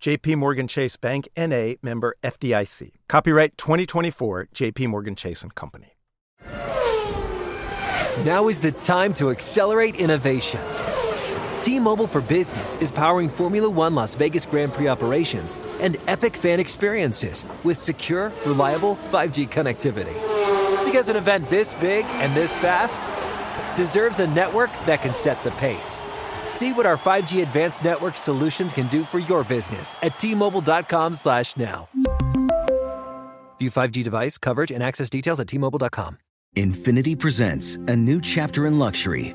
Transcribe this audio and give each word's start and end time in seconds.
JP 0.00 0.36
Morgan 0.36 0.66
Chase 0.66 0.96
Bank 0.96 1.28
NA 1.36 1.74
member 1.82 2.16
FDIC. 2.22 2.92
Copyright 3.06 3.58
2024 3.58 4.48
JP 4.54 4.88
Morgan 4.88 5.14
Chase 5.14 5.42
and 5.42 5.54
Company. 5.54 5.94
Now 8.24 8.48
is 8.48 8.62
the 8.62 8.72
time 8.72 9.12
to 9.14 9.30
accelerate 9.30 9.96
innovation. 9.96 10.60
T-Mobile 11.60 12.06
for 12.06 12.22
Business 12.22 12.76
is 12.76 12.90
powering 12.90 13.28
Formula 13.28 13.68
1 13.68 13.94
Las 13.94 14.14
Vegas 14.14 14.46
Grand 14.46 14.72
Prix 14.72 14.88
operations 14.88 15.58
and 15.80 15.98
epic 16.06 16.34
fan 16.34 16.60
experiences 16.60 17.44
with 17.62 17.78
secure, 17.78 18.32
reliable 18.46 18.96
5G 18.96 19.50
connectivity. 19.50 20.14
Because 20.86 21.10
an 21.10 21.16
event 21.16 21.48
this 21.50 21.74
big 21.74 22.06
and 22.06 22.32
this 22.32 22.58
fast 22.58 23.02
deserves 23.76 24.20
a 24.20 24.26
network 24.28 24.70
that 24.86 25.02
can 25.02 25.12
set 25.12 25.42
the 25.44 25.50
pace. 25.52 26.00
See 26.50 26.72
what 26.72 26.84
our 26.84 26.98
5G 26.98 27.42
advanced 27.42 27.82
network 27.84 28.16
solutions 28.16 28.72
can 28.72 28.88
do 28.88 29.04
for 29.04 29.20
your 29.20 29.44
business 29.44 29.96
at 30.02 30.18
T-Mobile.com 30.18 31.14
slash 31.14 31.56
now. 31.56 31.88
View 33.58 33.70
5G 33.70 34.04
device 34.04 34.36
coverage 34.36 34.70
and 34.70 34.82
access 34.82 35.08
details 35.08 35.40
at 35.40 35.48
T-Mobile.com. 35.48 36.18
Infiniti 36.56 37.16
presents 37.16 37.76
a 37.86 37.94
new 37.94 38.20
chapter 38.20 38.66
in 38.66 38.78
luxury, 38.78 39.34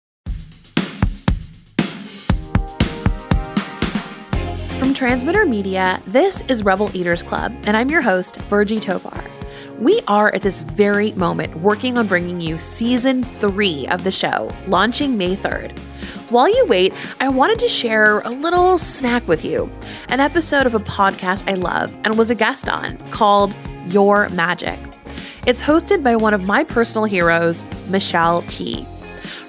Transmitter 5.01 5.47
Media, 5.47 5.99
this 6.05 6.43
is 6.47 6.63
Rebel 6.63 6.95
Eaters 6.95 7.23
Club, 7.23 7.51
and 7.63 7.75
I'm 7.75 7.89
your 7.89 8.03
host, 8.03 8.35
Virgie 8.43 8.79
Tovar. 8.79 9.23
We 9.79 9.99
are 10.07 10.31
at 10.35 10.43
this 10.43 10.61
very 10.61 11.11
moment 11.13 11.55
working 11.55 11.97
on 11.97 12.05
bringing 12.05 12.39
you 12.39 12.59
season 12.59 13.23
three 13.23 13.87
of 13.87 14.03
the 14.03 14.11
show, 14.11 14.55
launching 14.67 15.17
May 15.17 15.35
3rd. 15.35 15.75
While 16.29 16.49
you 16.49 16.67
wait, 16.67 16.93
I 17.19 17.29
wanted 17.29 17.57
to 17.57 17.67
share 17.67 18.19
a 18.19 18.29
little 18.29 18.77
snack 18.77 19.27
with 19.27 19.43
you 19.43 19.71
an 20.09 20.19
episode 20.19 20.67
of 20.67 20.75
a 20.75 20.79
podcast 20.79 21.49
I 21.49 21.55
love 21.55 21.97
and 22.05 22.15
was 22.15 22.29
a 22.29 22.35
guest 22.35 22.69
on 22.69 22.99
called 23.09 23.57
Your 23.87 24.29
Magic. 24.29 24.79
It's 25.47 25.63
hosted 25.63 26.03
by 26.03 26.15
one 26.15 26.35
of 26.35 26.45
my 26.45 26.63
personal 26.63 27.05
heroes, 27.05 27.65
Michelle 27.87 28.43
Tea. 28.43 28.85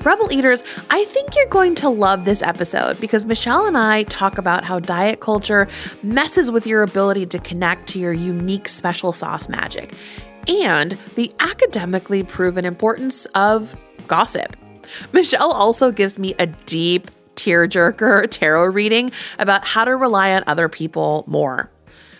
Rebel 0.05 0.33
Eaters, 0.33 0.65
I 0.91 1.05
think 1.05 1.37
you're 1.37 1.47
going 1.47 1.77
to 1.77 1.89
love 1.89 2.25
this 2.25 2.43
episode 2.43 2.99
because 2.99 3.25
Michelle 3.25 3.67
and 3.67 3.79
I 3.79 4.03
talk 4.05 4.37
about 4.37 4.65
how 4.65 4.81
diet 4.81 5.21
culture 5.21 5.69
messes 6.03 6.51
with 6.51 6.67
your 6.67 6.83
ability 6.83 7.27
to 7.27 7.39
connect 7.39 7.89
to 7.91 8.01
your 8.01 8.13
unique 8.13 8.69
special 8.69 9.13
sauce 9.13 9.49
magic 9.49 9.95
and 10.49 10.99
the 11.15 11.33
academically 11.39 12.25
proven 12.25 12.65
importance 12.65 13.27
of 13.37 13.79
gossip. 14.09 14.57
Michelle 15.13 15.53
also 15.53 15.93
gives 15.93 16.19
me 16.19 16.35
a 16.41 16.47
deep 16.47 17.09
tearjerker 17.37 18.29
tarot 18.29 18.67
reading 18.67 19.13
about 19.39 19.65
how 19.65 19.85
to 19.85 19.95
rely 19.95 20.35
on 20.35 20.43
other 20.49 20.69
people 20.69 21.23
more. 21.29 21.71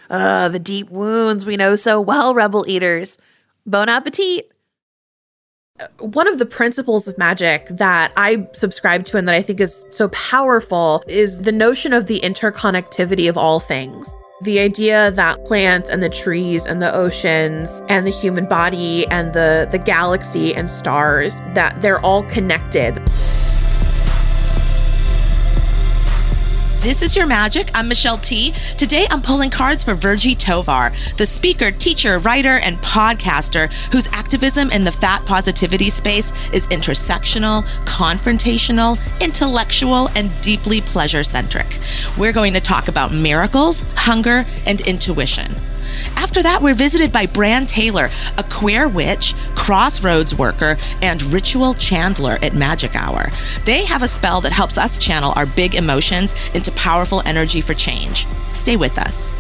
Uh, 0.09 0.49
the 0.49 0.61
deep 0.61 0.89
wounds 0.89 1.45
we 1.45 1.57
know 1.57 1.75
so 1.75 2.01
well, 2.01 2.33
Rebel 2.33 2.65
Eaters. 2.69 3.19
Bon 3.67 3.89
appetit! 3.89 4.53
One 5.99 6.29
of 6.29 6.39
the 6.39 6.47
principles 6.47 7.07
of 7.07 7.17
magic 7.19 7.67
that 7.69 8.13
I 8.17 8.47
subscribe 8.53 9.05
to 9.07 9.17
and 9.17 9.29
that 9.29 9.35
I 9.35 9.43
think 9.43 9.61
is 9.61 9.85
so 9.91 10.09
powerful 10.09 11.03
is 11.07 11.41
the 11.41 11.53
notion 11.53 11.93
of 11.93 12.07
the 12.07 12.21
interconnectivity 12.21 13.29
of 13.29 13.37
all 13.37 13.61
things. 13.61 14.11
The 14.43 14.59
idea 14.59 15.13
that 15.13 15.45
plants 15.45 15.89
and 15.89 16.03
the 16.03 16.09
trees 16.09 16.67
and 16.67 16.83
the 16.83 16.93
oceans 16.93 17.81
and 17.89 18.07
the 18.07 18.11
human 18.11 18.47
body 18.47 19.07
and 19.07 19.33
the, 19.33 19.69
the 19.71 19.79
galaxy 19.79 20.53
and 20.55 20.71
stars, 20.71 21.41
that 21.55 21.81
they're 21.81 22.01
all 22.01 22.25
connected. 22.25 23.01
This 26.83 27.01
is 27.01 27.15
Your 27.15 27.27
Magic. 27.27 27.71
I'm 27.77 27.87
Michelle 27.87 28.19
Tea. 28.19 28.53
Today 28.77 29.07
I'm 29.09 29.23
pulling 29.23 29.51
cards 29.51 29.85
for 29.85 29.95
Virgie 29.95 30.35
Tovar, 30.35 30.93
the 31.17 31.25
speaker, 31.25 31.71
teacher, 31.71 32.19
writer, 32.19 32.59
and 32.59 32.77
podcaster 32.79 33.71
whose 33.93 34.09
activism 34.09 34.69
in 34.73 34.83
the 34.83 34.91
fat 34.91 35.25
positivity 35.25 35.91
space 35.91 36.33
is 36.53 36.67
intersectional, 36.67 37.63
confrontational, 37.85 38.99
intellectual, 39.21 40.09
and 40.17 40.33
deeply 40.41 40.81
pleasure 40.81 41.23
centric. 41.23 41.79
We're 42.19 42.33
going 42.33 42.53
to 42.55 42.61
talk 42.61 42.89
about 42.89 43.13
miracles, 43.13 43.83
hunger, 43.95 44.45
and 44.67 44.81
intuition. 44.81 45.55
After 46.17 46.43
that, 46.43 46.63
we're 46.63 46.75
visited 46.75 47.13
by 47.13 47.27
Bran 47.27 47.67
Taylor, 47.67 48.11
a 48.39 48.45
queer 48.45 48.89
witch, 48.89 49.35
crossroads 49.55 50.35
worker, 50.35 50.77
and 51.01 51.23
ritual 51.25 51.75
chandler 51.75 52.39
at 52.43 52.55
Magic 52.55 52.95
Hour. 52.95 53.31
They 53.65 53.85
have 53.85 54.03
a 54.03 54.09
spell 54.09 54.41
that 54.43 54.53
helps 54.53 54.79
us 54.79 54.99
channel 54.99 55.33
our 55.37 55.47
big 55.47 55.75
emotions 55.75 56.35
into 56.55 56.73
powerful 56.73 57.23
energy 57.27 57.61
for 57.61 57.75
change. 57.75 58.27
Stay 58.53 58.77
with 58.77 58.99
us. 58.99 59.33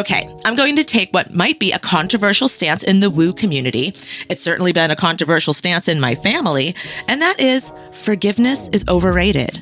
Okay, 0.00 0.34
I'm 0.46 0.54
going 0.54 0.76
to 0.76 0.82
take 0.82 1.12
what 1.12 1.34
might 1.34 1.58
be 1.58 1.72
a 1.72 1.78
controversial 1.78 2.48
stance 2.48 2.82
in 2.82 3.00
the 3.00 3.10
woo 3.10 3.34
community. 3.34 3.92
It's 4.30 4.42
certainly 4.42 4.72
been 4.72 4.90
a 4.90 4.96
controversial 4.96 5.52
stance 5.52 5.88
in 5.88 6.00
my 6.00 6.14
family, 6.14 6.74
and 7.06 7.20
that 7.20 7.38
is 7.38 7.70
forgiveness 7.92 8.68
is 8.68 8.82
overrated. 8.88 9.60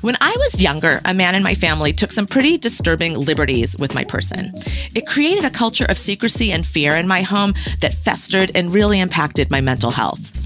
When 0.00 0.16
I 0.20 0.30
was 0.38 0.62
younger, 0.62 1.00
a 1.04 1.12
man 1.12 1.34
in 1.34 1.42
my 1.42 1.56
family 1.56 1.92
took 1.92 2.12
some 2.12 2.24
pretty 2.24 2.56
disturbing 2.56 3.14
liberties 3.14 3.76
with 3.76 3.96
my 3.96 4.04
person. 4.04 4.52
It 4.94 5.08
created 5.08 5.44
a 5.44 5.50
culture 5.50 5.86
of 5.86 5.98
secrecy 5.98 6.52
and 6.52 6.64
fear 6.64 6.94
in 6.94 7.08
my 7.08 7.22
home 7.22 7.54
that 7.80 7.94
festered 7.94 8.52
and 8.54 8.72
really 8.72 9.00
impacted 9.00 9.50
my 9.50 9.60
mental 9.60 9.90
health. 9.90 10.38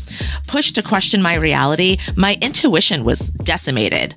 Pushed 0.46 0.74
to 0.76 0.82
question 0.82 1.20
my 1.20 1.34
reality, 1.34 1.98
my 2.16 2.38
intuition 2.40 3.04
was 3.04 3.28
decimated. 3.30 4.14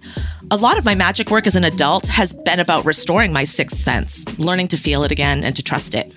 A 0.52 0.58
lot 0.58 0.78
of 0.78 0.86
my 0.86 0.94
magic 0.94 1.32
work 1.32 1.48
as 1.48 1.56
an 1.56 1.64
adult 1.64 2.06
has 2.06 2.32
been 2.32 2.60
about 2.60 2.86
restoring 2.86 3.34
my 3.34 3.46
sixth 3.46 3.80
sense, 3.80 4.24
learning 4.38 4.68
to 4.70 4.78
feel 4.78 5.04
it 5.04 5.12
again 5.12 5.44
and 5.44 5.56
to 5.56 5.64
trust 5.64 5.96
it. 5.96 6.16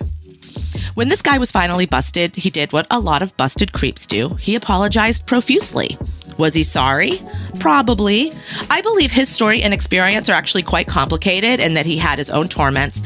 When 0.93 1.07
this 1.07 1.23
guy 1.23 1.39
was 1.39 1.51
finally 1.51 1.87
busted, 1.87 2.35
he 2.35 2.51
did 2.51 2.71
what 2.71 2.85
a 2.91 2.99
lot 2.99 3.23
of 3.23 3.35
busted 3.37 3.73
creeps 3.73 4.05
do. 4.05 4.35
He 4.35 4.53
apologized 4.53 5.25
profusely. 5.25 5.97
Was 6.37 6.53
he 6.53 6.61
sorry? 6.61 7.19
Probably. 7.59 8.31
I 8.69 8.81
believe 8.81 9.11
his 9.11 9.29
story 9.29 9.63
and 9.63 9.73
experience 9.73 10.29
are 10.29 10.33
actually 10.33 10.63
quite 10.63 10.87
complicated 10.87 11.59
and 11.59 11.75
that 11.75 11.87
he 11.87 11.97
had 11.97 12.19
his 12.19 12.29
own 12.29 12.47
torments. 12.47 13.01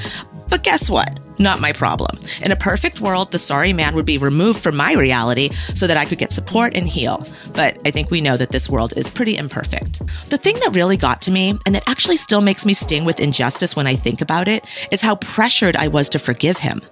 But 0.53 0.61
guess 0.61 0.87
what? 0.87 1.19
Not 1.39 1.61
my 1.61 1.73
problem. 1.73 2.19
In 2.43 2.51
a 2.51 2.55
perfect 2.55 3.01
world, 3.01 3.31
the 3.31 3.39
sorry 3.39 3.73
man 3.73 3.95
would 3.95 4.05
be 4.05 4.19
removed 4.19 4.61
from 4.61 4.75
my 4.75 4.93
reality 4.93 5.49
so 5.73 5.87
that 5.87 5.97
I 5.97 6.05
could 6.05 6.19
get 6.19 6.31
support 6.31 6.75
and 6.75 6.87
heal. 6.87 7.25
But 7.55 7.79
I 7.87 7.89
think 7.89 8.11
we 8.11 8.21
know 8.21 8.37
that 8.37 8.51
this 8.51 8.69
world 8.69 8.93
is 8.95 9.09
pretty 9.09 9.35
imperfect. 9.35 10.03
The 10.29 10.37
thing 10.37 10.59
that 10.59 10.75
really 10.75 10.95
got 10.95 11.23
to 11.23 11.31
me, 11.31 11.57
and 11.65 11.73
that 11.73 11.89
actually 11.89 12.17
still 12.17 12.41
makes 12.41 12.67
me 12.67 12.75
sting 12.75 13.03
with 13.03 13.19
injustice 13.19 13.75
when 13.75 13.87
I 13.87 13.95
think 13.95 14.21
about 14.21 14.47
it, 14.47 14.63
is 14.91 15.01
how 15.01 15.15
pressured 15.15 15.75
I 15.75 15.87
was 15.87 16.07
to 16.09 16.19
forgive 16.19 16.59
him. 16.59 16.83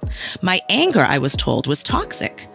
My 0.42 0.60
anger, 0.68 1.02
I 1.02 1.20
was 1.20 1.34
told, 1.34 1.68
was 1.68 1.84
toxic. 1.84 2.48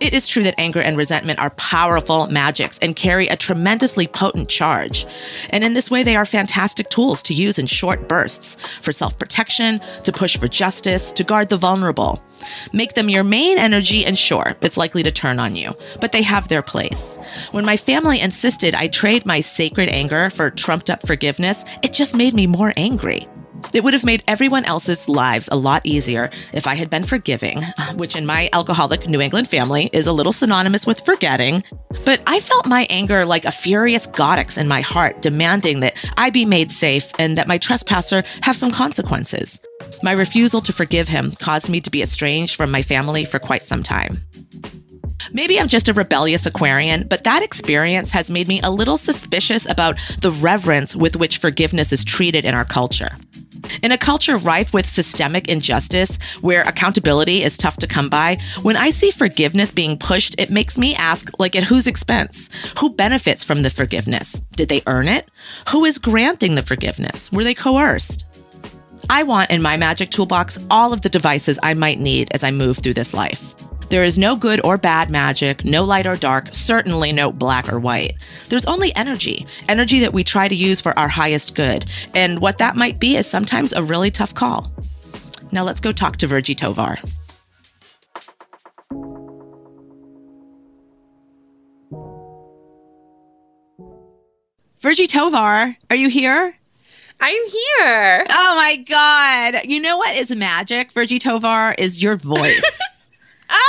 It 0.00 0.14
is 0.14 0.26
true 0.26 0.42
that 0.44 0.58
anger 0.58 0.80
and 0.80 0.96
resentment 0.96 1.38
are 1.38 1.50
powerful 1.50 2.26
magics 2.26 2.78
and 2.80 2.96
carry 2.96 3.28
a 3.28 3.36
tremendously 3.36 4.06
potent 4.06 4.48
charge. 4.48 5.06
And 5.50 5.62
in 5.62 5.74
this 5.74 5.90
way, 5.90 6.02
they 6.02 6.16
are 6.16 6.24
fantastic 6.24 6.88
tools 6.90 7.22
to 7.24 7.34
use 7.34 7.58
in 7.58 7.66
short 7.66 8.08
bursts 8.08 8.56
for 8.80 8.92
self 8.92 9.18
protection, 9.18 9.80
to 10.04 10.12
push 10.12 10.36
for 10.36 10.48
justice, 10.48 11.12
to 11.12 11.24
guard 11.24 11.48
the 11.48 11.56
vulnerable. 11.56 12.22
Make 12.72 12.94
them 12.94 13.08
your 13.08 13.24
main 13.24 13.58
energy, 13.58 14.04
and 14.04 14.18
sure, 14.18 14.56
it's 14.60 14.76
likely 14.76 15.02
to 15.04 15.12
turn 15.12 15.38
on 15.38 15.54
you, 15.54 15.74
but 16.00 16.12
they 16.12 16.22
have 16.22 16.48
their 16.48 16.62
place. 16.62 17.18
When 17.52 17.64
my 17.64 17.76
family 17.76 18.20
insisted 18.20 18.74
I 18.74 18.88
trade 18.88 19.26
my 19.26 19.40
sacred 19.40 19.88
anger 19.88 20.30
for 20.30 20.50
trumped 20.50 20.90
up 20.90 21.06
forgiveness, 21.06 21.64
it 21.82 21.92
just 21.92 22.16
made 22.16 22.34
me 22.34 22.46
more 22.46 22.72
angry. 22.76 23.28
It 23.72 23.84
would 23.84 23.94
have 23.94 24.04
made 24.04 24.22
everyone 24.28 24.64
else's 24.64 25.08
lives 25.08 25.48
a 25.50 25.56
lot 25.56 25.82
easier 25.84 26.30
if 26.52 26.66
I 26.66 26.74
had 26.74 26.90
been 26.90 27.04
forgiving, 27.04 27.62
which 27.94 28.16
in 28.16 28.26
my 28.26 28.48
alcoholic 28.52 29.08
New 29.08 29.20
England 29.20 29.48
family 29.48 29.88
is 29.92 30.06
a 30.06 30.12
little 30.12 30.32
synonymous 30.32 30.86
with 30.86 31.00
forgetting. 31.00 31.64
But 32.04 32.22
I 32.26 32.40
felt 32.40 32.66
my 32.66 32.86
anger 32.90 33.24
like 33.24 33.44
a 33.44 33.50
furious 33.50 34.06
goddess 34.06 34.58
in 34.58 34.68
my 34.68 34.80
heart, 34.80 35.22
demanding 35.22 35.80
that 35.80 35.94
I 36.16 36.30
be 36.30 36.44
made 36.44 36.70
safe 36.70 37.10
and 37.18 37.38
that 37.38 37.48
my 37.48 37.58
trespasser 37.58 38.24
have 38.42 38.56
some 38.56 38.70
consequences. 38.70 39.60
My 40.02 40.12
refusal 40.12 40.60
to 40.62 40.72
forgive 40.72 41.08
him 41.08 41.32
caused 41.32 41.68
me 41.68 41.80
to 41.80 41.90
be 41.90 42.02
estranged 42.02 42.56
from 42.56 42.70
my 42.70 42.82
family 42.82 43.24
for 43.24 43.38
quite 43.38 43.62
some 43.62 43.82
time. 43.82 44.22
Maybe 45.32 45.60
I'm 45.60 45.68
just 45.68 45.88
a 45.88 45.92
rebellious 45.92 46.46
Aquarian, 46.46 47.06
but 47.08 47.24
that 47.24 47.42
experience 47.42 48.10
has 48.10 48.30
made 48.30 48.48
me 48.48 48.60
a 48.62 48.70
little 48.70 48.96
suspicious 48.96 49.68
about 49.68 49.98
the 50.20 50.32
reverence 50.32 50.96
with 50.96 51.16
which 51.16 51.38
forgiveness 51.38 51.92
is 51.92 52.04
treated 52.04 52.44
in 52.44 52.54
our 52.54 52.64
culture. 52.64 53.10
In 53.82 53.92
a 53.92 53.98
culture 53.98 54.36
rife 54.36 54.74
with 54.74 54.88
systemic 54.88 55.48
injustice, 55.48 56.18
where 56.40 56.62
accountability 56.62 57.42
is 57.42 57.56
tough 57.56 57.76
to 57.78 57.86
come 57.86 58.08
by, 58.08 58.38
when 58.62 58.76
I 58.76 58.90
see 58.90 59.10
forgiveness 59.10 59.70
being 59.70 59.96
pushed, 59.96 60.34
it 60.38 60.50
makes 60.50 60.76
me 60.76 60.94
ask, 60.96 61.30
like, 61.38 61.54
at 61.54 61.64
whose 61.64 61.86
expense? 61.86 62.50
Who 62.78 62.90
benefits 62.90 63.44
from 63.44 63.62
the 63.62 63.70
forgiveness? 63.70 64.40
Did 64.56 64.68
they 64.68 64.82
earn 64.86 65.08
it? 65.08 65.30
Who 65.70 65.84
is 65.84 65.98
granting 65.98 66.54
the 66.54 66.62
forgiveness? 66.62 67.30
Were 67.30 67.44
they 67.44 67.54
coerced? 67.54 68.26
I 69.10 69.22
want 69.22 69.50
in 69.50 69.62
my 69.62 69.76
magic 69.76 70.10
toolbox 70.10 70.58
all 70.70 70.92
of 70.92 71.02
the 71.02 71.08
devices 71.08 71.58
I 71.62 71.74
might 71.74 71.98
need 71.98 72.28
as 72.32 72.44
I 72.44 72.50
move 72.50 72.78
through 72.78 72.94
this 72.94 73.14
life. 73.14 73.54
There 73.92 74.04
is 74.04 74.16
no 74.16 74.36
good 74.36 74.58
or 74.64 74.78
bad 74.78 75.10
magic, 75.10 75.66
no 75.66 75.84
light 75.84 76.06
or 76.06 76.16
dark, 76.16 76.48
certainly 76.52 77.12
no 77.12 77.30
black 77.30 77.70
or 77.70 77.78
white. 77.78 78.14
There's 78.48 78.64
only 78.64 78.96
energy, 78.96 79.46
energy 79.68 80.00
that 80.00 80.14
we 80.14 80.24
try 80.24 80.48
to 80.48 80.54
use 80.54 80.80
for 80.80 80.98
our 80.98 81.08
highest 81.08 81.54
good. 81.54 81.84
And 82.14 82.40
what 82.40 82.56
that 82.56 82.74
might 82.74 82.98
be 82.98 83.16
is 83.16 83.26
sometimes 83.26 83.74
a 83.74 83.82
really 83.82 84.10
tough 84.10 84.32
call. 84.32 84.72
Now 85.52 85.64
let's 85.64 85.78
go 85.78 85.92
talk 85.92 86.16
to 86.16 86.26
Virgie 86.26 86.54
Tovar. 86.54 87.00
Virgie 94.80 95.06
Tovar, 95.06 95.76
are 95.90 95.96
you 95.96 96.08
here? 96.08 96.56
I'm 97.20 97.46
here. 97.46 98.26
Oh 98.30 98.54
my 98.56 98.82
God. 98.88 99.60
You 99.64 99.80
know 99.80 99.98
what 99.98 100.16
is 100.16 100.34
magic, 100.34 100.92
Virgie 100.92 101.18
Tovar, 101.18 101.74
is 101.76 102.02
your 102.02 102.16
voice. 102.16 102.80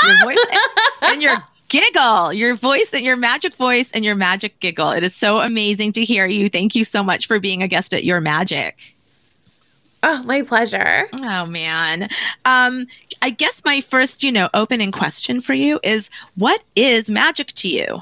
Your 0.06 0.20
voice 0.24 0.38
and 1.02 1.22
your 1.22 1.38
giggle, 1.70 2.32
your 2.34 2.56
voice 2.56 2.94
and 2.94 3.04
your 3.04 3.16
magic 3.16 3.56
voice 3.56 3.92
and 3.94 4.06
your 4.06 4.16
magic 4.16 4.60
giggle. 4.60 4.92
It 4.92 5.04
is 5.04 5.16
so 5.16 5.40
amazing 5.40 5.92
to 5.94 6.04
hear 6.04 6.28
you. 6.28 6.50
Thank 6.50 6.76
you 6.76 6.84
so 6.86 7.04
much 7.04 7.26
for 7.28 7.40
being 7.40 7.64
a 7.64 7.68
guest 7.68 7.94
at 7.94 8.04
Your 8.04 8.22
Magic. 8.22 8.96
Oh, 10.04 10.22
my 10.24 10.42
pleasure. 10.42 11.08
Oh 11.14 11.46
man. 11.46 12.10
Um, 12.44 12.88
I 13.22 13.30
guess 13.30 13.64
my 13.64 13.80
first, 13.80 14.22
you 14.22 14.32
know, 14.32 14.50
opening 14.54 14.92
question 14.92 15.40
for 15.40 15.54
you 15.54 15.80
is 15.82 16.10
what 16.36 16.62
is 16.76 17.10
magic 17.10 17.48
to 17.54 17.70
you? 17.70 18.02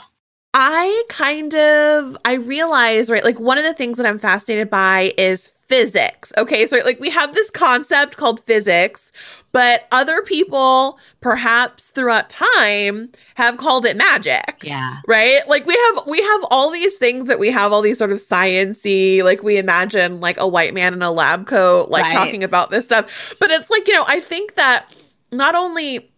I 0.54 1.04
kind 1.08 1.54
of 1.56 2.18
I 2.26 2.34
realize, 2.34 3.10
right, 3.10 3.24
like 3.24 3.40
one 3.40 3.58
of 3.58 3.64
the 3.64 3.74
things 3.74 3.98
that 3.98 4.08
I'm 4.08 4.20
fascinated 4.20 4.70
by 4.70 5.14
is 5.18 5.48
physics. 5.48 6.34
Okay, 6.38 6.68
so 6.68 6.78
like 6.84 7.00
we 7.00 7.10
have 7.12 7.34
this 7.34 7.50
concept 7.50 8.18
called 8.18 8.42
physics, 8.42 9.14
but 9.52 9.88
other 9.92 10.22
people 10.22 10.98
perhaps 11.20 11.90
throughout 11.90 12.30
time 12.30 13.10
have 13.36 13.58
called 13.58 13.86
it 13.86 13.98
magic. 13.98 14.62
Yeah. 14.64 14.98
Right? 15.08 15.42
Like 15.48 15.66
we 15.66 15.74
have 15.76 16.08
we 16.08 16.22
have 16.22 16.42
all 16.52 16.72
these 16.72 16.98
things 16.98 17.28
that 17.28 17.40
we 17.40 17.52
have 17.52 17.72
all 17.72 17.82
these 17.82 17.98
sort 17.98 18.12
of 18.12 18.20
sciency, 18.20 19.24
like 19.24 19.44
we 19.44 19.58
imagine 19.58 20.20
like 20.20 20.38
a 20.38 20.48
white 20.48 20.74
man 20.74 20.94
in 20.94 21.02
a 21.02 21.12
lab 21.12 21.48
coat 21.48 21.90
like 21.90 22.04
Right. 22.04 22.14
talking 22.14 22.44
about 22.44 22.72
this 22.72 22.86
stuff. 22.86 23.36
But 23.40 23.52
it's 23.52 23.70
like, 23.70 23.88
you 23.88 23.94
know, 23.94 24.06
I 24.08 24.20
think 24.20 24.56
that 24.56 24.92
not 25.32 25.56
only 25.56 26.11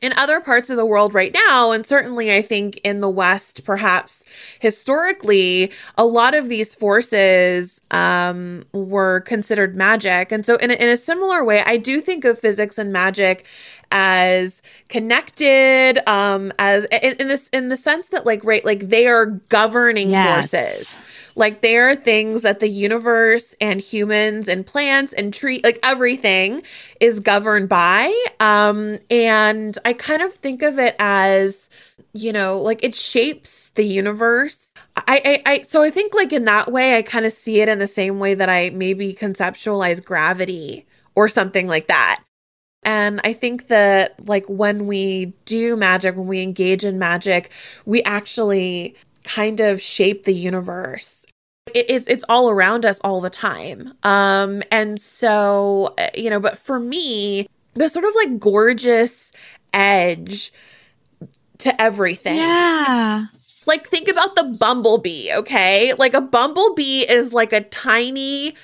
in 0.00 0.12
other 0.14 0.40
parts 0.40 0.70
of 0.70 0.76
the 0.76 0.86
world 0.86 1.12
right 1.14 1.34
now, 1.34 1.72
and 1.72 1.84
certainly 1.86 2.32
I 2.34 2.40
think 2.42 2.78
in 2.84 3.00
the 3.00 3.10
West, 3.10 3.64
perhaps 3.64 4.24
historically, 4.60 5.72
a 5.96 6.04
lot 6.04 6.34
of 6.34 6.48
these 6.48 6.74
forces 6.74 7.80
um, 7.90 8.64
were 8.72 9.20
considered 9.20 9.76
magic. 9.76 10.30
And 10.30 10.46
so, 10.46 10.56
in 10.56 10.70
a, 10.70 10.74
in 10.74 10.88
a 10.88 10.96
similar 10.96 11.44
way, 11.44 11.62
I 11.66 11.76
do 11.78 12.00
think 12.00 12.24
of 12.24 12.38
physics 12.38 12.78
and 12.78 12.92
magic 12.92 13.44
as 13.90 14.60
connected 14.90 15.98
um 16.06 16.52
as 16.58 16.84
in, 17.02 17.14
in 17.18 17.28
this 17.28 17.48
in 17.54 17.68
the 17.70 17.76
sense 17.76 18.08
that 18.08 18.26
like 18.26 18.44
right 18.44 18.62
like 18.62 18.80
they 18.90 19.06
are 19.06 19.24
governing 19.48 20.10
Yes. 20.10 20.50
forces 20.50 20.98
like 21.38 21.62
there 21.62 21.88
are 21.88 21.96
things 21.96 22.42
that 22.42 22.60
the 22.60 22.68
universe 22.68 23.54
and 23.60 23.80
humans 23.80 24.48
and 24.48 24.66
plants 24.66 25.12
and 25.12 25.32
tree 25.32 25.60
like 25.64 25.78
everything 25.82 26.62
is 27.00 27.20
governed 27.20 27.68
by. 27.68 28.12
Um 28.40 28.98
and 29.10 29.78
I 29.84 29.92
kind 29.94 30.20
of 30.22 30.34
think 30.34 30.62
of 30.62 30.78
it 30.78 30.96
as, 30.98 31.70
you 32.12 32.32
know, 32.32 32.58
like 32.60 32.82
it 32.84 32.94
shapes 32.94 33.70
the 33.70 33.84
universe. 33.84 34.72
I, 34.96 35.42
I, 35.46 35.52
I 35.52 35.62
so 35.62 35.82
I 35.82 35.90
think 35.90 36.12
like 36.14 36.32
in 36.32 36.44
that 36.46 36.72
way 36.72 36.98
I 36.98 37.02
kind 37.02 37.24
of 37.24 37.32
see 37.32 37.60
it 37.60 37.68
in 37.68 37.78
the 37.78 37.86
same 37.86 38.18
way 38.18 38.34
that 38.34 38.48
I 38.48 38.70
maybe 38.70 39.14
conceptualize 39.14 40.04
gravity 40.04 40.86
or 41.14 41.28
something 41.28 41.68
like 41.68 41.86
that. 41.88 42.22
And 42.82 43.20
I 43.24 43.32
think 43.32 43.68
that 43.68 44.16
like 44.26 44.46
when 44.48 44.86
we 44.86 45.34
do 45.44 45.76
magic, 45.76 46.16
when 46.16 46.26
we 46.26 46.42
engage 46.42 46.84
in 46.84 46.98
magic, 46.98 47.50
we 47.84 48.02
actually 48.04 48.96
kind 49.24 49.60
of 49.60 49.80
shape 49.80 50.24
the 50.24 50.34
universe. 50.34 51.26
It, 51.74 51.86
it's 51.88 52.06
it's 52.08 52.24
all 52.28 52.50
around 52.50 52.84
us 52.84 53.00
all 53.04 53.20
the 53.20 53.30
time. 53.30 53.92
Um, 54.02 54.62
and 54.70 55.00
so 55.00 55.94
uh, 55.98 56.08
you 56.14 56.30
know, 56.30 56.40
but 56.40 56.58
for 56.58 56.78
me, 56.78 57.48
the 57.74 57.88
sort 57.88 58.04
of 58.04 58.14
like 58.14 58.38
gorgeous 58.38 59.32
edge 59.72 60.52
to 61.58 61.80
everything. 61.80 62.36
Yeah. 62.36 63.26
Like 63.66 63.86
think 63.86 64.08
about 64.08 64.34
the 64.34 64.44
bumblebee, 64.44 65.30
okay? 65.32 65.92
Like 65.98 66.14
a 66.14 66.20
bumblebee 66.20 67.00
is 67.08 67.32
like 67.32 67.52
a 67.52 67.60
tiny 67.60 68.54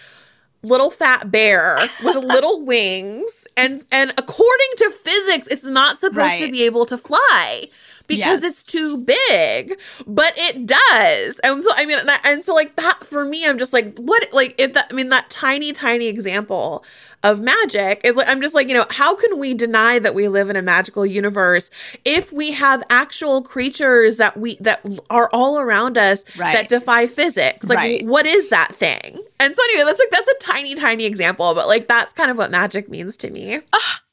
little 0.63 0.91
fat 0.91 1.31
bear 1.31 1.79
with 2.03 2.17
little 2.25 2.63
wings 2.63 3.47
and 3.55 3.85
and 3.93 4.15
according 4.17 4.69
to 4.79 4.91
physics 4.91 5.47
it's 5.49 5.65
not 5.65 5.99
supposed 5.99 6.39
to 6.39 6.51
be 6.51 6.63
able 6.65 6.87
to 6.87 6.97
fly 6.97 7.69
because 8.07 8.43
Yes. 8.43 8.45
it's 8.45 8.63
too 8.63 8.97
big 8.99 9.79
but 10.07 10.33
it 10.37 10.67
does 10.67 11.41
and 11.43 11.63
so 11.65 11.71
i 11.75 11.85
mean 11.87 11.99
and, 11.99 12.09
that, 12.09 12.21
and 12.25 12.45
so 12.45 12.55
like 12.55 12.77
that 12.77 13.05
for 13.05 13.25
me 13.25 13.47
i'm 13.47 13.59
just 13.59 13.73
like 13.73 13.97
what 13.99 14.27
like 14.33 14.55
if 14.59 14.73
that 14.75 14.87
i 14.91 14.95
mean 14.95 15.09
that 15.09 15.29
tiny 15.31 15.73
tiny 15.73 16.07
example 16.07 16.85
of 17.23 17.41
magic 17.41 18.01
is 18.05 18.17
like 18.17 18.29
i'm 18.29 18.41
just 18.43 18.55
like 18.55 18.69
you 18.69 18.75
know 18.75 18.85
how 18.91 19.15
can 19.17 19.39
we 19.39 19.55
deny 19.55 19.99
that 19.99 20.15
we 20.15 20.29
live 20.29 20.51
in 20.51 20.57
a 20.57 20.63
magical 20.63 21.07
universe 21.07 21.71
if 22.05 22.31
we 22.33 22.53
have 22.53 22.83
actual 22.91 23.41
creatures 23.43 24.19
that 24.19 24.37
we 24.37 24.57
that 24.61 24.85
are 25.09 25.31
all 25.33 25.59
around 25.59 25.97
us 25.97 26.25
Right. 26.37 26.53
that 26.53 26.69
defy 26.69 27.07
physics 27.07 27.65
like 27.67 27.77
Right. 27.79 28.05
what 28.07 28.27
is 28.27 28.51
that 28.51 28.75
thing 28.77 29.19
and 29.41 29.57
so 29.57 29.63
anyway 29.71 29.85
that's 29.85 29.99
like 29.99 30.11
that's 30.11 30.29
a 30.29 30.35
tiny 30.41 30.75
tiny 30.75 31.05
example 31.05 31.55
but 31.55 31.67
like 31.67 31.89
that's 31.89 32.13
kind 32.13 32.31
of 32.31 32.39
what 32.39 32.51
magic 32.51 32.89
means 32.89 33.17
to 33.17 33.31
me 33.31 33.61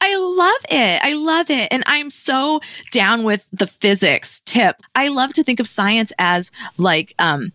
I 0.02 0.18
love 0.18 0.66
it. 0.72 1.00
I 1.04 1.14
love 1.14 1.50
it. 1.50 1.68
And 1.72 1.84
I'm 1.86 2.10
so 2.10 2.60
down 2.92 3.24
with 3.24 3.48
the 3.54 3.68
physics 3.68 4.42
tip. 4.46 4.82
I 4.96 5.10
love 5.10 5.34
to 5.36 5.44
think 5.44 5.60
of 5.60 5.68
science 5.68 6.12
as 6.18 6.52
like, 6.78 7.14
um, 7.20 7.52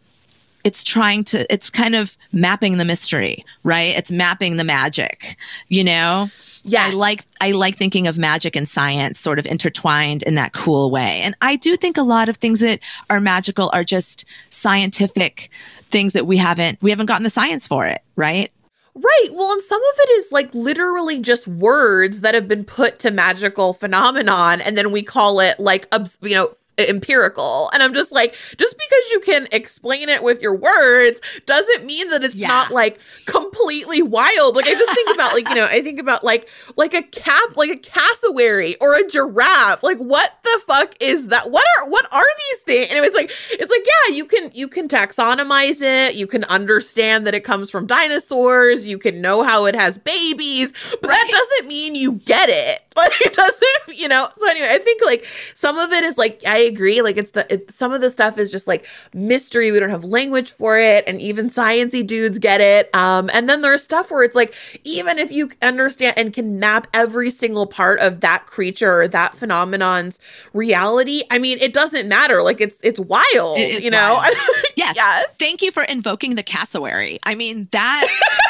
it's 0.66 0.82
trying 0.82 1.22
to, 1.22 1.50
it's 1.52 1.70
kind 1.70 1.94
of 1.94 2.16
mapping 2.32 2.76
the 2.76 2.84
mystery, 2.84 3.44
right? 3.62 3.96
It's 3.96 4.10
mapping 4.10 4.56
the 4.56 4.64
magic, 4.64 5.36
you 5.68 5.84
know? 5.84 6.28
yeah 6.64 6.86
I 6.86 6.90
like 6.90 7.24
I 7.40 7.52
like 7.52 7.76
thinking 7.76 8.08
of 8.08 8.18
magic 8.18 8.56
and 8.56 8.68
science 8.68 9.20
sort 9.20 9.38
of 9.38 9.46
intertwined 9.46 10.24
in 10.24 10.34
that 10.34 10.52
cool 10.52 10.90
way. 10.90 11.20
And 11.22 11.36
I 11.40 11.54
do 11.54 11.76
think 11.76 11.96
a 11.96 12.02
lot 12.02 12.28
of 12.28 12.36
things 12.38 12.58
that 12.58 12.80
are 13.08 13.20
magical 13.20 13.70
are 13.72 13.84
just 13.84 14.24
scientific 14.50 15.50
things 15.84 16.12
that 16.14 16.26
we 16.26 16.36
haven't 16.36 16.82
we 16.82 16.90
haven't 16.90 17.06
gotten 17.06 17.22
the 17.22 17.30
science 17.30 17.68
for 17.68 17.86
it, 17.86 18.02
right? 18.16 18.50
Right. 18.96 19.28
Well, 19.32 19.52
and 19.52 19.62
some 19.62 19.80
of 19.80 19.98
it 20.00 20.10
is 20.18 20.32
like 20.32 20.52
literally 20.54 21.20
just 21.20 21.46
words 21.46 22.22
that 22.22 22.34
have 22.34 22.48
been 22.48 22.64
put 22.64 22.98
to 23.00 23.10
magical 23.10 23.72
phenomenon, 23.74 24.60
and 24.62 24.76
then 24.76 24.90
we 24.90 25.02
call 25.02 25.38
it 25.38 25.60
like, 25.60 25.86
you 26.22 26.34
know, 26.34 26.50
empirical. 26.78 27.70
And 27.72 27.82
I'm 27.82 27.94
just 27.94 28.12
like, 28.12 28.34
just 28.56 28.76
because 28.76 29.10
you 29.12 29.20
can 29.20 29.48
explain 29.52 30.08
it 30.08 30.22
with 30.22 30.42
your 30.42 30.54
words 30.56 31.20
doesn't 31.46 31.84
mean 31.84 32.10
that 32.10 32.24
it's 32.24 32.36
Yeah. 32.36 32.48
not 32.48 32.70
like 32.70 32.98
completely 33.24 34.02
wild. 34.02 34.56
Like 34.56 34.66
I 34.66 34.74
just 34.74 34.92
think 34.92 35.14
about 35.14 35.32
like, 35.32 35.48
you 35.48 35.54
know, 35.54 35.64
I 35.64 35.82
think 35.82 35.98
about 36.00 36.24
like 36.24 36.48
like 36.76 36.94
a 36.94 37.02
cap 37.02 37.56
like 37.56 37.70
a 37.70 37.76
cassowary 37.76 38.76
or 38.80 38.94
a 38.94 39.06
giraffe. 39.08 39.82
Like 39.82 39.98
what 39.98 40.38
the 40.42 40.60
fuck 40.66 40.94
is 41.00 41.28
that? 41.28 41.50
What 41.50 41.64
are 41.78 41.88
what 41.88 42.06
are 42.12 42.24
these 42.50 42.60
things? 42.60 42.92
And 42.92 43.04
it's 43.04 43.16
like 43.16 43.30
it's 43.50 43.70
like 43.70 43.86
yeah, 43.86 44.16
you 44.16 44.24
can 44.26 44.50
you 44.54 44.68
can 44.68 44.88
taxonomize 44.88 45.80
it. 45.82 46.14
You 46.14 46.26
can 46.26 46.44
understand 46.44 47.26
that 47.26 47.34
it 47.34 47.44
comes 47.44 47.70
from 47.70 47.86
dinosaurs. 47.86 48.86
You 48.86 48.98
can 48.98 49.20
know 49.20 49.42
how 49.42 49.64
it 49.66 49.74
has 49.74 49.98
babies, 49.98 50.72
but 51.00 51.08
right. 51.08 51.10
that 51.10 51.28
doesn't 51.30 51.68
mean 51.68 51.94
you 51.94 52.12
get 52.12 52.48
it. 52.50 52.85
Like 52.96 53.20
it 53.20 53.34
doesn't, 53.34 53.98
you 53.98 54.08
know. 54.08 54.28
So 54.36 54.48
anyway, 54.48 54.68
I 54.70 54.78
think 54.78 55.02
like 55.04 55.26
some 55.54 55.78
of 55.78 55.92
it 55.92 56.02
is 56.02 56.16
like 56.16 56.42
I 56.46 56.56
agree. 56.58 57.02
Like 57.02 57.16
it's 57.16 57.32
the 57.32 57.52
it, 57.52 57.70
some 57.70 57.92
of 57.92 58.00
the 58.00 58.10
stuff 58.10 58.38
is 58.38 58.50
just 58.50 58.66
like 58.66 58.86
mystery. 59.14 59.70
We 59.70 59.78
don't 59.78 59.90
have 59.90 60.04
language 60.04 60.50
for 60.50 60.78
it, 60.78 61.04
and 61.06 61.20
even 61.20 61.50
sciency 61.50 62.06
dudes 62.06 62.38
get 62.38 62.60
it. 62.60 62.94
Um, 62.94 63.30
and 63.34 63.48
then 63.48 63.60
there's 63.60 63.82
stuff 63.82 64.10
where 64.10 64.22
it's 64.22 64.34
like 64.34 64.54
even 64.84 65.18
if 65.18 65.30
you 65.30 65.50
understand 65.62 66.14
and 66.16 66.32
can 66.32 66.58
map 66.58 66.86
every 66.94 67.30
single 67.30 67.66
part 67.66 68.00
of 68.00 68.20
that 68.20 68.46
creature 68.46 69.02
or 69.02 69.08
that 69.08 69.34
phenomenon's 69.34 70.18
reality, 70.52 71.22
I 71.30 71.38
mean, 71.38 71.58
it 71.60 71.74
doesn't 71.74 72.08
matter. 72.08 72.42
Like 72.42 72.60
it's 72.60 72.78
it's 72.82 72.98
wild, 72.98 73.58
it 73.58 73.82
you 73.82 73.90
know. 73.90 74.14
Wild. 74.14 74.34
yes. 74.76 74.96
yes. 74.96 75.34
Thank 75.38 75.62
you 75.62 75.70
for 75.70 75.82
invoking 75.82 76.34
the 76.34 76.42
cassowary. 76.42 77.18
I 77.24 77.34
mean 77.34 77.68
that. 77.72 78.08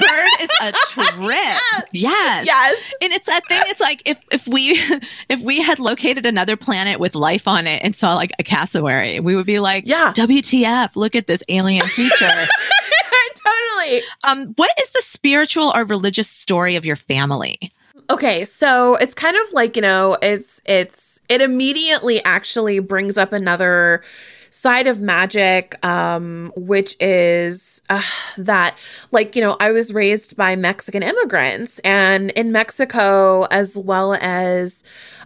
bird 0.00 0.28
is 0.40 0.50
a 0.62 0.72
trip. 0.90 1.86
Yes. 1.92 2.46
Yes. 2.46 2.82
And 3.00 3.12
it's 3.12 3.26
that 3.26 3.46
thing. 3.46 3.62
It's 3.66 3.80
like 3.80 4.02
if 4.04 4.22
if 4.30 4.46
we 4.46 4.80
if 5.28 5.40
we 5.42 5.60
had 5.60 5.78
located 5.78 6.26
another 6.26 6.56
planet 6.56 7.00
with 7.00 7.14
life 7.14 7.48
on 7.48 7.66
it 7.66 7.82
and 7.82 7.94
saw 7.94 8.14
like 8.14 8.32
a 8.38 8.42
cassowary, 8.42 9.20
we 9.20 9.36
would 9.36 9.46
be 9.46 9.60
like, 9.60 9.84
yeah, 9.86 10.12
WTF? 10.14 10.96
Look 10.96 11.16
at 11.16 11.26
this 11.26 11.42
alien 11.48 11.86
creature. 11.88 12.46
totally. 13.46 14.02
Um, 14.24 14.54
what 14.56 14.70
is 14.80 14.90
the 14.90 15.02
spiritual 15.02 15.72
or 15.74 15.84
religious 15.84 16.28
story 16.28 16.76
of 16.76 16.84
your 16.84 16.96
family? 16.96 17.72
Okay, 18.08 18.44
so 18.44 18.94
it's 18.96 19.14
kind 19.14 19.36
of 19.36 19.52
like 19.52 19.76
you 19.76 19.82
know, 19.82 20.16
it's 20.22 20.60
it's 20.64 21.20
it 21.28 21.40
immediately 21.40 22.22
actually 22.24 22.78
brings 22.78 23.18
up 23.18 23.32
another 23.32 24.02
side 24.56 24.86
of 24.86 25.02
magic, 25.02 25.84
um, 25.84 26.50
which 26.56 26.96
is 26.98 27.82
uh, 27.90 28.02
that, 28.38 28.74
like, 29.12 29.36
you 29.36 29.42
know, 29.42 29.54
I 29.60 29.70
was 29.70 29.92
raised 29.92 30.34
by 30.34 30.56
Mexican 30.56 31.02
immigrants, 31.02 31.78
and 31.80 32.30
in 32.30 32.52
Mexico, 32.52 33.44
as 33.50 33.76
well 33.76 34.14
as 34.14 34.82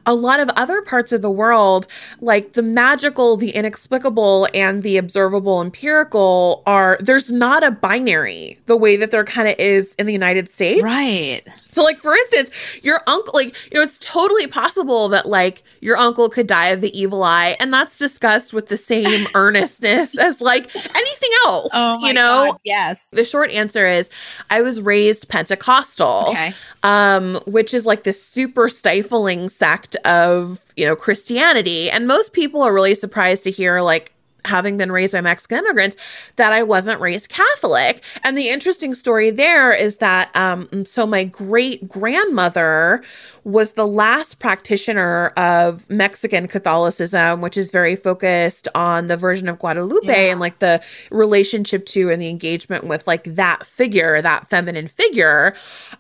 a 0.07 0.15
lot 0.15 0.41
of 0.41 0.49
other 0.51 0.83
parts 0.83 1.13
of 1.13 1.23
the 1.23 1.31
world, 1.31 1.87
like 2.21 2.53
the 2.53 2.63
magical, 2.63 3.37
the 3.37 3.51
inexplicable, 3.51 4.49
and 4.55 4.83
the 4.83 4.97
observable 4.97 5.61
empirical, 5.61 6.63
are 6.67 6.99
there's 7.01 7.31
not 7.31 7.63
a 7.63 7.71
binary 7.71 8.59
the 8.67 8.77
way 8.77 8.97
that 8.97 9.11
there 9.11 9.25
kind 9.25 9.49
of 9.49 9.59
is 9.59 9.95
in 9.97 10.07
the 10.07 10.13
United 10.13 10.51
States. 10.51 10.83
Right. 10.83 11.43
So, 11.71 11.83
like, 11.83 11.99
for 11.99 12.15
instance, 12.15 12.51
your 12.83 13.01
uncle, 13.07 13.33
like, 13.35 13.55
you 13.71 13.79
know, 13.79 13.83
it's 13.83 13.99
totally 13.99 14.47
possible 14.47 15.09
that, 15.11 15.27
like, 15.27 15.63
your 15.81 15.97
uncle 15.97 16.29
could 16.29 16.47
die 16.47 16.69
of 16.69 16.81
the 16.81 16.99
evil 16.99 17.23
eye, 17.23 17.57
and 17.61 17.73
that's 17.73 17.97
discussed 17.99 18.53
with 18.53 18.67
the 18.67 18.77
same 18.77 19.27
earnestness 19.35 20.19
as, 20.19 20.41
like, 20.41 20.75
anything 20.75 21.31
else, 21.47 21.71
oh 21.75 21.99
you 22.07 22.13
know? 22.13 22.49
God, 22.51 22.61
yes. 22.65 23.11
The 23.11 23.25
short 23.25 23.51
answer 23.51 23.87
is 23.87 24.11
I 24.49 24.63
was 24.63 24.81
raised 24.81 25.29
Pentecostal, 25.29 26.27
okay. 26.31 26.55
um, 26.83 27.41
which 27.47 27.75
is 27.75 27.87
like 27.87 28.05
this 28.05 28.23
super 28.23 28.69
stifling 28.69 29.49
sect 29.49 29.90
of, 30.05 30.61
you 30.77 30.87
know, 30.87 30.97
Christianity. 30.97 31.91
And 31.91 32.07
most 32.07 32.33
people 32.33 32.63
are 32.63 32.73
really 32.73 32.95
surprised 32.95 33.45
to 33.45 33.51
hear, 33.51 33.81
like, 33.81 34.13
having 34.45 34.77
been 34.77 34.93
raised 34.93 35.13
by 35.13 35.21
Mexican 35.21 35.59
immigrants, 35.59 35.97
that 36.37 36.53
I 36.53 36.63
wasn't 36.63 37.01
raised 37.01 37.29
Catholic. 37.29 38.03
And 38.23 38.37
the 38.37 38.49
interesting 38.49 38.95
story 38.95 39.31
there 39.31 39.73
is 39.73 39.99
that, 39.99 40.35
um, 40.37 40.85
so 40.85 41.07
my 41.07 41.25
great 41.25 41.89
grandmother 41.89 43.03
was 43.45 43.73
the 43.73 43.87
last 43.87 44.39
practitioner 44.39 45.29
of 45.29 45.89
Mexican 45.89 46.47
Catholicism, 46.47 47.41
which 47.41 47.57
is 47.57 47.71
very 47.71 47.97
focused 47.97 48.69
on 48.75 49.07
the 49.07 49.17
Virgin 49.17 49.49
of 49.49 49.59
Guadalupe 49.59 50.07
yeah. 50.07 50.31
and 50.31 50.41
like 50.41 50.59
the 50.59 50.81
relationship 51.11 51.87
to 51.87 52.11
and 52.11 52.21
the 52.21 52.29
engagement 52.29 52.85
with 52.85 53.07
like 53.07 53.25
that 53.25 53.67
figure, 53.67 54.21
that 54.21 54.49
feminine 54.49 54.89
figure. 54.89 55.55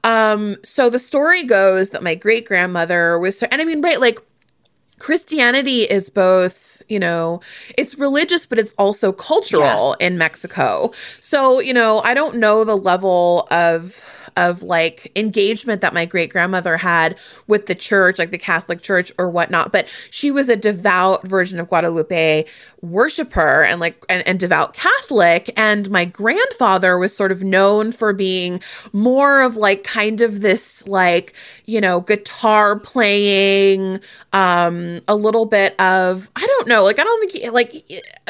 Um, 0.04 0.56
so 0.62 0.90
the 0.90 0.98
story 0.98 1.44
goes 1.44 1.90
that 1.90 2.02
my 2.02 2.14
great 2.14 2.46
grandmother 2.46 3.18
was, 3.18 3.42
and 3.42 3.60
I 3.60 3.64
mean, 3.64 3.80
right, 3.80 4.00
like 4.00 4.20
Christianity 5.00 5.82
is 5.82 6.08
both 6.08 6.68
you 6.88 6.98
know, 6.98 7.40
it's 7.78 7.96
religious, 7.96 8.46
but 8.46 8.58
it's 8.58 8.74
also 8.76 9.12
cultural 9.12 9.94
yeah. 10.00 10.06
in 10.06 10.18
Mexico. 10.18 10.90
So, 11.20 11.60
you 11.60 11.72
know, 11.72 12.00
I 12.00 12.14
don't 12.14 12.36
know 12.36 12.64
the 12.64 12.76
level 12.76 13.46
of 13.50 14.04
of 14.36 14.62
like 14.62 15.10
engagement 15.16 15.80
that 15.80 15.94
my 15.94 16.04
great 16.04 16.30
grandmother 16.30 16.76
had 16.76 17.16
with 17.46 17.66
the 17.66 17.74
church, 17.74 18.18
like 18.18 18.30
the 18.30 18.38
Catholic 18.38 18.82
Church 18.82 19.12
or 19.18 19.28
whatnot. 19.28 19.72
But 19.72 19.88
she 20.10 20.30
was 20.30 20.48
a 20.48 20.56
devout 20.56 21.26
Virgin 21.26 21.58
of 21.58 21.68
Guadalupe 21.68 22.44
worshiper 22.82 23.62
and 23.62 23.80
like 23.80 24.04
and, 24.08 24.26
and 24.26 24.40
devout 24.40 24.74
Catholic. 24.74 25.52
And 25.56 25.90
my 25.90 26.04
grandfather 26.04 26.98
was 26.98 27.14
sort 27.14 27.32
of 27.32 27.42
known 27.42 27.92
for 27.92 28.12
being 28.12 28.60
more 28.92 29.42
of 29.42 29.56
like 29.56 29.84
kind 29.84 30.20
of 30.20 30.40
this 30.40 30.86
like, 30.86 31.34
you 31.66 31.80
know, 31.80 32.00
guitar 32.00 32.78
playing, 32.78 34.00
um, 34.32 35.00
a 35.08 35.14
little 35.14 35.46
bit 35.46 35.78
of 35.80 36.30
I 36.36 36.46
don't 36.46 36.68
know, 36.68 36.82
like 36.84 36.98
I 36.98 37.04
don't 37.04 37.20
think 37.20 37.44
he, 37.44 37.50
like 37.50 37.84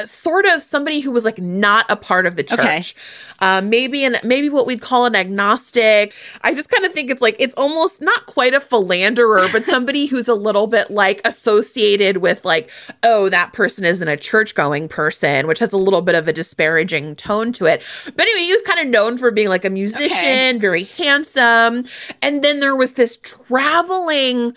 sort 0.04 0.46
of 0.46 0.62
somebody 0.62 1.00
who 1.00 1.12
was 1.12 1.24
like 1.24 1.38
not 1.38 1.90
a 1.90 1.96
part 1.96 2.26
of 2.26 2.36
the 2.36 2.42
church. 2.42 2.60
Okay. 2.60 2.82
Uh, 3.42 3.60
maybe 3.62 4.04
and 4.04 4.18
maybe 4.22 4.50
what 4.50 4.66
we'd 4.66 4.82
call 4.82 5.06
an 5.06 5.14
agnostic. 5.16 6.14
I 6.42 6.54
just 6.54 6.68
kind 6.68 6.84
of 6.84 6.92
think 6.92 7.10
it's 7.10 7.22
like 7.22 7.36
it's 7.38 7.54
almost 7.54 8.02
not 8.02 8.26
quite 8.26 8.52
a 8.52 8.60
philanderer, 8.60 9.46
but 9.50 9.64
somebody 9.64 10.06
who's 10.06 10.28
a 10.28 10.34
little 10.34 10.66
bit 10.66 10.90
like 10.90 11.20
associated 11.24 12.18
with 12.18 12.44
like, 12.44 12.70
oh, 13.02 13.28
that 13.30 13.52
person 13.52 13.84
isn't 13.84 14.06
a 14.06 14.16
church 14.16 14.39
going 14.54 14.88
person, 14.88 15.46
which 15.46 15.58
has 15.58 15.72
a 15.72 15.78
little 15.78 16.02
bit 16.02 16.14
of 16.14 16.28
a 16.28 16.32
disparaging 16.32 17.16
tone 17.16 17.52
to 17.52 17.66
it. 17.66 17.82
But 18.04 18.20
anyway, 18.20 18.44
he 18.44 18.52
was 18.52 18.62
kind 18.62 18.80
of 18.80 18.86
known 18.86 19.18
for 19.18 19.30
being 19.30 19.48
like 19.48 19.64
a 19.64 19.70
musician, 19.70 20.08
okay. 20.10 20.58
very 20.58 20.84
handsome. 20.84 21.84
And 22.22 22.42
then 22.42 22.60
there 22.60 22.76
was 22.76 22.92
this 22.92 23.18
traveling 23.18 24.54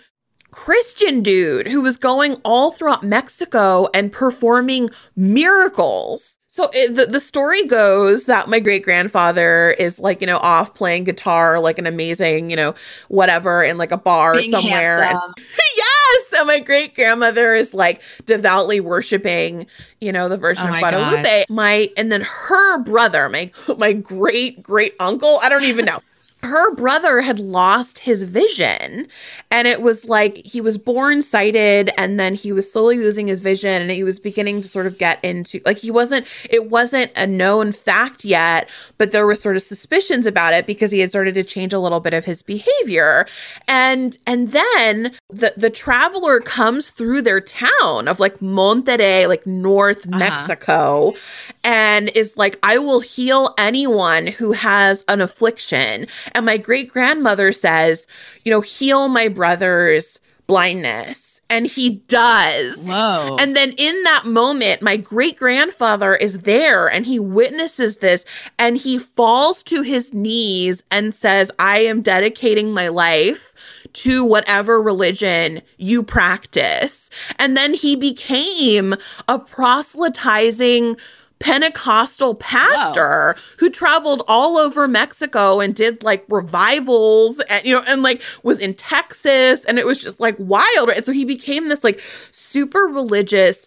Christian 0.50 1.20
dude 1.20 1.66
who 1.66 1.80
was 1.80 1.96
going 1.96 2.40
all 2.44 2.70
throughout 2.70 3.02
Mexico 3.02 3.88
and 3.92 4.12
performing 4.12 4.88
miracles. 5.16 6.38
So 6.46 6.70
it, 6.72 6.94
the, 6.94 7.06
the 7.06 7.18
story 7.18 7.66
goes 7.66 8.26
that 8.26 8.48
my 8.48 8.60
great 8.60 8.84
grandfather 8.84 9.72
is 9.72 9.98
like, 9.98 10.20
you 10.20 10.28
know, 10.28 10.36
off 10.36 10.72
playing 10.72 11.02
guitar, 11.02 11.58
like 11.58 11.80
an 11.80 11.86
amazing, 11.86 12.50
you 12.50 12.54
know, 12.54 12.76
whatever 13.08 13.64
in 13.64 13.76
like 13.76 13.90
a 13.90 13.96
bar 13.96 14.36
Being 14.36 14.52
somewhere. 14.52 15.02
And, 15.02 15.18
yes. 15.76 15.93
And 16.36 16.46
my 16.46 16.60
great 16.60 16.94
grandmother 16.94 17.54
is 17.54 17.74
like 17.74 18.02
devoutly 18.26 18.80
worshiping, 18.80 19.66
you 20.00 20.12
know, 20.12 20.28
the 20.28 20.36
Virgin 20.36 20.68
oh 20.68 20.74
of 20.74 20.80
Guadalupe. 20.80 21.22
God. 21.22 21.54
My, 21.54 21.90
and 21.96 22.10
then 22.10 22.22
her 22.22 22.82
brother, 22.82 23.28
my, 23.28 23.50
my 23.78 23.92
great 23.92 24.62
great 24.62 24.94
uncle, 25.00 25.38
I 25.42 25.48
don't 25.48 25.64
even 25.64 25.84
know 25.84 25.98
her 26.44 26.74
brother 26.74 27.22
had 27.22 27.38
lost 27.38 28.00
his 28.00 28.22
vision 28.22 29.08
and 29.50 29.66
it 29.66 29.82
was 29.82 30.04
like 30.04 30.36
he 30.44 30.60
was 30.60 30.78
born 30.78 31.22
sighted 31.22 31.90
and 31.96 32.20
then 32.20 32.34
he 32.34 32.52
was 32.52 32.70
slowly 32.70 32.98
losing 32.98 33.26
his 33.26 33.40
vision 33.40 33.82
and 33.82 33.90
he 33.90 34.04
was 34.04 34.18
beginning 34.18 34.60
to 34.60 34.68
sort 34.68 34.86
of 34.86 34.98
get 34.98 35.22
into 35.24 35.60
like 35.64 35.78
he 35.78 35.90
wasn't 35.90 36.26
it 36.48 36.70
wasn't 36.70 37.10
a 37.16 37.26
known 37.26 37.72
fact 37.72 38.24
yet 38.24 38.68
but 38.98 39.10
there 39.10 39.26
were 39.26 39.34
sort 39.34 39.56
of 39.56 39.62
suspicions 39.62 40.26
about 40.26 40.54
it 40.54 40.66
because 40.66 40.90
he 40.90 41.00
had 41.00 41.10
started 41.10 41.34
to 41.34 41.42
change 41.42 41.72
a 41.72 41.78
little 41.78 42.00
bit 42.00 42.14
of 42.14 42.24
his 42.24 42.42
behavior 42.42 43.26
and 43.66 44.18
and 44.26 44.52
then 44.52 45.12
the 45.30 45.52
the 45.56 45.70
traveler 45.70 46.40
comes 46.40 46.90
through 46.90 47.22
their 47.22 47.40
town 47.40 48.06
of 48.06 48.20
like 48.20 48.38
Monterrey 48.38 49.26
like 49.26 49.46
north 49.46 50.06
uh-huh. 50.06 50.18
Mexico 50.18 51.14
and 51.64 52.10
is 52.14 52.36
like 52.36 52.58
I 52.62 52.78
will 52.78 53.00
heal 53.00 53.54
anyone 53.58 54.26
who 54.26 54.52
has 54.52 55.04
an 55.08 55.20
affliction 55.20 56.06
and 56.32 56.46
my 56.46 56.56
great 56.56 56.92
grandmother 56.92 57.52
says, 57.52 58.06
you 58.44 58.52
know, 58.52 58.60
heal 58.60 59.08
my 59.08 59.28
brother's 59.28 60.20
blindness. 60.46 61.40
And 61.50 61.66
he 61.66 62.02
does. 62.08 62.82
Whoa. 62.84 63.36
And 63.38 63.54
then 63.54 63.72
in 63.76 64.02
that 64.04 64.24
moment, 64.24 64.80
my 64.80 64.96
great 64.96 65.36
grandfather 65.38 66.14
is 66.14 66.40
there 66.40 66.88
and 66.88 67.04
he 67.04 67.18
witnesses 67.18 67.98
this 67.98 68.24
and 68.58 68.78
he 68.78 68.98
falls 68.98 69.62
to 69.64 69.82
his 69.82 70.14
knees 70.14 70.82
and 70.90 71.14
says, 71.14 71.50
I 71.58 71.80
am 71.80 72.00
dedicating 72.00 72.72
my 72.72 72.88
life 72.88 73.54
to 73.92 74.24
whatever 74.24 74.82
religion 74.82 75.60
you 75.76 76.02
practice. 76.02 77.10
And 77.38 77.56
then 77.56 77.74
he 77.74 77.94
became 77.94 78.94
a 79.28 79.38
proselytizing 79.38 80.96
Pentecostal 81.44 82.34
pastor 82.36 83.34
Whoa. 83.36 83.42
who 83.58 83.68
traveled 83.68 84.22
all 84.28 84.56
over 84.56 84.88
Mexico 84.88 85.60
and 85.60 85.74
did 85.74 86.02
like 86.02 86.24
revivals 86.28 87.38
and 87.50 87.62
you 87.66 87.74
know 87.74 87.84
and 87.86 88.02
like 88.02 88.22
was 88.42 88.60
in 88.60 88.72
Texas 88.72 89.62
and 89.66 89.78
it 89.78 89.86
was 89.86 90.00
just 90.02 90.20
like 90.20 90.36
wild. 90.38 90.88
And 90.88 91.04
so 91.04 91.12
he 91.12 91.26
became 91.26 91.68
this 91.68 91.84
like 91.84 92.00
super 92.30 92.84
religious 92.86 93.66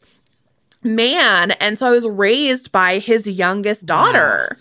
man 0.81 1.51
and 1.51 1.77
so 1.77 1.85
I 1.85 1.91
was 1.91 2.07
raised 2.07 2.71
by 2.71 2.97
his 2.97 3.27
youngest 3.27 3.85
daughter. 3.85 4.57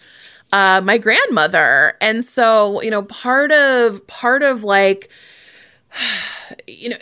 Wow. 0.53 0.77
uh, 0.77 0.81
my 0.83 0.99
grandmother. 0.99 1.95
And 2.03 2.23
so, 2.23 2.83
you 2.83 2.91
know, 2.91 3.03
part 3.05 3.51
of 3.51 4.07
part 4.09 4.43
of 4.43 4.63
like 4.63 5.09
you 6.67 6.91
know, 6.91 6.97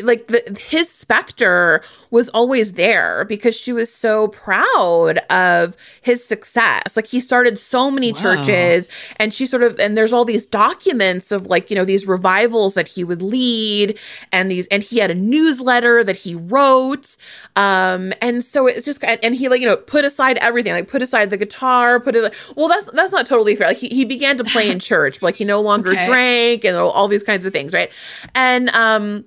like 0.00 0.26
the, 0.28 0.58
his 0.68 0.90
specter 0.90 1.82
was 2.10 2.28
always 2.30 2.74
there 2.74 3.24
because 3.24 3.56
she 3.56 3.72
was 3.72 3.92
so 3.92 4.28
proud 4.28 5.18
of 5.30 5.76
his 6.02 6.24
success. 6.24 6.96
Like 6.96 7.06
he 7.06 7.20
started 7.20 7.58
so 7.58 7.90
many 7.90 8.12
wow. 8.12 8.20
churches 8.20 8.88
and 9.16 9.32
she 9.32 9.46
sort 9.46 9.62
of, 9.62 9.78
and 9.80 9.96
there's 9.96 10.12
all 10.12 10.24
these 10.24 10.46
documents 10.46 11.32
of 11.32 11.46
like, 11.46 11.70
you 11.70 11.76
know, 11.76 11.84
these 11.84 12.06
revivals 12.06 12.74
that 12.74 12.88
he 12.88 13.04
would 13.04 13.22
lead 13.22 13.98
and 14.32 14.50
these, 14.50 14.66
and 14.68 14.82
he 14.82 14.98
had 14.98 15.10
a 15.10 15.14
newsletter 15.14 16.04
that 16.04 16.16
he 16.16 16.34
wrote. 16.34 17.16
Um, 17.56 18.12
and 18.20 18.44
so 18.44 18.66
it's 18.66 18.84
just, 18.84 19.02
and 19.04 19.34
he 19.34 19.48
like, 19.48 19.60
you 19.60 19.66
know, 19.66 19.76
put 19.76 20.04
aside 20.04 20.38
everything, 20.38 20.72
like 20.72 20.88
put 20.88 21.02
aside 21.02 21.30
the 21.30 21.36
guitar, 21.36 22.00
put 22.00 22.16
it, 22.16 22.32
well, 22.56 22.68
that's, 22.68 22.86
that's 22.92 23.12
not 23.12 23.26
totally 23.26 23.56
fair. 23.56 23.68
Like 23.68 23.78
he, 23.78 23.88
he 23.88 24.04
began 24.04 24.36
to 24.38 24.44
play 24.44 24.70
in 24.70 24.78
church, 24.80 25.20
but 25.20 25.26
like 25.26 25.36
he 25.36 25.44
no 25.44 25.60
longer 25.60 25.92
okay. 25.92 26.06
drank 26.06 26.64
and 26.64 26.76
all 26.76 27.08
these 27.08 27.22
kinds 27.22 27.46
of 27.46 27.52
things. 27.52 27.72
Right. 27.72 27.90
And, 28.34 28.70
um, 28.70 29.24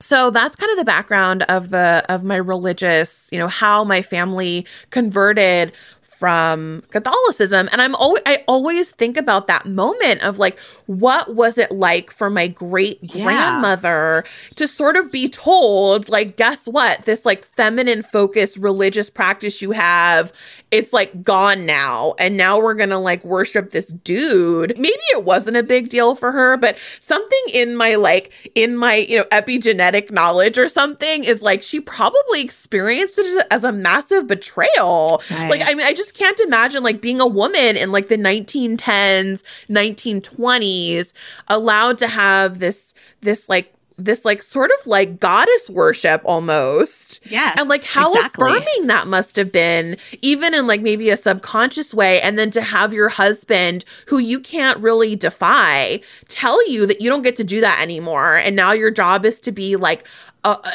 so 0.00 0.30
that's 0.30 0.56
kind 0.56 0.70
of 0.72 0.76
the 0.78 0.84
background 0.84 1.44
of 1.44 1.70
the 1.70 2.04
of 2.10 2.24
my 2.24 2.36
religious 2.36 3.28
you 3.32 3.38
know 3.38 3.48
how 3.48 3.84
my 3.84 4.02
family 4.02 4.66
converted 4.90 5.72
from 6.18 6.82
Catholicism. 6.90 7.68
And 7.72 7.82
I'm 7.82 7.94
always 7.96 8.22
I 8.26 8.44
always 8.46 8.90
think 8.90 9.16
about 9.16 9.46
that 9.48 9.66
moment 9.66 10.22
of 10.22 10.38
like, 10.38 10.58
what 10.86 11.34
was 11.34 11.58
it 11.58 11.70
like 11.72 12.10
for 12.10 12.30
my 12.30 12.46
great 12.46 13.06
grandmother 13.06 14.24
yeah. 14.24 14.54
to 14.56 14.68
sort 14.68 14.96
of 14.96 15.10
be 15.10 15.28
told, 15.28 16.08
like, 16.08 16.36
guess 16.36 16.66
what? 16.66 17.04
This 17.04 17.26
like 17.26 17.44
feminine 17.44 18.02
focused 18.02 18.56
religious 18.56 19.10
practice 19.10 19.60
you 19.60 19.72
have, 19.72 20.32
it's 20.70 20.92
like 20.92 21.22
gone 21.22 21.66
now. 21.66 22.14
And 22.18 22.36
now 22.36 22.58
we're 22.58 22.74
gonna 22.74 22.98
like 22.98 23.24
worship 23.24 23.70
this 23.70 23.86
dude. 23.86 24.78
Maybe 24.78 25.02
it 25.12 25.24
wasn't 25.24 25.56
a 25.56 25.62
big 25.62 25.88
deal 25.88 26.14
for 26.14 26.32
her, 26.32 26.56
but 26.56 26.76
something 27.00 27.42
in 27.52 27.76
my 27.76 27.94
like 27.94 28.32
in 28.54 28.76
my, 28.76 28.96
you 28.96 29.18
know, 29.18 29.24
epigenetic 29.24 30.10
knowledge 30.10 30.58
or 30.58 30.68
something 30.68 31.24
is 31.24 31.42
like 31.42 31.62
she 31.62 31.80
probably 31.80 32.40
experienced 32.42 33.18
it 33.18 33.46
as 33.50 33.64
a 33.64 33.72
massive 33.72 34.26
betrayal. 34.26 35.22
Right. 35.30 35.50
Like, 35.50 35.62
I 35.64 35.74
mean, 35.74 35.86
I 35.86 35.92
just 35.92 36.03
can't 36.12 36.38
imagine 36.40 36.82
like 36.82 37.00
being 37.00 37.20
a 37.20 37.26
woman 37.26 37.76
in 37.76 37.92
like 37.92 38.08
the 38.08 38.16
1910s, 38.16 39.42
1920s, 39.68 41.12
allowed 41.48 41.98
to 41.98 42.08
have 42.08 42.58
this 42.58 42.94
this 43.20 43.48
like 43.48 43.74
this 43.96 44.24
like 44.24 44.42
sort 44.42 44.70
of 44.78 44.86
like 44.86 45.20
goddess 45.20 45.70
worship 45.70 46.20
almost. 46.24 47.20
Yes. 47.26 47.56
And 47.58 47.68
like 47.68 47.84
how 47.84 48.12
exactly. 48.12 48.50
affirming 48.50 48.86
that 48.88 49.06
must 49.06 49.36
have 49.36 49.52
been, 49.52 49.96
even 50.22 50.54
in 50.54 50.66
like 50.66 50.80
maybe 50.80 51.10
a 51.10 51.16
subconscious 51.16 51.94
way. 51.94 52.20
And 52.20 52.38
then 52.38 52.50
to 52.52 52.62
have 52.62 52.92
your 52.92 53.08
husband, 53.08 53.84
who 54.06 54.18
you 54.18 54.40
can't 54.40 54.78
really 54.80 55.14
defy, 55.14 56.00
tell 56.28 56.68
you 56.68 56.86
that 56.86 57.00
you 57.00 57.08
don't 57.08 57.22
get 57.22 57.36
to 57.36 57.44
do 57.44 57.60
that 57.60 57.80
anymore. 57.80 58.36
And 58.36 58.56
now 58.56 58.72
your 58.72 58.90
job 58.90 59.24
is 59.24 59.38
to 59.40 59.52
be 59.52 59.76
like 59.76 60.04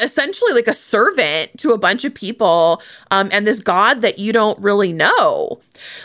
essentially 0.00 0.52
like 0.52 0.66
a 0.66 0.74
servant 0.74 1.56
to 1.58 1.72
a 1.72 1.78
bunch 1.78 2.04
of 2.04 2.14
people 2.14 2.82
um, 3.10 3.28
and 3.32 3.46
this 3.46 3.60
God 3.60 4.00
that 4.00 4.18
you 4.18 4.32
don't 4.32 4.58
really 4.58 4.92
know. 4.92 5.60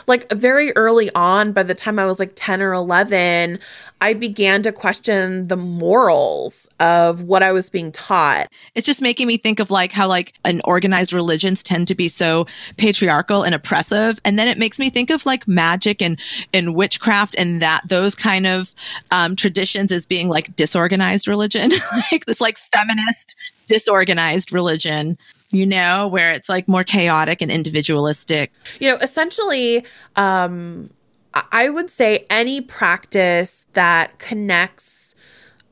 Like 0.07 0.31
very 0.31 0.71
early 0.75 1.09
on, 1.15 1.51
by 1.51 1.63
the 1.63 1.73
time 1.73 1.99
I 1.99 2.05
was 2.05 2.19
like 2.19 2.31
10 2.35 2.61
or 2.61 2.73
11, 2.73 3.59
I 4.01 4.13
began 4.13 4.61
to 4.63 4.71
question 4.71 5.47
the 5.47 5.55
morals 5.55 6.67
of 6.79 7.21
what 7.21 7.41
I 7.41 7.51
was 7.51 7.69
being 7.69 7.91
taught. 7.91 8.49
It's 8.75 8.85
just 8.85 9.01
making 9.01 9.27
me 9.27 9.37
think 9.37 9.59
of 9.59 9.71
like 9.71 9.91
how 9.91 10.07
like 10.07 10.33
an 10.43 10.61
organized 10.65 11.13
religions 11.13 11.63
tend 11.63 11.87
to 11.87 11.95
be 11.95 12.07
so 12.07 12.45
patriarchal 12.77 13.43
and 13.43 13.55
oppressive. 13.55 14.19
And 14.25 14.37
then 14.37 14.47
it 14.47 14.57
makes 14.57 14.79
me 14.79 14.89
think 14.89 15.09
of 15.09 15.25
like 15.25 15.47
magic 15.47 16.01
and, 16.01 16.19
and 16.53 16.75
witchcraft 16.75 17.35
and 17.37 17.61
that 17.61 17.87
those 17.87 18.15
kind 18.15 18.45
of 18.45 18.73
um, 19.11 19.35
traditions 19.35 19.91
as 19.91 20.05
being 20.05 20.27
like 20.27 20.55
disorganized 20.55 21.27
religion, 21.27 21.71
like 22.11 22.25
this 22.25 22.41
like 22.41 22.57
feminist 22.71 23.35
disorganized 23.67 24.51
religion 24.51 25.17
you 25.51 25.65
know, 25.65 26.07
where 26.07 26.31
it's 26.31 26.49
like 26.49 26.67
more 26.67 26.83
chaotic 26.83 27.41
and 27.41 27.49
individualistic. 27.49 28.51
You 28.79 28.89
know, 28.89 28.97
essentially, 28.97 29.85
um, 30.17 30.89
I 31.51 31.69
would 31.69 31.89
say 31.89 32.25
any 32.29 32.61
practice 32.61 33.65
that 33.73 34.19
connects 34.19 34.94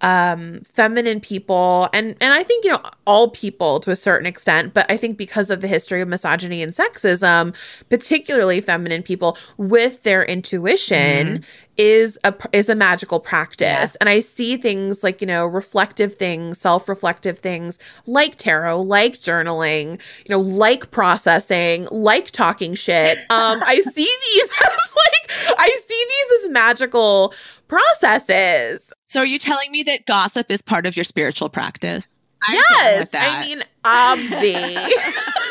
um, 0.03 0.60
feminine 0.65 1.22
people 1.22 1.88
and 1.93 2.15
and 2.19 2.33
I 2.33 2.43
think 2.43 2.65
you 2.65 2.72
know 2.72 2.81
all 3.07 3.29
people 3.29 3.79
to 3.79 3.91
a 3.91 3.95
certain 3.95 4.27
extent, 4.27 4.74
but 4.74 4.86
I 4.91 4.98
think 4.98 5.17
because 5.17 5.50
of 5.50 5.62
the 5.62 5.67
history 5.67 6.01
of 6.01 6.10
misogyny 6.10 6.62
and 6.62 6.74
sexism, 6.74 7.55
particularly 7.89 8.60
feminine 8.60 9.01
people 9.01 9.38
with 9.57 10.03
their 10.03 10.24
intuition 10.25 10.98
mm-hmm. 11.39 11.43
is 11.77 12.19
a 12.25 12.33
is 12.51 12.69
a 12.69 12.75
magical 12.75 13.22
practice. 13.22 13.62
Yes. 13.62 13.95
And 13.95 14.10
I 14.10 14.19
see 14.19 14.57
things 14.57 15.03
like 15.03 15.22
you 15.22 15.27
know 15.27 15.45
reflective 15.45 16.15
things, 16.15 16.59
self 16.59 16.89
reflective 16.89 17.39
things 17.39 17.79
like 18.05 18.35
tarot, 18.35 18.81
like 18.81 19.20
journaling, 19.20 19.94
you 20.25 20.35
know, 20.35 20.39
like 20.39 20.92
processing, 20.92 21.87
like 21.92 22.31
talking 22.31 22.75
shit. 22.75 23.18
Um, 23.33 23.63
I 23.66 23.79
see 23.79 24.03
these 24.03 24.51
as 24.61 24.96
like 24.96 25.57
I 25.57 25.68
see 25.87 26.05
these 26.09 26.44
as 26.44 26.51
magical 26.51 27.33
processes. 27.68 28.93
So 29.13 29.19
are 29.19 29.27
you 29.27 29.37
telling 29.37 29.71
me 29.71 29.83
that 29.83 30.07
gossip 30.07 30.49
is 30.49 30.63
part 30.63 30.87
of 30.87 30.97
your 30.97 31.03
spiritual 31.03 31.47
practice? 31.47 32.09
I'm 32.41 32.55
yes. 32.55 33.11
I 33.13 33.41
mean, 33.45 33.61
obvi. 33.85 34.89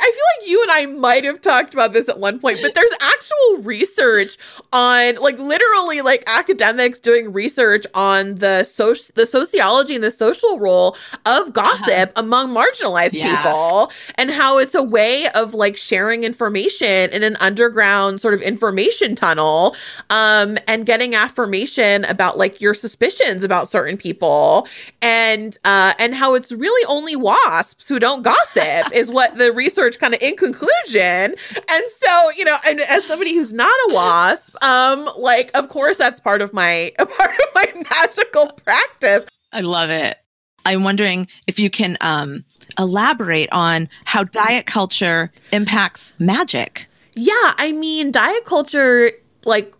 I 0.00 0.06
like 0.06 0.08
I 0.08 0.12
feel 0.12 0.24
like 0.40 0.50
you 0.50 0.62
and 0.62 0.70
I 0.70 0.98
might 0.98 1.24
have 1.24 1.42
talked 1.42 1.74
about 1.74 1.92
this 1.92 2.08
at 2.08 2.18
one 2.18 2.38
point, 2.38 2.60
but 2.62 2.74
there's 2.74 2.90
actual 3.00 3.62
research 3.62 4.36
on 4.72 5.16
like 5.16 5.38
literally 5.38 6.00
like 6.00 6.22
academics 6.26 6.98
doing 6.98 7.32
research 7.32 7.86
on 7.94 8.36
the 8.36 8.64
social 8.64 9.12
the 9.14 9.26
sociology 9.26 9.94
and 9.94 10.04
the 10.04 10.10
social 10.10 10.58
role 10.58 10.96
of 11.26 11.52
gossip 11.52 11.88
uh-huh. 11.88 12.12
among 12.16 12.54
marginalized 12.54 13.14
yeah. 13.14 13.36
people 13.36 13.90
and 14.16 14.30
how 14.30 14.58
it's 14.58 14.74
a 14.74 14.82
way 14.82 15.26
of 15.34 15.54
like 15.54 15.76
sharing 15.76 16.24
information 16.24 17.10
in 17.10 17.22
an 17.22 17.36
underground 17.40 18.20
sort 18.20 18.34
of 18.34 18.42
information 18.42 19.14
tunnel 19.14 19.74
um 20.10 20.58
and 20.66 20.86
getting 20.86 21.14
affirmation 21.14 22.04
about 22.04 22.36
like 22.36 22.60
your 22.60 22.74
suspicions 22.74 23.44
about 23.44 23.68
certain 23.68 23.96
people 23.96 24.66
and 25.00 25.56
uh 25.64 25.94
and 25.98 26.14
how 26.14 26.34
it's 26.34 26.52
really 26.52 26.84
only 26.86 27.16
wasps 27.16 27.88
who 27.88 27.98
don't 27.98 28.22
gossip 28.22 28.94
is 28.94 29.10
what 29.10 29.36
the 29.36 29.52
research 29.52 29.87
kind 29.96 30.14
of 30.14 30.22
in 30.22 30.36
conclusion. 30.36 31.34
And 31.54 31.84
so, 31.88 32.30
you 32.36 32.44
know, 32.44 32.56
and 32.66 32.80
as 32.80 33.04
somebody 33.04 33.34
who's 33.34 33.52
not 33.52 33.72
a 33.88 33.94
wasp, 33.94 34.62
um, 34.62 35.08
like 35.16 35.50
of 35.54 35.68
course 35.68 35.96
that's 35.96 36.20
part 36.20 36.42
of 36.42 36.52
my 36.52 36.92
part 36.98 37.08
of 37.08 37.46
my 37.54 37.84
magical 37.90 38.48
practice. 38.64 39.24
I 39.52 39.60
love 39.60 39.90
it. 39.90 40.18
I'm 40.64 40.84
wondering 40.84 41.28
if 41.46 41.58
you 41.58 41.70
can 41.70 41.96
um, 42.00 42.44
elaborate 42.78 43.48
on 43.52 43.88
how 44.04 44.24
diet 44.24 44.66
culture 44.66 45.32
impacts 45.52 46.12
magic. 46.18 46.88
Yeah, 47.14 47.54
I 47.56 47.72
mean, 47.72 48.12
diet 48.12 48.44
culture 48.44 49.12
like 49.44 49.74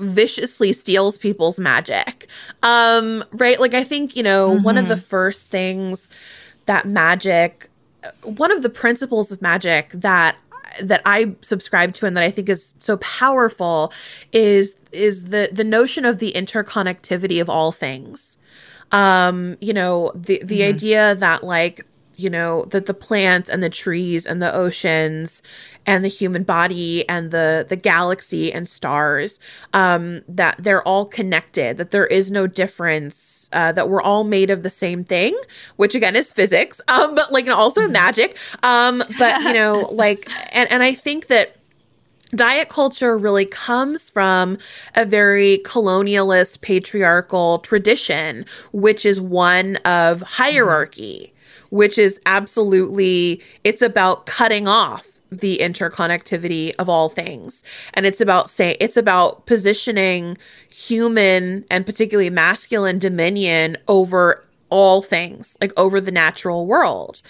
viciously 0.00 0.72
steals 0.72 1.18
people's 1.18 1.58
magic. 1.58 2.28
Um, 2.62 3.24
right? 3.32 3.60
Like 3.60 3.74
I 3.74 3.84
think, 3.84 4.16
you 4.16 4.22
know, 4.22 4.54
mm-hmm. 4.54 4.64
one 4.64 4.78
of 4.78 4.88
the 4.88 4.94
mm-hmm. 4.94 5.02
first 5.02 5.48
things 5.48 6.08
that 6.66 6.86
magic 6.86 7.68
one 8.22 8.50
of 8.50 8.62
the 8.62 8.70
principles 8.70 9.30
of 9.30 9.40
magic 9.42 9.90
that 9.90 10.36
that 10.80 11.02
I 11.04 11.34
subscribe 11.42 11.92
to 11.94 12.06
and 12.06 12.16
that 12.16 12.24
I 12.24 12.30
think 12.30 12.48
is 12.48 12.74
so 12.80 12.96
powerful 12.98 13.92
is 14.32 14.76
is 14.90 15.24
the 15.24 15.48
the 15.52 15.64
notion 15.64 16.04
of 16.04 16.18
the 16.18 16.32
interconnectivity 16.32 17.40
of 17.40 17.48
all 17.48 17.72
things. 17.72 18.36
Um, 18.90 19.56
you 19.60 19.72
know, 19.72 20.12
the 20.14 20.42
the 20.44 20.60
mm-hmm. 20.60 20.68
idea 20.68 21.14
that 21.16 21.44
like 21.44 21.86
you 22.16 22.30
know 22.30 22.64
that 22.66 22.86
the 22.86 22.94
plants 22.94 23.48
and 23.48 23.62
the 23.62 23.70
trees 23.70 24.26
and 24.26 24.42
the 24.42 24.54
oceans 24.54 25.42
and 25.86 26.04
the 26.04 26.08
human 26.08 26.42
body 26.42 27.08
and 27.08 27.30
the 27.30 27.66
the 27.68 27.76
galaxy 27.76 28.52
and 28.52 28.68
stars 28.68 29.40
um 29.72 30.22
that 30.28 30.56
they're 30.58 30.86
all 30.86 31.06
connected 31.06 31.78
that 31.78 31.90
there 31.90 32.06
is 32.06 32.30
no 32.30 32.46
difference 32.46 33.41
uh, 33.52 33.72
that 33.72 33.88
we're 33.88 34.02
all 34.02 34.24
made 34.24 34.50
of 34.50 34.62
the 34.62 34.70
same 34.70 35.04
thing, 35.04 35.38
which 35.76 35.94
again 35.94 36.16
is 36.16 36.32
physics, 36.32 36.80
um, 36.88 37.14
but 37.14 37.32
like 37.32 37.48
also 37.48 37.82
mm-hmm. 37.82 37.92
magic. 37.92 38.36
Um, 38.62 39.02
but 39.18 39.42
you 39.42 39.52
know, 39.52 39.88
like, 39.92 40.28
and 40.52 40.70
and 40.70 40.82
I 40.82 40.94
think 40.94 41.26
that 41.28 41.56
diet 42.34 42.68
culture 42.68 43.16
really 43.16 43.46
comes 43.46 44.08
from 44.08 44.58
a 44.94 45.04
very 45.04 45.58
colonialist 45.64 46.60
patriarchal 46.60 47.58
tradition, 47.60 48.46
which 48.72 49.04
is 49.04 49.20
one 49.20 49.76
of 49.84 50.22
hierarchy. 50.22 51.28
Which 51.70 51.96
is 51.96 52.20
absolutely, 52.26 53.40
it's 53.64 53.80
about 53.80 54.26
cutting 54.26 54.68
off 54.68 55.11
the 55.32 55.58
interconnectivity 55.58 56.74
of 56.78 56.88
all 56.88 57.08
things 57.08 57.64
and 57.94 58.04
it's 58.04 58.20
about 58.20 58.50
say 58.50 58.76
it's 58.80 58.98
about 58.98 59.46
positioning 59.46 60.36
human 60.68 61.64
and 61.70 61.86
particularly 61.86 62.28
masculine 62.28 62.98
dominion 62.98 63.76
over 63.88 64.44
all 64.68 65.02
things 65.02 65.56
like 65.60 65.72
over 65.76 66.00
the 66.00 66.10
natural 66.10 66.66
world 66.66 67.22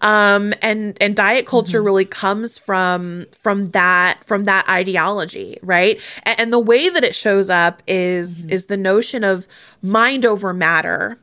um 0.00 0.52
and 0.62 0.96
and 1.02 1.16
diet 1.16 1.46
culture 1.46 1.78
mm-hmm. 1.78 1.86
really 1.86 2.04
comes 2.04 2.58
from 2.58 3.26
from 3.32 3.70
that 3.70 4.22
from 4.24 4.44
that 4.44 4.66
ideology 4.68 5.58
right 5.62 6.00
and, 6.24 6.40
and 6.40 6.52
the 6.52 6.58
way 6.58 6.88
that 6.88 7.04
it 7.04 7.14
shows 7.14 7.50
up 7.50 7.82
is 7.86 8.40
mm-hmm. 8.40 8.50
is 8.50 8.66
the 8.66 8.76
notion 8.76 9.22
of 9.24 9.46
mind 9.82 10.24
over 10.24 10.52
matter 10.52 11.18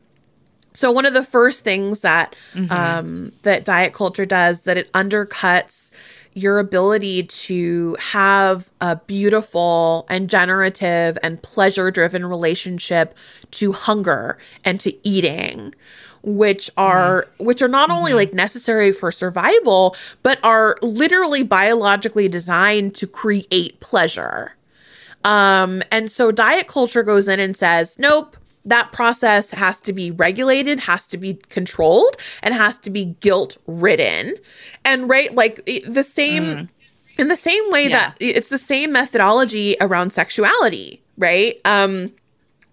so 0.74 0.92
one 0.92 1.06
of 1.06 1.14
the 1.14 1.24
first 1.24 1.64
things 1.64 2.02
that 2.02 2.36
mm-hmm. 2.54 2.72
um 2.72 3.32
that 3.44 3.64
diet 3.64 3.94
culture 3.94 4.26
does 4.26 4.62
that 4.62 4.78
it 4.78 4.92
undercuts 4.94 5.87
your 6.38 6.60
ability 6.60 7.24
to 7.24 7.98
have 8.00 8.72
a 8.80 8.96
beautiful 8.96 10.06
and 10.10 10.30
generative 10.30 11.18
and 11.24 11.42
pleasure 11.42 11.90
driven 11.90 12.26
relationship 12.26 13.16
to 13.52 13.72
hunger 13.72 14.38
and 14.64 14.80
to 14.80 15.08
eating 15.08 15.74
which 16.24 16.70
are 16.78 17.24
mm-hmm. 17.24 17.46
which 17.46 17.62
are 17.62 17.68
not 17.68 17.90
mm-hmm. 17.90 17.98
only 17.98 18.14
like 18.14 18.34
necessary 18.34 18.92
for 18.92 19.12
survival 19.12 19.96
but 20.22 20.40
are 20.44 20.76
literally 20.82 21.42
biologically 21.42 22.28
designed 22.28 22.94
to 22.94 23.08
create 23.08 23.80
pleasure 23.80 24.54
um 25.24 25.82
and 25.92 26.12
so 26.12 26.32
diet 26.32 26.68
culture 26.68 27.04
goes 27.04 27.28
in 27.28 27.40
and 27.40 27.58
says 27.58 27.98
nope 27.98 28.38
that 28.68 28.92
process 28.92 29.52
has 29.52 29.80
to 29.82 29.94
be 29.94 30.12
regulated, 30.12 30.82
has 30.82 31.08
to 31.08 31.18
be 31.18 31.36
controlled, 31.50 32.18
and 32.44 32.54
has 32.54 32.78
to 32.80 32.90
be 32.90 33.16
guilt 33.22 33.58
ridden. 33.66 34.36
And 34.86 35.10
right, 35.10 35.34
like 35.34 35.66
the 35.66 36.04
same. 36.04 36.44
Mm. 36.44 36.70
In 37.18 37.30
the 37.30 37.36
same 37.36 37.72
way 37.72 37.86
yeah. 37.86 38.10
that 38.10 38.18
it's 38.20 38.50
the 38.50 38.60
same 38.60 38.92
methodology 38.92 39.76
around 39.82 40.14
sexuality, 40.14 41.02
right? 41.18 41.60
Um, 41.66 42.12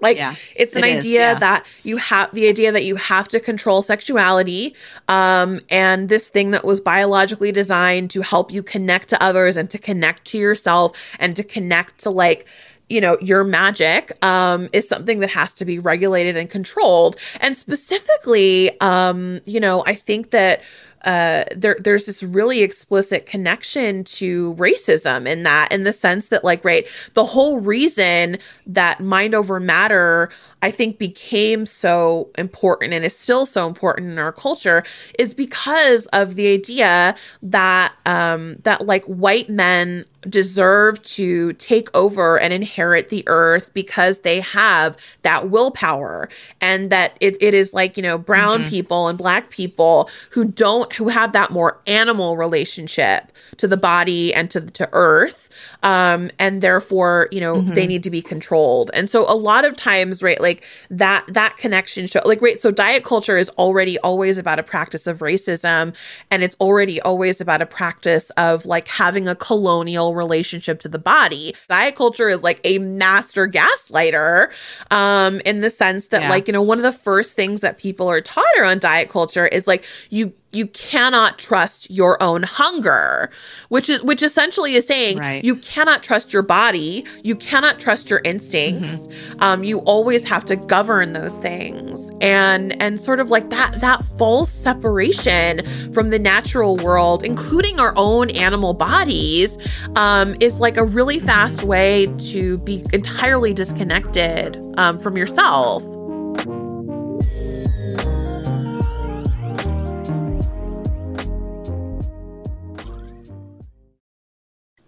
like 0.01 0.19
yeah, 0.19 0.35
it's 0.55 0.77
an 0.77 0.85
it 0.85 0.99
idea 0.99 1.01
is, 1.01 1.35
yeah. 1.35 1.35
that 1.35 1.67
you 1.83 1.97
have 1.97 2.33
the 2.35 2.47
idea 2.47 2.71
that 2.71 2.85
you 2.85 2.97
have 2.97 3.27
to 3.29 3.41
control 3.41 3.81
sexuality 3.81 4.75
um 5.09 5.61
and 5.71 6.09
this 6.09 6.29
thing 6.29 6.51
that 6.51 6.65
was 6.65 6.81
biologically 6.81 7.53
designed 7.53 8.11
to 8.11 8.21
help 8.21 8.53
you 8.53 8.63
connect 8.63 9.09
to 9.09 9.23
others 9.23 9.57
and 9.57 9.71
to 9.71 9.79
connect 9.79 10.27
to 10.27 10.37
yourself 10.37 10.93
and 11.19 11.37
to 11.37 11.43
connect 11.43 11.99
to 12.01 12.11
like 12.11 12.47
you 12.89 13.01
know 13.01 13.17
your 13.21 13.45
magic 13.45 14.13
um, 14.25 14.69
is 14.73 14.89
something 14.89 15.21
that 15.21 15.31
has 15.31 15.55
to 15.55 15.65
be 15.65 15.79
regulated 15.79 16.37
and 16.37 16.51
controlled. 16.51 17.17
And 17.41 17.57
specifically 17.57 18.79
um, 18.81 19.41
you 19.45 19.61
know 19.61 19.83
i 19.87 19.95
think 19.95 20.31
that 20.31 20.63
uh, 21.05 21.45
there 21.55 21.77
there's 21.81 22.07
this 22.07 22.23
really 22.23 22.63
explicit 22.63 23.27
connection 23.27 24.05
to 24.05 24.55
racism 24.55 25.27
in 25.27 25.43
that 25.43 25.71
in 25.71 25.85
the 25.85 25.93
sense 25.93 26.29
that 26.29 26.43
like 26.43 26.65
right 26.65 26.87
the 27.13 27.25
whole 27.25 27.61
reason 27.61 28.39
that 28.67 29.01
mind 29.01 29.35
over 29.35 29.61
matter 29.61 30.31
I 30.63 30.71
think 30.71 30.99
became 30.99 31.67
so 31.67 32.31
important 32.39 32.95
and 32.95 33.05
is 33.05 33.15
still 33.15 33.45
so 33.45 33.69
important 33.69 34.13
in 34.13 34.19
our 34.19 34.33
culture 34.33 34.83
is 35.19 35.35
because 35.35 36.07
of 36.07 36.37
the 36.37 36.49
idea 36.49 37.15
that 37.43 37.93
um 38.07 38.57
that 38.65 38.87
like 38.87 39.05
white 39.05 39.51
men 39.51 40.07
deserve 40.29 41.03
to 41.03 41.53
take 41.55 41.95
over 41.95 42.39
and 42.39 42.53
inherit 42.53 43.09
the 43.09 43.25
earth 43.27 43.73
because 43.75 44.21
they 44.21 44.41
have 44.41 44.97
that 45.23 45.51
willpower 45.51 46.29
and 46.61 46.91
that 46.91 47.17
it, 47.21 47.37
it 47.41 47.55
is 47.55 47.75
like 47.75 47.97
you 47.97 48.03
know 48.03 48.19
brown 48.19 48.61
mm-hmm. 48.61 48.71
people 48.71 49.09
and 49.09 49.19
black 49.19 49.51
people 49.51 50.09
who 50.31 50.45
don't 50.45 50.93
who 50.95 51.09
have 51.09 51.33
that 51.33 51.51
more 51.51 51.81
animal 51.87 52.37
relationship 52.37 53.33
to 53.57 53.67
the 53.67 53.77
body 53.77 54.33
and 54.35 54.51
to 54.51 54.61
to 54.61 54.89
earth 54.93 55.44
um, 55.85 56.31
and 56.39 56.63
therefore 56.63 57.29
you 57.31 57.41
know 57.41 57.57
mm-hmm. 57.57 57.75
they 57.75 57.87
need 57.87 58.03
to 58.03 58.11
be 58.11 58.21
controlled 58.21 58.91
and 58.95 59.09
so 59.09 59.31
a 59.31 59.37
lot 59.37 59.65
of 59.65 59.77
times 59.77 60.23
right 60.23 60.41
like 60.41 60.65
that 60.91 61.25
that 61.29 61.57
connection 61.57 62.07
show 62.07 62.21
like 62.25 62.41
right 62.43 62.61
so 62.61 62.71
diet 62.71 63.05
culture 63.05 63.37
is 63.37 63.49
already 63.51 63.99
always 63.99 64.39
about 64.39 64.59
a 64.59 64.63
practice 64.63 65.07
of 65.07 65.19
racism 65.19 65.95
and 66.31 66.43
it's 66.43 66.57
already 66.59 67.01
always 67.03 67.41
about 67.41 67.63
a 67.63 67.67
practice 67.67 68.31
of 68.31 68.67
like 68.67 68.89
having 68.89 69.29
a 69.29 69.37
colonial 69.37 70.15
relationship 70.15 70.81
to 70.81 70.89
the 70.89 70.99
body 70.99 71.55
diet 71.69 71.95
culture 71.95 72.29
is 72.29 72.43
like 72.43 72.61
a 72.65 72.79
master 72.79 73.47
gaslighter 73.47 74.51
um 74.91 75.41
in 75.45 75.61
the 75.61 75.71
sense 75.71 76.09
that 76.09 76.23
yeah. 76.23 76.31
like 76.31 76.49
you 76.49 76.53
know 76.53 76.63
one 76.63 76.79
of 76.79 76.83
the 76.83 76.93
first 76.93 77.37
things 77.37 77.61
that 77.61 77.77
people 77.79 78.11
are 78.11 78.23
taught 78.23 78.45
around 78.59 78.81
diet 78.81 79.11
culture 79.11 79.47
is 79.47 79.67
like 79.67 79.85
you 80.09 80.33
you 80.55 80.67
cannot 80.69 81.39
trust 81.39 81.91
your 81.91 82.23
own 82.23 82.43
hunger 82.43 83.31
which 83.69 83.89
is 83.89 84.03
which 84.03 84.23
essentially 84.23 84.75
is 84.75 84.87
saying 84.87 85.19
right. 85.19 85.45
you 85.45 85.57
cannot 85.57 86.03
trust 86.03 86.33
your 86.33 86.43
body 86.43 87.05
you 87.23 87.35
cannot 87.37 87.81
trust 87.81 88.11
your 88.11 88.21
instincts 88.25 89.09
mm-hmm. 89.09 89.43
um, 89.43 89.65
you 89.65 89.79
always 89.81 90.25
have 90.25 90.45
to 90.45 90.57
govern 90.57 91.13
those 91.13 91.37
things 91.39 92.11
and 92.21 92.81
and 92.81 93.01
sort 93.01 93.21
of 93.21 93.31
like 93.31 93.51
that 93.51 93.81
that 93.81 94.05
false 94.19 94.51
separation 94.51 95.61
from 95.93 96.11
the 96.11 96.19
natural 96.19 96.77
world 96.77 97.25
including 97.25 97.81
our 97.81 97.93
own 97.97 98.31
animal 98.31 98.75
bodies 98.75 99.59
um, 99.97 100.37
is 100.41 100.61
like 100.61 100.77
a 100.77 100.85
really 100.85 101.19
fast 101.19 101.63
way 101.65 102.07
to 102.19 102.59
be 102.59 102.85
entirely 102.93 103.53
disconnected 103.53 104.61
um, 104.77 104.99
from 104.99 105.17
yourself 105.17 105.83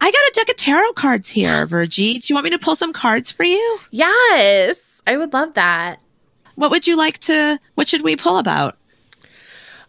I 0.00 0.11
got 0.11 0.14
a 0.14 0.32
deck 0.35 0.48
of 0.50 0.56
tarot 0.56 0.92
cards 0.92 1.30
here, 1.30 1.61
yes. 1.61 1.68
Virgie. 1.68 2.18
Do 2.18 2.26
you 2.28 2.35
want 2.35 2.44
me 2.44 2.50
to 2.50 2.59
pull 2.59 2.76
some 2.76 2.92
cards 2.92 3.30
for 3.30 3.44
you? 3.44 3.78
Yes, 3.90 5.00
I 5.06 5.16
would 5.16 5.32
love 5.32 5.54
that. 5.54 6.00
What 6.54 6.70
would 6.70 6.87
you 6.87 6.96
like 6.96 7.18
to? 7.20 7.59
What 7.74 7.88
should 7.88 8.02
we 8.02 8.16
pull 8.16 8.38
about? 8.38 8.76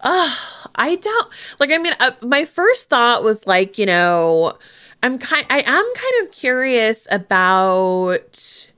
Oh, 0.04 0.68
I 0.76 0.96
don't 0.96 1.28
like. 1.60 1.72
I 1.72 1.78
mean, 1.78 1.94
uh, 2.00 2.12
my 2.22 2.46
first 2.46 2.90
thought 2.90 3.24
was 3.24 3.46
like, 3.48 3.78
you 3.78 3.86
know, 3.86 4.58
I'm 5.04 5.18
kind. 5.18 5.46
I 5.50 5.60
am 5.60 5.66
kind 5.96 6.14
of 6.26 6.32
curious 6.32 7.08
about 7.10 8.72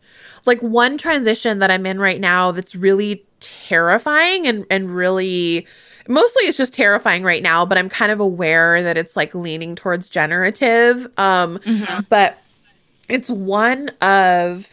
like 0.45 0.61
one 0.61 0.97
transition 0.97 1.59
that 1.59 1.71
I'm 1.71 1.85
in 1.85 1.99
right 1.99 2.19
now 2.19 2.51
that's 2.51 2.75
really 2.75 3.25
terrifying 3.39 4.47
and 4.47 4.65
and 4.69 4.93
really 4.93 5.67
mostly 6.09 6.43
it's 6.43 6.57
just 6.57 6.73
terrifying 6.73 7.23
right 7.23 7.41
now, 7.41 7.65
but 7.65 7.77
I'm 7.77 7.87
kind 7.87 8.11
of 8.11 8.19
aware 8.19 8.83
that 8.83 8.97
it's 8.97 9.15
like 9.15 9.33
leaning 9.33 9.75
towards 9.75 10.09
generative. 10.09 11.05
Um, 11.17 11.59
mm-hmm. 11.59 12.01
But 12.09 12.41
it's 13.07 13.29
one 13.29 13.89
of 14.01 14.67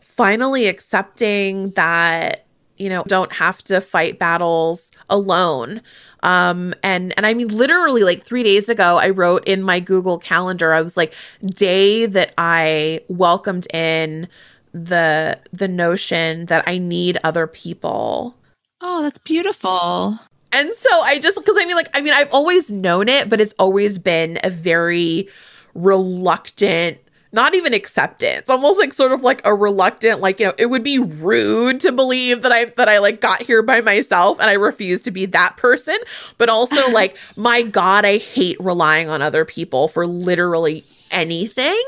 finally 0.00 0.66
accepting 0.66 1.70
that, 1.70 2.46
you 2.78 2.88
know, 2.88 3.02
don't 3.06 3.32
have 3.32 3.62
to 3.64 3.80
fight 3.80 4.18
battles 4.18 4.90
alone. 5.10 5.82
Um, 6.22 6.74
and 6.82 7.12
and 7.16 7.26
I 7.26 7.34
mean 7.34 7.48
literally 7.48 8.02
like 8.02 8.22
three 8.22 8.42
days 8.42 8.68
ago, 8.68 8.98
I 8.98 9.10
wrote 9.10 9.46
in 9.46 9.62
my 9.62 9.80
Google 9.80 10.18
calendar, 10.18 10.72
I 10.72 10.82
was 10.82 10.96
like, 10.96 11.12
day 11.44 12.06
that 12.06 12.32
I 12.38 13.00
welcomed 13.08 13.66
in 13.74 14.28
the 14.72 15.38
the 15.52 15.68
notion 15.68 16.46
that 16.46 16.64
I 16.66 16.78
need 16.78 17.18
other 17.22 17.46
people. 17.46 18.36
Oh, 18.80 19.02
that's 19.02 19.18
beautiful. 19.18 20.18
And 20.52 20.72
so 20.72 20.88
I 21.02 21.18
just, 21.18 21.36
because 21.38 21.56
I 21.58 21.64
mean, 21.66 21.76
like, 21.76 21.88
I 21.94 22.00
mean, 22.00 22.12
I've 22.14 22.32
always 22.32 22.70
known 22.70 23.08
it, 23.08 23.28
but 23.28 23.40
it's 23.40 23.54
always 23.58 23.98
been 23.98 24.38
a 24.42 24.50
very 24.50 25.28
reluctant, 25.74 26.98
not 27.32 27.54
even 27.54 27.74
acceptance, 27.74 28.48
almost 28.48 28.78
like 28.78 28.94
sort 28.94 29.12
of 29.12 29.22
like 29.22 29.44
a 29.44 29.54
reluctant, 29.54 30.20
like, 30.20 30.40
you 30.40 30.46
know, 30.46 30.54
it 30.58 30.66
would 30.66 30.82
be 30.82 30.98
rude 30.98 31.80
to 31.80 31.92
believe 31.92 32.42
that 32.42 32.52
I, 32.52 32.66
that 32.76 32.88
I 32.88 32.98
like 32.98 33.20
got 33.20 33.42
here 33.42 33.62
by 33.62 33.82
myself 33.82 34.40
and 34.40 34.48
I 34.48 34.54
refuse 34.54 35.02
to 35.02 35.10
be 35.10 35.26
that 35.26 35.56
person. 35.58 35.98
But 36.38 36.48
also, 36.48 36.90
like, 36.90 37.16
my 37.36 37.62
God, 37.62 38.06
I 38.06 38.18
hate 38.18 38.58
relying 38.58 39.10
on 39.10 39.20
other 39.20 39.44
people 39.44 39.88
for 39.88 40.06
literally 40.06 40.84
anything. 41.16 41.82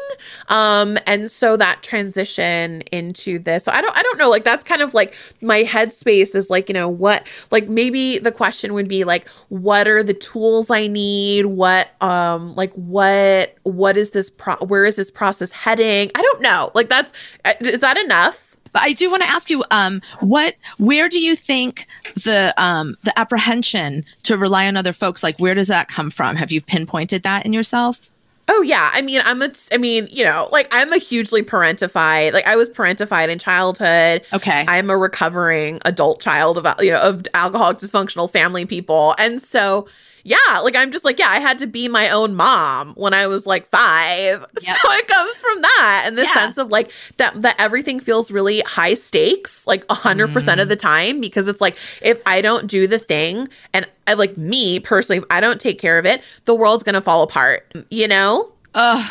Um 0.48 0.98
and 1.06 1.30
so 1.30 1.56
that 1.56 1.82
transition 1.82 2.80
into 2.92 3.38
this 3.38 3.64
so 3.64 3.72
i 3.72 3.80
don't 3.80 3.96
i 3.96 4.02
don't 4.02 4.18
know 4.18 4.30
like 4.30 4.44
that's 4.44 4.64
kind 4.64 4.82
of 4.82 4.94
like 4.94 5.14
my 5.40 5.62
headspace 5.62 6.34
is 6.34 6.50
like 6.50 6.68
you 6.68 6.72
know 6.72 6.88
what 6.88 7.26
like 7.50 7.68
maybe 7.68 8.18
the 8.18 8.32
question 8.32 8.74
would 8.74 8.88
be 8.88 9.04
like 9.04 9.28
what 9.48 9.86
are 9.86 10.02
the 10.02 10.14
tools 10.14 10.70
i 10.70 10.86
need? 10.86 11.46
What 11.46 11.90
um 12.02 12.54
like 12.54 12.72
what 12.74 13.54
what 13.62 13.96
is 13.96 14.10
this 14.10 14.30
pro 14.30 14.56
where 14.56 14.84
is 14.84 14.96
this 14.96 15.10
process 15.10 15.52
heading? 15.52 16.10
I 16.14 16.22
don't 16.22 16.40
know. 16.40 16.70
Like 16.74 16.88
that's 16.88 17.12
uh, 17.44 17.54
is 17.60 17.80
that 17.80 17.96
enough? 17.96 18.56
But 18.72 18.82
I 18.82 18.92
do 18.92 19.10
want 19.10 19.22
to 19.22 19.28
ask 19.28 19.48
you, 19.48 19.64
um, 19.70 20.02
what, 20.20 20.54
where 20.76 21.08
do 21.08 21.20
you 21.20 21.34
think 21.34 21.86
the 22.14 22.52
um, 22.58 22.96
the 23.02 23.18
apprehension 23.18 24.04
to 24.24 24.36
rely 24.36 24.68
on 24.68 24.76
other 24.76 24.92
folks, 24.92 25.22
like, 25.22 25.38
where 25.38 25.54
does 25.54 25.68
that 25.68 25.88
come 25.88 26.10
from? 26.10 26.36
Have 26.36 26.52
you 26.52 26.60
pinpointed 26.60 27.22
that 27.22 27.46
in 27.46 27.54
yourself? 27.54 28.10
Oh 28.50 28.62
yeah, 28.62 28.90
I 28.94 29.02
mean, 29.02 29.20
I'm 29.24 29.42
a, 29.42 29.50
I 29.72 29.76
mean, 29.76 30.08
you 30.10 30.24
know, 30.24 30.48
like 30.50 30.68
I'm 30.72 30.92
a 30.92 30.98
hugely 30.98 31.42
parentified. 31.42 32.32
Like 32.32 32.46
I 32.46 32.56
was 32.56 32.70
parentified 32.70 33.28
in 33.28 33.38
childhood. 33.38 34.22
Okay, 34.32 34.64
I'm 34.66 34.88
a 34.88 34.96
recovering 34.96 35.80
adult 35.84 36.20
child 36.20 36.56
of 36.56 36.66
you 36.80 36.90
know 36.90 37.00
of 37.00 37.26
alcoholic 37.34 37.78
dysfunctional 37.78 38.30
family 38.30 38.64
people, 38.64 39.14
and 39.18 39.40
so 39.40 39.86
yeah, 40.24 40.36
like 40.62 40.76
I'm 40.76 40.92
just 40.92 41.04
like 41.04 41.18
yeah, 41.18 41.28
I 41.28 41.38
had 41.40 41.58
to 41.60 41.66
be 41.66 41.88
my 41.88 42.08
own 42.10 42.34
mom 42.34 42.94
when 42.94 43.14
I 43.14 43.26
was 43.26 43.46
like 43.46 43.68
five. 43.70 44.44
Yep. 44.62 44.76
So 44.82 44.90
it 44.92 45.08
comes 45.08 45.40
from 45.40 45.62
that, 45.62 46.04
and 46.06 46.18
the 46.18 46.24
Yeah. 46.24 46.34
sense 46.34 46.58
of 46.58 46.68
like 46.70 46.90
that 47.18 47.40
that 47.42 47.56
everything 47.58 48.00
feels 48.00 48.30
really 48.30 48.60
high 48.60 48.94
stakes, 48.94 49.66
like 49.66 49.84
a 49.88 49.94
hundred 49.94 50.32
percent 50.32 50.58
Mm. 50.58 50.62
of 50.62 50.68
the 50.68 50.76
time, 50.76 51.20
because 51.20 51.48
it's 51.48 51.60
like 51.60 51.76
if 52.02 52.20
I 52.26 52.40
don't 52.40 52.66
do 52.66 52.86
the 52.86 52.98
thing, 52.98 53.48
and 53.72 53.86
I 54.06 54.14
like 54.14 54.36
me 54.36 54.80
personally, 54.80 55.18
if 55.18 55.24
I 55.30 55.40
don't 55.40 55.60
take 55.60 55.78
care 55.80 55.98
of 55.98 56.06
it, 56.06 56.22
the 56.44 56.54
world's 56.54 56.82
gonna 56.82 57.00
fall 57.00 57.22
apart. 57.22 57.72
You 57.90 58.08
know? 58.08 58.52
Uh 58.74 59.08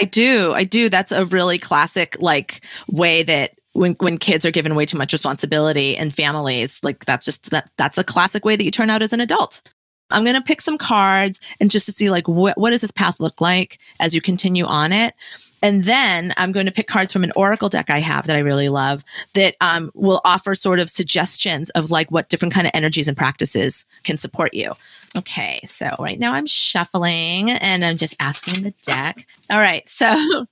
I 0.00 0.04
do. 0.04 0.52
I 0.52 0.62
do. 0.64 0.88
That's 0.88 1.10
a 1.10 1.24
really 1.24 1.58
classic 1.58 2.16
like 2.20 2.60
way 2.90 3.24
that 3.24 3.52
when 3.72 3.94
when 3.94 4.16
kids 4.18 4.46
are 4.46 4.50
given 4.52 4.74
way 4.76 4.86
too 4.86 4.96
much 4.98 5.12
responsibility 5.12 5.96
in 5.96 6.10
families, 6.10 6.78
like 6.84 7.04
that's 7.04 7.24
just 7.24 7.50
that 7.50 7.70
that's 7.76 7.98
a 7.98 8.04
classic 8.04 8.44
way 8.44 8.54
that 8.54 8.64
you 8.64 8.70
turn 8.70 8.90
out 8.90 9.02
as 9.02 9.12
an 9.12 9.20
adult. 9.20 9.60
I'm 10.10 10.24
going 10.24 10.36
to 10.36 10.42
pick 10.42 10.60
some 10.60 10.78
cards 10.78 11.40
and 11.60 11.70
just 11.70 11.86
to 11.86 11.92
see 11.92 12.10
like 12.10 12.28
what 12.28 12.58
what 12.58 12.70
does 12.70 12.80
this 12.80 12.90
path 12.90 13.20
look 13.20 13.40
like 13.40 13.78
as 14.00 14.14
you 14.14 14.20
continue 14.20 14.64
on 14.64 14.92
it. 14.92 15.14
And 15.62 15.84
then 15.84 16.32
I'm 16.36 16.52
going 16.52 16.66
to 16.66 16.72
pick 16.72 16.86
cards 16.86 17.12
from 17.12 17.24
an 17.24 17.32
oracle 17.34 17.68
deck 17.68 17.90
I 17.90 17.98
have 17.98 18.26
that 18.26 18.36
I 18.36 18.40
really 18.40 18.68
love 18.68 19.04
that 19.34 19.56
um, 19.60 19.90
will 19.94 20.20
offer 20.24 20.54
sort 20.54 20.78
of 20.78 20.88
suggestions 20.88 21.70
of 21.70 21.90
like 21.90 22.10
what 22.10 22.28
different 22.28 22.54
kind 22.54 22.66
of 22.66 22.70
energies 22.74 23.08
and 23.08 23.16
practices 23.16 23.86
can 24.04 24.16
support 24.16 24.54
you. 24.54 24.72
Okay, 25.16 25.60
so 25.64 25.94
right 25.98 26.18
now 26.18 26.32
I'm 26.32 26.46
shuffling 26.46 27.50
and 27.50 27.84
I'm 27.84 27.96
just 27.96 28.14
asking 28.20 28.62
the 28.62 28.74
deck. 28.82 29.26
All 29.50 29.58
right, 29.58 29.88
so 29.88 30.06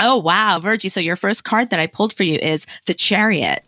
oh 0.00 0.18
wow, 0.18 0.60
Virgie, 0.60 0.88
so 0.88 1.00
your 1.00 1.16
first 1.16 1.44
card 1.44 1.70
that 1.70 1.80
I 1.80 1.86
pulled 1.86 2.12
for 2.12 2.22
you 2.22 2.38
is 2.38 2.66
the 2.86 2.94
Chariot, 2.94 3.64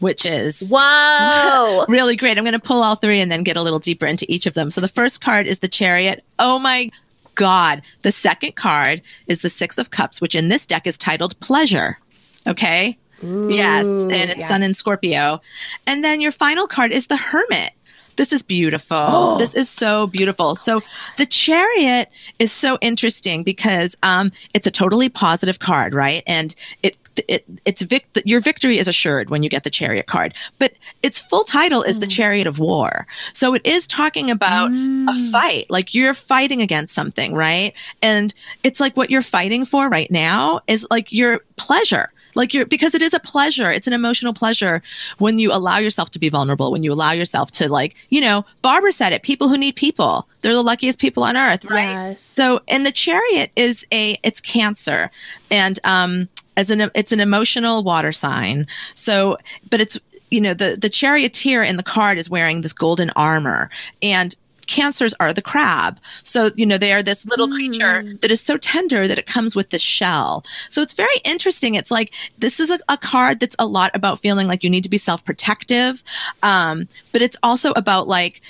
which 0.00 0.24
is 0.26 0.68
Whoa! 0.70 1.84
really 1.88 2.16
great. 2.16 2.38
I'm 2.38 2.44
going 2.44 2.52
to 2.52 2.58
pull 2.58 2.82
all 2.82 2.96
three 2.96 3.20
and 3.20 3.30
then 3.30 3.42
get 3.42 3.56
a 3.56 3.62
little 3.62 3.78
deeper 3.78 4.06
into 4.06 4.30
each 4.30 4.46
of 4.46 4.54
them. 4.54 4.70
So 4.70 4.80
the 4.80 4.88
first 4.88 5.20
card 5.20 5.46
is 5.46 5.60
the 5.60 5.68
Chariot. 5.68 6.24
Oh 6.38 6.58
my 6.58 6.90
God. 7.34 7.82
The 8.02 8.12
second 8.12 8.56
card 8.56 9.02
is 9.26 9.42
the 9.42 9.50
Six 9.50 9.78
of 9.78 9.90
Cups, 9.90 10.20
which 10.20 10.34
in 10.34 10.48
this 10.48 10.66
deck 10.66 10.86
is 10.86 10.98
titled 10.98 11.38
Pleasure. 11.40 11.98
Okay. 12.46 12.98
yes. 13.22 13.86
And 13.86 14.30
it's 14.30 14.48
Sun 14.48 14.62
in 14.62 14.74
Scorpio. 14.74 15.40
And 15.86 16.04
then 16.04 16.20
your 16.20 16.32
final 16.32 16.66
card 16.66 16.92
is 16.92 17.06
the 17.06 17.16
Hermit. 17.16 17.72
This 18.16 18.32
is 18.32 18.42
beautiful. 18.42 19.36
This 19.46 19.54
is 19.54 19.68
so 19.68 20.06
beautiful. 20.06 20.56
So 20.56 20.82
the 21.18 21.26
chariot 21.26 22.10
is 22.38 22.50
so 22.50 22.78
interesting 22.80 23.42
because 23.42 23.94
um, 24.02 24.32
it's 24.54 24.66
a 24.66 24.70
totally 24.70 25.08
positive 25.08 25.58
card, 25.58 25.94
right? 25.94 26.22
And 26.26 26.54
it 26.82 26.96
it 27.28 27.44
it's 27.64 27.82
vic- 27.82 28.06
your 28.24 28.40
victory 28.40 28.78
is 28.78 28.88
assured 28.88 29.30
when 29.30 29.42
you 29.42 29.48
get 29.48 29.64
the 29.64 29.70
chariot 29.70 30.06
card. 30.06 30.34
But 30.58 30.72
its 31.02 31.18
full 31.20 31.44
title 31.44 31.82
is 31.82 31.98
the 31.98 32.06
Chariot 32.06 32.46
of 32.46 32.58
War. 32.58 33.06
So 33.32 33.54
it 33.54 33.64
is 33.66 33.86
talking 33.86 34.30
about 34.30 34.70
a 34.72 35.30
fight, 35.32 35.66
like 35.70 35.94
you're 35.94 36.14
fighting 36.14 36.60
against 36.60 36.94
something, 36.94 37.34
right? 37.34 37.72
And 38.02 38.32
it's 38.64 38.80
like 38.80 38.96
what 38.96 39.10
you're 39.10 39.22
fighting 39.22 39.64
for 39.64 39.88
right 39.88 40.10
now 40.10 40.60
is 40.66 40.86
like 40.90 41.12
your 41.12 41.40
pleasure 41.56 42.12
like 42.34 42.52
you're 42.52 42.66
because 42.66 42.94
it 42.94 43.00
is 43.00 43.14
a 43.14 43.20
pleasure 43.20 43.70
it's 43.70 43.86
an 43.86 43.94
emotional 43.94 44.34
pleasure 44.34 44.82
when 45.16 45.38
you 45.38 45.50
allow 45.50 45.78
yourself 45.78 46.10
to 46.10 46.18
be 46.18 46.28
vulnerable 46.28 46.70
when 46.70 46.82
you 46.82 46.92
allow 46.92 47.10
yourself 47.12 47.50
to 47.50 47.66
like 47.72 47.94
you 48.10 48.20
know 48.20 48.44
barbara 48.60 48.92
said 48.92 49.10
it 49.10 49.22
people 49.22 49.48
who 49.48 49.56
need 49.56 49.74
people 49.74 50.28
they're 50.42 50.52
the 50.52 50.62
luckiest 50.62 50.98
people 50.98 51.22
on 51.24 51.34
earth 51.34 51.64
right 51.64 51.88
Yes. 52.10 52.20
so 52.20 52.60
and 52.68 52.84
the 52.84 52.92
chariot 52.92 53.50
is 53.56 53.86
a 53.90 54.18
it's 54.22 54.38
cancer 54.42 55.10
and 55.50 55.78
um 55.84 56.28
as 56.56 56.70
an 56.70 56.90
it's 56.94 57.12
an 57.12 57.20
emotional 57.20 57.82
water 57.82 58.12
sign. 58.12 58.66
So 58.94 59.38
but 59.70 59.80
it's 59.80 59.98
you 60.30 60.40
know 60.40 60.54
the 60.54 60.76
the 60.80 60.90
charioteer 60.90 61.62
in 61.62 61.76
the 61.76 61.82
card 61.82 62.18
is 62.18 62.30
wearing 62.30 62.60
this 62.60 62.72
golden 62.72 63.10
armor. 63.10 63.70
And 64.02 64.34
cancers 64.66 65.14
are 65.20 65.32
the 65.32 65.42
crab. 65.42 65.98
So, 66.22 66.50
you 66.54 66.66
know, 66.66 66.78
they 66.78 66.92
are 66.92 67.02
this 67.02 67.26
little 67.26 67.48
creature 67.48 68.14
that 68.20 68.30
is 68.30 68.40
so 68.40 68.56
tender 68.56 69.06
that 69.08 69.18
it 69.18 69.26
comes 69.26 69.54
with 69.54 69.70
this 69.70 69.82
shell. 69.82 70.44
So 70.70 70.82
it's 70.82 70.94
very 70.94 71.16
interesting. 71.24 71.74
It's 71.74 71.90
like 71.90 72.12
this 72.38 72.60
is 72.60 72.70
a, 72.70 72.78
a 72.88 72.96
card 72.96 73.40
that's 73.40 73.56
a 73.58 73.66
lot 73.66 73.90
about 73.94 74.20
feeling 74.20 74.46
like 74.46 74.62
you 74.64 74.70
need 74.70 74.84
to 74.84 74.90
be 74.90 74.98
self 74.98 75.24
protective. 75.24 76.02
Um, 76.42 76.88
but 77.12 77.22
it's 77.22 77.36
also 77.42 77.72
about 77.72 78.08
like, 78.08 78.42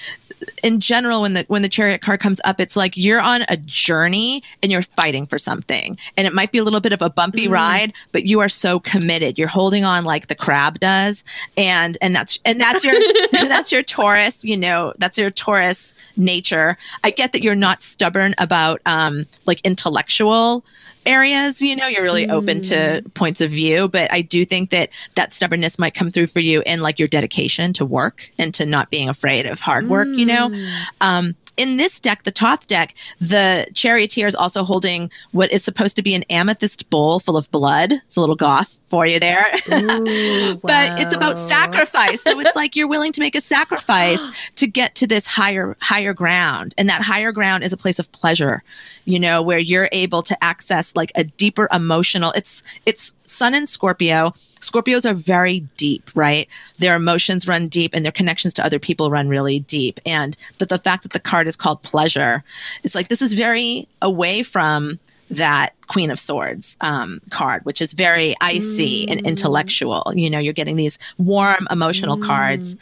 in 0.62 0.80
general 0.80 1.22
when 1.22 1.34
the 1.34 1.44
when 1.48 1.62
the 1.62 1.68
chariot 1.68 2.00
card 2.00 2.20
comes 2.20 2.40
up 2.44 2.60
it's 2.60 2.76
like 2.76 2.96
you're 2.96 3.20
on 3.20 3.42
a 3.48 3.56
journey 3.56 4.42
and 4.62 4.70
you're 4.70 4.82
fighting 4.82 5.26
for 5.26 5.38
something 5.38 5.98
and 6.16 6.26
it 6.26 6.34
might 6.34 6.52
be 6.52 6.58
a 6.58 6.64
little 6.64 6.80
bit 6.80 6.92
of 6.92 7.02
a 7.02 7.10
bumpy 7.10 7.48
ride 7.48 7.92
but 8.12 8.24
you 8.24 8.40
are 8.40 8.48
so 8.48 8.78
committed 8.80 9.38
you're 9.38 9.48
holding 9.48 9.84
on 9.84 10.04
like 10.04 10.26
the 10.26 10.34
crab 10.34 10.78
does 10.78 11.24
and 11.56 11.96
and 12.00 12.14
that's 12.14 12.38
and 12.44 12.60
that's 12.60 12.84
your 12.84 12.94
that's 13.32 13.72
your 13.72 13.82
taurus 13.82 14.44
you 14.44 14.56
know 14.56 14.92
that's 14.98 15.16
your 15.16 15.30
taurus 15.30 15.94
nature. 16.16 16.76
I 17.04 17.10
get 17.10 17.32
that 17.32 17.42
you're 17.42 17.54
not 17.54 17.82
stubborn 17.82 18.34
about 18.38 18.80
um 18.86 19.24
like 19.46 19.60
intellectual 19.62 20.64
areas 21.06 21.62
you 21.62 21.76
know 21.76 21.86
you're 21.86 22.02
really 22.02 22.28
open 22.28 22.60
to 22.60 23.00
points 23.14 23.40
of 23.40 23.48
view 23.48 23.86
but 23.86 24.12
i 24.12 24.20
do 24.20 24.44
think 24.44 24.70
that 24.70 24.90
that 25.14 25.32
stubbornness 25.32 25.78
might 25.78 25.94
come 25.94 26.10
through 26.10 26.26
for 26.26 26.40
you 26.40 26.62
in 26.66 26.80
like 26.80 26.98
your 26.98 27.06
dedication 27.06 27.72
to 27.72 27.84
work 27.84 28.32
and 28.38 28.52
to 28.52 28.66
not 28.66 28.90
being 28.90 29.08
afraid 29.08 29.46
of 29.46 29.60
hard 29.60 29.88
work 29.88 30.08
you 30.08 30.26
know? 30.26 30.52
Um 31.00 31.36
in 31.56 31.76
this 31.76 31.98
deck, 31.98 32.24
the 32.24 32.30
Thoth 32.30 32.66
deck, 32.66 32.94
the 33.20 33.66
charioteer 33.74 34.26
is 34.26 34.34
also 34.34 34.64
holding 34.64 35.10
what 35.32 35.50
is 35.50 35.64
supposed 35.64 35.96
to 35.96 36.02
be 36.02 36.14
an 36.14 36.22
amethyst 36.24 36.88
bowl 36.90 37.20
full 37.20 37.36
of 37.36 37.50
blood. 37.50 37.92
It's 37.92 38.16
a 38.16 38.20
little 38.20 38.36
goth 38.36 38.78
for 38.86 39.06
you 39.06 39.18
there. 39.18 39.46
but 39.68 41.00
it's 41.00 41.14
about 41.14 41.38
sacrifice. 41.38 42.22
So 42.22 42.38
it's 42.40 42.56
like 42.56 42.76
you're 42.76 42.88
willing 42.88 43.12
to 43.12 43.20
make 43.20 43.34
a 43.34 43.40
sacrifice 43.40 44.20
to 44.56 44.66
get 44.66 44.94
to 44.96 45.06
this 45.06 45.26
higher 45.26 45.76
higher 45.80 46.14
ground. 46.14 46.74
And 46.78 46.88
that 46.88 47.02
higher 47.02 47.32
ground 47.32 47.64
is 47.64 47.72
a 47.72 47.76
place 47.76 47.98
of 47.98 48.10
pleasure, 48.12 48.62
you 49.04 49.18
know, 49.18 49.42
where 49.42 49.58
you're 49.58 49.88
able 49.92 50.22
to 50.22 50.44
access 50.44 50.94
like 50.94 51.12
a 51.14 51.24
deeper 51.24 51.68
emotional. 51.72 52.32
It's 52.32 52.62
it's 52.84 53.12
Sun 53.26 53.54
in 53.54 53.66
Scorpio. 53.66 54.32
Scorpios 54.60 55.08
are 55.08 55.14
very 55.14 55.60
deep, 55.76 56.10
right? 56.14 56.48
Their 56.78 56.96
emotions 56.96 57.46
run 57.46 57.68
deep 57.68 57.94
and 57.94 58.04
their 58.04 58.12
connections 58.12 58.54
to 58.54 58.64
other 58.64 58.78
people 58.78 59.10
run 59.10 59.28
really 59.28 59.60
deep. 59.60 60.00
And 60.06 60.36
that 60.58 60.68
the 60.68 60.78
fact 60.78 61.02
that 61.02 61.12
the 61.12 61.20
card 61.20 61.46
is 61.46 61.56
called 61.56 61.82
pleasure, 61.82 62.42
it's 62.82 62.94
like 62.94 63.08
this 63.08 63.22
is 63.22 63.32
very 63.32 63.88
away 64.02 64.42
from 64.42 64.98
that 65.30 65.74
Queen 65.88 66.10
of 66.10 66.20
Swords 66.20 66.76
um, 66.80 67.20
card, 67.30 67.64
which 67.64 67.80
is 67.80 67.92
very 67.92 68.36
icy 68.40 69.08
and 69.08 69.20
intellectual. 69.26 70.12
You 70.14 70.30
know, 70.30 70.38
you're 70.38 70.52
getting 70.52 70.76
these 70.76 70.98
warm 71.18 71.66
emotional 71.70 72.16
cards. 72.18 72.76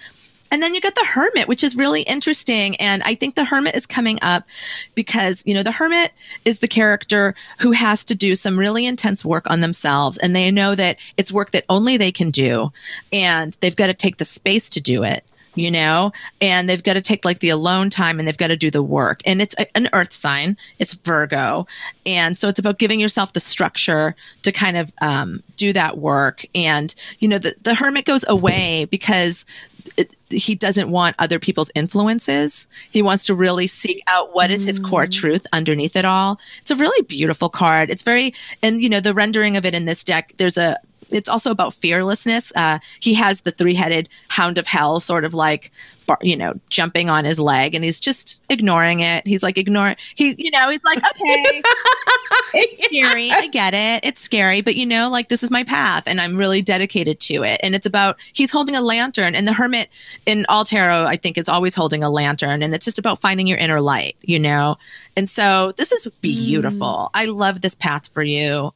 And 0.54 0.62
then 0.62 0.72
you 0.72 0.80
get 0.80 0.94
the 0.94 1.04
hermit, 1.04 1.48
which 1.48 1.64
is 1.64 1.74
really 1.74 2.02
interesting. 2.02 2.76
And 2.76 3.02
I 3.02 3.16
think 3.16 3.34
the 3.34 3.44
hermit 3.44 3.74
is 3.74 3.86
coming 3.86 4.20
up 4.22 4.44
because, 4.94 5.42
you 5.44 5.52
know, 5.52 5.64
the 5.64 5.72
hermit 5.72 6.12
is 6.44 6.60
the 6.60 6.68
character 6.68 7.34
who 7.58 7.72
has 7.72 8.04
to 8.04 8.14
do 8.14 8.36
some 8.36 8.56
really 8.56 8.86
intense 8.86 9.24
work 9.24 9.50
on 9.50 9.62
themselves. 9.62 10.16
And 10.16 10.36
they 10.36 10.52
know 10.52 10.76
that 10.76 10.98
it's 11.16 11.32
work 11.32 11.50
that 11.50 11.64
only 11.68 11.96
they 11.96 12.12
can 12.12 12.30
do. 12.30 12.70
And 13.12 13.58
they've 13.60 13.74
got 13.74 13.88
to 13.88 13.94
take 13.94 14.18
the 14.18 14.24
space 14.24 14.68
to 14.68 14.80
do 14.80 15.02
it 15.02 15.24
you 15.56 15.70
know 15.70 16.12
and 16.40 16.68
they've 16.68 16.82
got 16.82 16.94
to 16.94 17.00
take 17.00 17.24
like 17.24 17.38
the 17.38 17.48
alone 17.48 17.88
time 17.88 18.18
and 18.18 18.26
they've 18.26 18.36
got 18.36 18.48
to 18.48 18.56
do 18.56 18.72
the 18.72 18.82
work 18.82 19.20
and 19.24 19.40
it's 19.40 19.54
a, 19.56 19.76
an 19.76 19.88
earth 19.92 20.12
sign 20.12 20.56
it's 20.80 20.94
virgo 20.94 21.64
and 22.04 22.36
so 22.36 22.48
it's 22.48 22.58
about 22.58 22.80
giving 22.80 22.98
yourself 22.98 23.34
the 23.34 23.40
structure 23.40 24.16
to 24.42 24.50
kind 24.50 24.76
of 24.76 24.92
um, 25.00 25.40
do 25.56 25.72
that 25.72 25.98
work 25.98 26.44
and 26.56 26.96
you 27.20 27.28
know 27.28 27.38
the, 27.38 27.54
the 27.62 27.76
hermit 27.76 28.04
goes 28.04 28.24
away 28.26 28.86
because 28.86 29.46
it, 29.96 30.16
he 30.30 30.54
doesn't 30.54 30.90
want 30.90 31.16
other 31.18 31.38
people's 31.38 31.70
influences. 31.74 32.68
He 32.90 33.02
wants 33.02 33.24
to 33.24 33.34
really 33.34 33.66
seek 33.66 34.02
out 34.06 34.34
what 34.34 34.50
is 34.50 34.64
his 34.64 34.80
core 34.80 35.06
mm. 35.06 35.12
truth 35.12 35.46
underneath 35.52 35.96
it 35.96 36.04
all. 36.04 36.38
It's 36.60 36.70
a 36.70 36.76
really 36.76 37.02
beautiful 37.02 37.48
card. 37.48 37.90
It's 37.90 38.02
very 38.02 38.34
and 38.62 38.82
you 38.82 38.88
know 38.88 39.00
the 39.00 39.14
rendering 39.14 39.56
of 39.56 39.64
it 39.64 39.74
in 39.74 39.84
this 39.84 40.02
deck 40.04 40.34
there's 40.36 40.56
a 40.56 40.78
it's 41.10 41.28
also 41.28 41.50
about 41.50 41.74
fearlessness. 41.74 42.52
Uh, 42.56 42.78
he 43.00 43.14
has 43.14 43.42
the 43.42 43.50
three-headed 43.50 44.08
hound 44.28 44.58
of 44.58 44.66
hell, 44.66 45.00
sort 45.00 45.24
of 45.24 45.34
like, 45.34 45.70
bar- 46.06 46.18
you 46.22 46.36
know, 46.36 46.54
jumping 46.68 47.10
on 47.10 47.24
his 47.24 47.38
leg, 47.38 47.74
and 47.74 47.84
he's 47.84 48.00
just 48.00 48.42
ignoring 48.48 49.00
it. 49.00 49.26
He's 49.26 49.42
like 49.42 49.58
ignore. 49.58 49.96
He, 50.14 50.34
you 50.38 50.50
know, 50.50 50.68
he's 50.68 50.84
like, 50.84 50.98
okay, 50.98 51.62
it's 52.54 52.78
scary. 52.84 53.30
I 53.30 53.48
get 53.48 53.74
it. 53.74 54.04
It's 54.04 54.20
scary, 54.20 54.60
but 54.60 54.76
you 54.76 54.86
know, 54.86 55.10
like 55.10 55.28
this 55.28 55.42
is 55.42 55.50
my 55.50 55.64
path, 55.64 56.06
and 56.06 56.20
I'm 56.20 56.36
really 56.36 56.62
dedicated 56.62 57.20
to 57.20 57.42
it. 57.42 57.60
And 57.62 57.74
it's 57.74 57.86
about 57.86 58.16
he's 58.32 58.50
holding 58.50 58.76
a 58.76 58.82
lantern, 58.82 59.34
and 59.34 59.46
the 59.46 59.52
hermit 59.52 59.88
in 60.26 60.46
all 60.48 60.64
tarot, 60.64 61.04
I 61.04 61.16
think, 61.16 61.38
is 61.38 61.48
always 61.48 61.74
holding 61.74 62.02
a 62.02 62.10
lantern, 62.10 62.62
and 62.62 62.74
it's 62.74 62.84
just 62.84 62.98
about 62.98 63.20
finding 63.20 63.46
your 63.46 63.58
inner 63.58 63.80
light, 63.80 64.16
you 64.22 64.38
know. 64.38 64.76
And 65.16 65.28
so 65.28 65.72
this 65.76 65.92
is 65.92 66.06
beautiful. 66.20 67.10
I 67.14 67.26
love 67.26 67.60
this 67.60 67.74
path 67.74 68.08
for 68.08 68.22
you. 68.22 68.72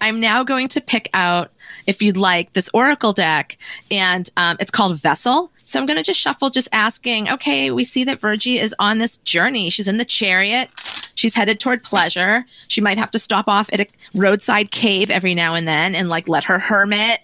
I'm 0.00 0.20
now 0.20 0.42
going 0.42 0.68
to 0.68 0.80
pick 0.80 1.08
out, 1.14 1.50
if 1.86 2.02
you'd 2.02 2.16
like, 2.16 2.52
this 2.52 2.68
oracle 2.74 3.12
deck, 3.12 3.56
and 3.90 4.28
um, 4.36 4.56
it's 4.60 4.70
called 4.70 4.98
Vessel. 5.00 5.50
So 5.64 5.80
I'm 5.80 5.86
going 5.86 5.96
to 5.96 6.02
just 6.02 6.20
shuffle, 6.20 6.50
just 6.50 6.68
asking, 6.72 7.30
okay, 7.30 7.70
we 7.70 7.84
see 7.84 8.04
that 8.04 8.20
Virgie 8.20 8.58
is 8.58 8.74
on 8.78 8.98
this 8.98 9.16
journey. 9.18 9.70
She's 9.70 9.88
in 9.88 9.96
the 9.96 10.04
chariot. 10.04 10.70
She's 11.14 11.34
headed 11.34 11.60
toward 11.60 11.82
pleasure. 11.82 12.44
She 12.68 12.80
might 12.80 12.98
have 12.98 13.10
to 13.12 13.18
stop 13.18 13.48
off 13.48 13.70
at 13.72 13.80
a 13.80 13.86
roadside 14.14 14.70
cave 14.70 15.10
every 15.10 15.34
now 15.34 15.54
and 15.54 15.66
then 15.66 15.94
and 15.94 16.08
like 16.08 16.28
let 16.28 16.44
her 16.44 16.58
hermit, 16.58 17.20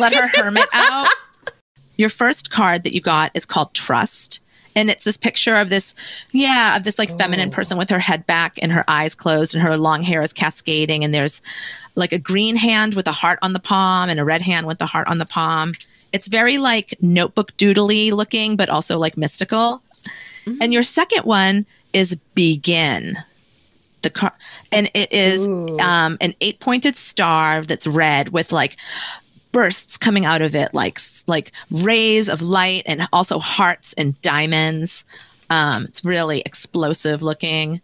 let 0.00 0.12
her 0.14 0.28
hermit 0.28 0.66
out. 0.72 1.08
Your 1.96 2.10
first 2.10 2.50
card 2.50 2.84
that 2.84 2.94
you 2.94 3.00
got 3.00 3.30
is 3.34 3.44
called 3.44 3.74
Trust. 3.74 4.40
And 4.78 4.90
it's 4.90 5.04
this 5.04 5.16
picture 5.16 5.56
of 5.56 5.70
this 5.70 5.94
yeah 6.30 6.76
of 6.76 6.84
this 6.84 6.98
like 6.98 7.16
feminine 7.18 7.50
person 7.50 7.76
with 7.76 7.90
her 7.90 7.98
head 7.98 8.24
back 8.26 8.58
and 8.62 8.70
her 8.70 8.84
eyes 8.88 9.14
closed 9.14 9.54
and 9.54 9.62
her 9.62 9.76
long 9.76 10.02
hair 10.02 10.22
is 10.22 10.32
cascading 10.32 11.02
and 11.02 11.12
there's 11.12 11.42
like 11.96 12.12
a 12.12 12.18
green 12.18 12.54
hand 12.54 12.94
with 12.94 13.08
a 13.08 13.12
heart 13.12 13.40
on 13.42 13.52
the 13.52 13.58
palm 13.58 14.08
and 14.08 14.20
a 14.20 14.24
red 14.24 14.40
hand 14.40 14.66
with 14.66 14.78
the 14.78 14.86
heart 14.86 15.08
on 15.08 15.18
the 15.18 15.26
palm. 15.26 15.74
It's 16.12 16.28
very 16.28 16.58
like 16.58 16.94
notebook 17.00 17.56
doodly 17.56 18.12
looking 18.12 18.56
but 18.56 18.68
also 18.68 18.98
like 18.98 19.16
mystical. 19.16 19.82
Mm-hmm. 20.46 20.62
and 20.62 20.72
your 20.72 20.84
second 20.84 21.24
one 21.24 21.66
is 21.92 22.14
begin. 22.34 23.18
The 24.02 24.10
car 24.10 24.32
and 24.70 24.88
it 24.94 25.12
is 25.12 25.44
um, 25.80 26.16
an 26.20 26.34
eight 26.40 26.60
pointed 26.60 26.96
star 26.96 27.62
that's 27.62 27.86
red 27.86 28.28
with 28.28 28.52
like 28.52 28.76
bursts 29.52 29.96
coming 29.96 30.24
out 30.24 30.42
of 30.42 30.54
it 30.54 30.74
like 30.74 31.00
like 31.26 31.52
rays 31.70 32.28
of 32.28 32.42
light 32.42 32.82
and 32.86 33.08
also 33.12 33.38
hearts 33.38 33.92
and 33.94 34.20
diamonds. 34.20 35.04
Um, 35.50 35.84
it's 35.84 36.04
really 36.04 36.40
explosive 36.40 37.22
looking. 37.22 37.80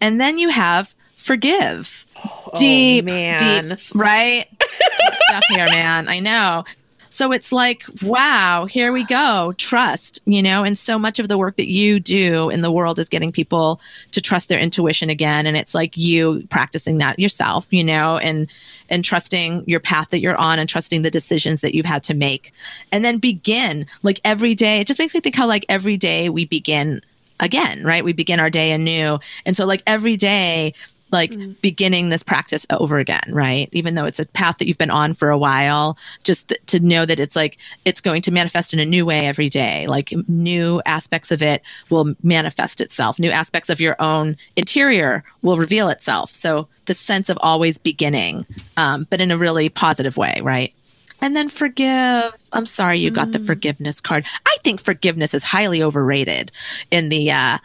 And 0.00 0.20
then 0.20 0.38
you 0.38 0.48
have 0.50 0.94
forgive. 1.16 2.04
Oh, 2.24 2.50
deep 2.58 3.04
man. 3.04 3.68
deep, 3.68 3.78
right? 3.94 4.46
Deep 4.58 5.14
stuff 5.14 5.44
here 5.48 5.66
man. 5.66 6.08
I 6.08 6.18
know 6.20 6.64
so 7.12 7.30
it's 7.30 7.52
like, 7.52 7.84
wow, 8.00 8.64
here 8.64 8.90
we 8.90 9.04
go. 9.04 9.52
Trust, 9.58 10.18
you 10.24 10.42
know, 10.42 10.64
and 10.64 10.78
so 10.78 10.98
much 10.98 11.18
of 11.18 11.28
the 11.28 11.36
work 11.36 11.56
that 11.56 11.68
you 11.68 12.00
do 12.00 12.48
in 12.48 12.62
the 12.62 12.72
world 12.72 12.98
is 12.98 13.10
getting 13.10 13.30
people 13.30 13.82
to 14.12 14.22
trust 14.22 14.48
their 14.48 14.58
intuition 14.58 15.10
again. 15.10 15.46
And 15.46 15.54
it's 15.54 15.74
like 15.74 15.94
you 15.94 16.46
practicing 16.48 16.96
that 16.98 17.18
yourself, 17.18 17.66
you 17.70 17.84
know, 17.84 18.16
and 18.16 18.48
and 18.88 19.04
trusting 19.04 19.62
your 19.66 19.78
path 19.78 20.08
that 20.08 20.20
you're 20.20 20.38
on 20.38 20.58
and 20.58 20.70
trusting 20.70 21.02
the 21.02 21.10
decisions 21.10 21.60
that 21.60 21.74
you've 21.74 21.84
had 21.84 22.02
to 22.04 22.14
make. 22.14 22.50
And 22.92 23.04
then 23.04 23.18
begin 23.18 23.86
like 24.02 24.18
every 24.24 24.54
day. 24.54 24.80
It 24.80 24.86
just 24.86 24.98
makes 24.98 25.12
me 25.12 25.20
think 25.20 25.36
how 25.36 25.46
like 25.46 25.66
every 25.68 25.98
day 25.98 26.30
we 26.30 26.46
begin 26.46 27.02
again, 27.40 27.84
right? 27.84 28.04
We 28.04 28.14
begin 28.14 28.40
our 28.40 28.48
day 28.48 28.72
anew. 28.72 29.18
And 29.44 29.54
so 29.54 29.66
like 29.66 29.82
every 29.86 30.16
day 30.16 30.72
like 31.12 31.30
mm. 31.30 31.60
beginning 31.60 32.08
this 32.08 32.22
practice 32.22 32.66
over 32.70 32.98
again, 32.98 33.22
right? 33.28 33.68
Even 33.72 33.94
though 33.94 34.04
it's 34.04 34.18
a 34.18 34.26
path 34.26 34.58
that 34.58 34.66
you've 34.66 34.78
been 34.78 34.90
on 34.90 35.14
for 35.14 35.30
a 35.30 35.38
while, 35.38 35.96
just 36.24 36.48
th- 36.48 36.60
to 36.66 36.80
know 36.80 37.06
that 37.06 37.20
it's 37.20 37.36
like 37.36 37.58
it's 37.84 38.00
going 38.00 38.22
to 38.22 38.32
manifest 38.32 38.72
in 38.72 38.80
a 38.80 38.84
new 38.84 39.04
way 39.04 39.20
every 39.20 39.48
day. 39.48 39.86
Like 39.86 40.12
new 40.28 40.80
aspects 40.86 41.30
of 41.30 41.42
it 41.42 41.62
will 41.90 42.14
manifest 42.22 42.80
itself. 42.80 43.18
New 43.18 43.30
aspects 43.30 43.68
of 43.68 43.80
your 43.80 43.96
own 44.00 44.36
interior 44.56 45.22
will 45.42 45.58
reveal 45.58 45.88
itself. 45.88 46.32
So 46.34 46.68
the 46.86 46.94
sense 46.94 47.28
of 47.28 47.38
always 47.40 47.78
beginning, 47.78 48.46
um, 48.76 49.06
but 49.10 49.20
in 49.20 49.30
a 49.30 49.38
really 49.38 49.68
positive 49.68 50.16
way, 50.16 50.40
right? 50.42 50.74
And 51.22 51.36
then 51.36 51.48
forgive. 51.48 52.32
I'm 52.52 52.66
sorry 52.66 52.98
you 52.98 53.12
got 53.12 53.30
the 53.30 53.38
mm. 53.38 53.46
forgiveness 53.46 54.00
card. 54.00 54.26
I 54.44 54.56
think 54.64 54.80
forgiveness 54.80 55.34
is 55.34 55.44
highly 55.44 55.80
overrated 55.80 56.50
in 56.90 57.10
the 57.10 57.30
uh, 57.30 57.58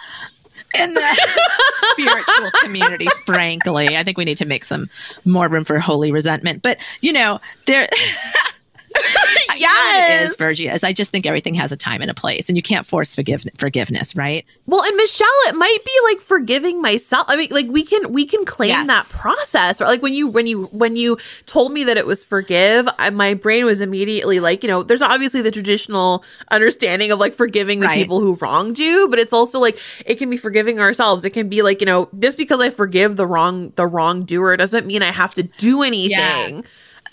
in 0.75 0.93
the 0.93 1.30
spiritual 1.73 2.51
community, 2.62 3.08
frankly. 3.25 3.97
I 3.97 4.03
think 4.03 4.17
we 4.17 4.25
need 4.25 4.38
to 4.38 4.45
make 4.45 4.63
some 4.63 4.89
more 5.25 5.47
room 5.47 5.63
for 5.63 5.80
holy 5.80 6.12
resentment. 6.12 6.62
But, 6.62 6.77
you 7.01 7.13
know, 7.13 7.39
there 7.65 7.88
yes. 9.58 10.22
it 10.22 10.30
is, 10.30 10.36
Virgie. 10.36 10.70
As 10.70 10.84
I 10.84 10.94
just 10.94 11.12
think 11.12 11.26
everything 11.26 11.54
has 11.56 11.72
a 11.72 11.78
time 11.78 12.02
and 12.02 12.12
a 12.12 12.14
place, 12.14 12.50
and 12.50 12.56
you 12.56 12.64
can't 12.64 12.86
force 12.86 13.16
forgive- 13.16 13.48
forgiveness, 13.56 14.16
right? 14.16 14.46
Well, 14.66 14.84
and 14.84 14.96
Michelle, 14.96 15.28
it 15.48 15.56
might 15.56 15.78
be 15.86 15.92
like 16.04 16.20
forgiving 16.20 16.82
myself. 16.82 17.26
I 17.30 17.36
mean, 17.36 17.50
like 17.52 17.68
we 17.68 17.84
can 17.84 18.12
we 18.12 18.26
can 18.26 18.46
claim 18.46 18.70
yes. 18.70 18.88
that 18.88 19.06
process. 19.10 19.82
Or 19.82 19.86
like 19.86 20.02
when 20.02 20.14
you 20.14 20.28
when 20.28 20.48
you 20.48 20.66
when 20.66 20.96
you 20.96 21.18
told 21.46 21.72
me 21.72 21.84
that 21.86 21.98
it 21.98 22.06
was 22.06 22.24
forgive, 22.24 22.88
I, 23.00 23.10
my 23.10 23.34
brain 23.34 23.66
was 23.66 23.82
immediately 23.82 24.40
like, 24.40 24.64
you 24.64 24.70
know, 24.70 24.84
there's 24.84 25.02
obviously 25.02 25.42
the 25.42 25.52
traditional 25.52 26.24
understanding 26.52 27.12
of 27.12 27.20
like 27.20 27.34
forgiving 27.34 27.80
the 27.80 27.88
right. 27.88 27.96
people 27.96 28.20
who 28.20 28.36
wronged 28.36 28.80
you, 28.80 29.08
but 29.10 29.20
it's 29.20 29.34
also 29.34 29.60
like 29.60 29.78
it 30.06 30.16
can 30.16 30.30
be 30.30 30.38
forgiving 30.38 30.80
ourselves. 30.80 31.26
It 31.26 31.32
can 31.32 31.50
be 31.50 31.62
like, 31.62 31.82
you 31.82 31.86
know, 31.88 32.10
just 32.20 32.38
because 32.38 32.60
I 32.60 32.70
forgive 32.70 33.16
the 33.16 33.28
wrong 33.28 33.72
the 33.76 33.88
wrongdoer 33.88 34.58
doesn't 34.58 34.86
mean 34.86 35.02
I 35.02 35.12
have 35.12 35.34
to 35.36 35.44
do 35.44 35.84
anything 35.84 36.64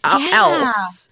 uh, 0.05 0.19
yes. 0.19 0.31
yeah. 0.33 1.04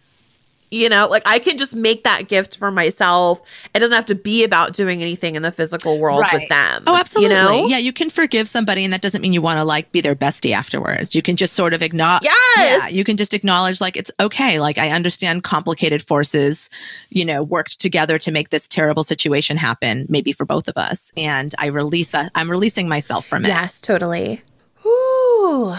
You 0.72 0.88
know, 0.88 1.06
like 1.06 1.22
I 1.26 1.38
can 1.38 1.58
just 1.58 1.74
make 1.74 2.04
that 2.04 2.28
gift 2.28 2.56
for 2.56 2.70
myself. 2.70 3.42
It 3.74 3.80
doesn't 3.80 3.94
have 3.94 4.06
to 4.06 4.14
be 4.14 4.42
about 4.42 4.72
doing 4.72 5.02
anything 5.02 5.36
in 5.36 5.42
the 5.42 5.52
physical 5.52 5.98
world 5.98 6.20
right. 6.20 6.32
with 6.32 6.48
them. 6.48 6.84
Oh, 6.86 6.96
absolutely. 6.96 7.36
You 7.36 7.42
know? 7.42 7.66
Yeah, 7.66 7.78
you 7.78 7.92
can 7.92 8.08
forgive 8.08 8.48
somebody, 8.48 8.82
and 8.82 8.92
that 8.92 9.02
doesn't 9.02 9.20
mean 9.20 9.32
you 9.32 9.42
want 9.42 9.58
to 9.58 9.64
like 9.64 9.92
be 9.92 10.00
their 10.00 10.16
bestie 10.16 10.52
afterwards. 10.52 11.14
You 11.14 11.22
can 11.22 11.36
just 11.36 11.52
sort 11.52 11.74
of 11.74 11.82
acknowledge. 11.82 12.24
Yes. 12.24 12.82
Yeah, 12.82 12.88
you 12.88 13.04
can 13.04 13.16
just 13.16 13.34
acknowledge 13.34 13.80
like 13.80 13.96
it's 13.96 14.10
okay. 14.18 14.58
Like 14.58 14.78
I 14.78 14.90
understand 14.90 15.44
complicated 15.44 16.02
forces, 16.02 16.70
you 17.10 17.24
know, 17.24 17.42
worked 17.42 17.78
together 17.78 18.18
to 18.18 18.30
make 18.30 18.48
this 18.48 18.66
terrible 18.66 19.02
situation 19.02 19.58
happen, 19.58 20.06
maybe 20.08 20.32
for 20.32 20.46
both 20.46 20.68
of 20.68 20.76
us. 20.76 21.12
And 21.16 21.54
I 21.58 21.66
release. 21.66 22.14
i 22.14 22.30
I'm 22.34 22.50
releasing 22.50 22.88
myself 22.88 23.26
from 23.26 23.44
it. 23.44 23.48
Yes, 23.48 23.80
totally. 23.80 24.42
Ooh. 24.86 25.76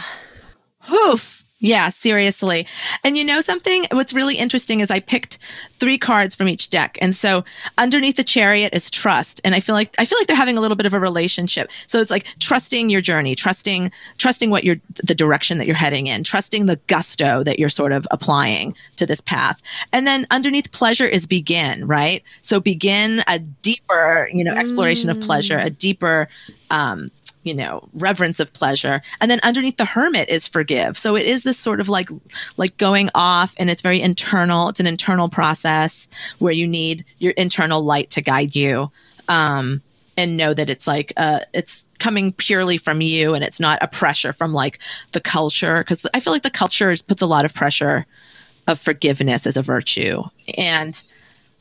Oof. 0.92 1.43
Yeah, 1.64 1.88
seriously. 1.88 2.68
And 3.06 3.18
you 3.18 3.24
know 3.24 3.40
something? 3.40 3.88
What's 3.92 4.12
really 4.12 4.36
interesting 4.36 4.82
is 4.82 4.92
I 4.92 5.00
picked 5.00 5.38
three 5.80 5.98
cards 5.98 6.36
from 6.36 6.50
each 6.50 6.70
deck. 6.70 6.98
And 7.00 7.16
so 7.16 7.46
underneath 7.78 8.18
the 8.18 8.24
chariot 8.24 8.74
is 8.74 8.92
trust. 8.92 9.40
And 9.46 9.56
I 9.56 9.62
feel 9.62 9.74
like 9.74 9.96
I 9.98 10.04
feel 10.04 10.18
like 10.18 10.28
they're 10.28 10.36
having 10.36 10.58
a 10.58 10.62
little 10.62 10.76
bit 10.76 10.86
of 10.86 10.94
a 10.94 11.00
relationship. 11.00 11.72
So 11.88 12.02
it's 12.02 12.12
like 12.12 12.28
trusting 12.40 12.90
your 12.90 13.00
journey, 13.00 13.34
trusting 13.34 13.94
trusting 14.18 14.50
what 14.50 14.66
you're 14.66 14.76
the 15.06 15.16
direction 15.16 15.58
that 15.58 15.66
you're 15.66 15.76
heading 15.78 16.08
in, 16.08 16.26
trusting 16.26 16.66
the 16.66 16.76
gusto 16.88 17.44
that 17.44 17.60
you're 17.60 17.70
sort 17.70 17.94
of 17.94 18.06
applying 18.12 18.76
to 18.98 19.06
this 19.06 19.22
path. 19.22 19.62
And 19.94 20.06
then 20.06 20.28
underneath 20.32 20.70
pleasure 20.74 21.08
is 21.08 21.26
begin, 21.26 21.88
right? 21.88 22.24
So 22.42 22.60
begin 22.60 23.24
a 23.30 23.40
deeper, 23.40 24.30
you 24.34 24.44
know, 24.44 24.54
exploration 24.54 25.10
mm. 25.10 25.16
of 25.16 25.22
pleasure, 25.22 25.60
a 25.60 25.70
deeper 25.70 26.28
um, 26.72 27.10
you 27.44 27.54
know 27.54 27.88
reverence 27.94 28.40
of 28.40 28.52
pleasure. 28.54 29.02
And 29.22 29.30
then 29.30 29.40
underneath 29.44 29.78
the 29.78 29.86
hermit 29.86 30.30
is 30.30 30.48
forgive. 30.48 30.98
So 30.98 31.16
it 31.16 31.26
is 31.26 31.44
this 31.44 31.60
sort 31.60 31.80
of 31.80 31.90
like 31.90 32.10
like 32.58 32.78
going 32.78 33.10
off 33.16 33.54
and 33.58 33.70
it's 33.70 33.82
very 33.82 34.02
internal. 34.02 34.70
It's 34.70 34.80
an 34.80 34.88
internal 34.88 35.30
process 35.30 36.08
where 36.40 36.54
you 36.54 36.68
need 36.68 37.06
your 37.20 37.34
internal 37.34 37.84
light 37.84 38.10
to 38.12 38.22
guide 38.22 38.56
you 38.56 38.90
um 39.30 39.82
and 40.18 40.36
know 40.36 40.54
that 40.54 40.70
it's 40.70 40.86
like 40.86 41.14
uh 41.18 41.40
it's 41.54 41.86
coming 42.00 42.34
purely 42.34 42.78
from 42.78 43.00
you 43.00 43.34
and 43.34 43.44
it's 43.44 43.60
not 43.60 43.82
a 43.82 43.88
pressure 43.88 44.34
from 44.34 44.54
like 44.54 44.80
the 45.12 45.22
culture. 45.22 45.80
Because 45.80 46.06
i 46.14 46.20
feel 46.20 46.34
like 46.34 46.44
the 46.44 46.50
culture 46.50 46.96
puts 47.08 47.22
a 47.22 47.28
lot 47.28 47.46
of 47.46 47.54
pressure 47.54 48.06
of 48.68 48.80
forgiveness 48.80 49.46
as 49.46 49.58
a 49.58 49.62
virtue. 49.62 50.24
And 50.58 51.02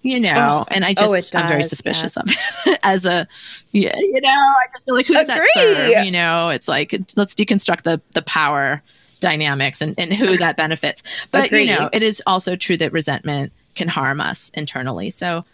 you 0.02 0.18
know, 0.18 0.64
oh, 0.66 0.72
and 0.72 0.84
I 0.84 0.94
oh, 0.98 1.14
just, 1.14 1.34
oh, 1.34 1.38
I'm 1.38 1.48
very 1.48 1.62
suspicious 1.62 2.16
yes. 2.16 2.16
of 2.16 2.24
it 2.66 2.80
as 2.82 3.06
a, 3.06 3.26
yeah, 3.70 3.96
you 3.96 4.20
know, 4.20 4.30
I 4.30 4.66
just 4.72 4.84
feel 4.84 4.94
like 4.94 5.06
who 5.06 5.14
does 5.14 5.28
that 5.28 5.46
serve? 5.54 6.04
You 6.04 6.10
know, 6.10 6.50
it's 6.50 6.68
like, 6.68 6.92
let's 7.16 7.34
deconstruct 7.34 7.82
the, 7.82 8.00
the 8.12 8.22
power 8.22 8.82
dynamics 9.20 9.80
and, 9.80 9.94
and 9.98 10.12
who 10.12 10.36
that 10.38 10.56
benefits. 10.56 11.02
But, 11.30 11.46
Agreed. 11.46 11.68
you 11.68 11.78
know, 11.78 11.88
it 11.92 12.02
is 12.02 12.22
also 12.26 12.56
true 12.56 12.76
that 12.78 12.92
resentment 12.92 13.52
can 13.74 13.88
harm 13.88 14.20
us 14.20 14.50
internally. 14.54 15.10
So 15.10 15.44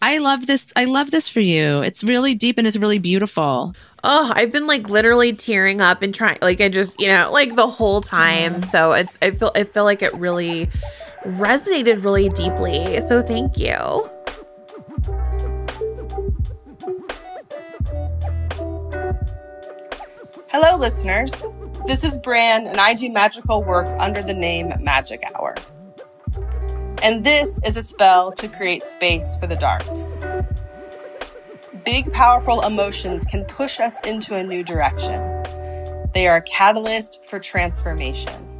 I 0.00 0.18
love 0.18 0.46
this. 0.46 0.72
I 0.76 0.84
love 0.84 1.10
this 1.10 1.28
for 1.28 1.40
you. 1.40 1.80
It's 1.80 2.04
really 2.04 2.34
deep 2.34 2.58
and 2.58 2.66
it's 2.66 2.76
really 2.76 2.98
beautiful. 2.98 3.74
Oh, 4.04 4.32
I've 4.34 4.52
been 4.52 4.66
like 4.66 4.88
literally 4.88 5.32
tearing 5.32 5.80
up 5.80 6.02
and 6.02 6.14
trying, 6.14 6.38
like, 6.40 6.60
I 6.60 6.68
just, 6.68 7.00
you 7.00 7.08
know, 7.08 7.30
like 7.32 7.56
the 7.56 7.66
whole 7.66 8.00
time. 8.00 8.62
So 8.64 8.92
it's, 8.92 9.18
I 9.20 9.32
feel, 9.32 9.50
I 9.56 9.64
feel 9.64 9.84
like 9.84 10.02
it 10.02 10.14
really, 10.14 10.70
resonated 11.24 12.04
really 12.04 12.28
deeply. 12.28 13.00
So 13.02 13.22
thank 13.22 13.58
you. 13.58 14.10
Hello, 20.48 20.76
listeners. 20.76 21.32
This 21.86 22.04
is 22.04 22.16
Bran, 22.16 22.66
and 22.66 22.80
I 22.80 22.94
do 22.94 23.10
magical 23.10 23.62
work 23.62 23.86
under 24.00 24.22
the 24.22 24.34
name 24.34 24.72
Magic 24.80 25.22
Hour. 25.34 25.54
And 27.02 27.22
this 27.24 27.58
is 27.64 27.76
a 27.76 27.82
spell 27.82 28.32
to 28.32 28.48
create 28.48 28.82
space 28.82 29.36
for 29.36 29.46
the 29.46 29.56
dark. 29.56 29.84
Big, 31.84 32.12
powerful 32.12 32.62
emotions 32.62 33.24
can 33.24 33.44
push 33.44 33.78
us 33.78 33.94
into 34.04 34.34
a 34.34 34.42
new 34.42 34.64
direction. 34.64 35.14
They 36.12 36.26
are 36.26 36.36
a 36.36 36.42
catalyst 36.42 37.24
for 37.24 37.38
transformation. 37.38 38.57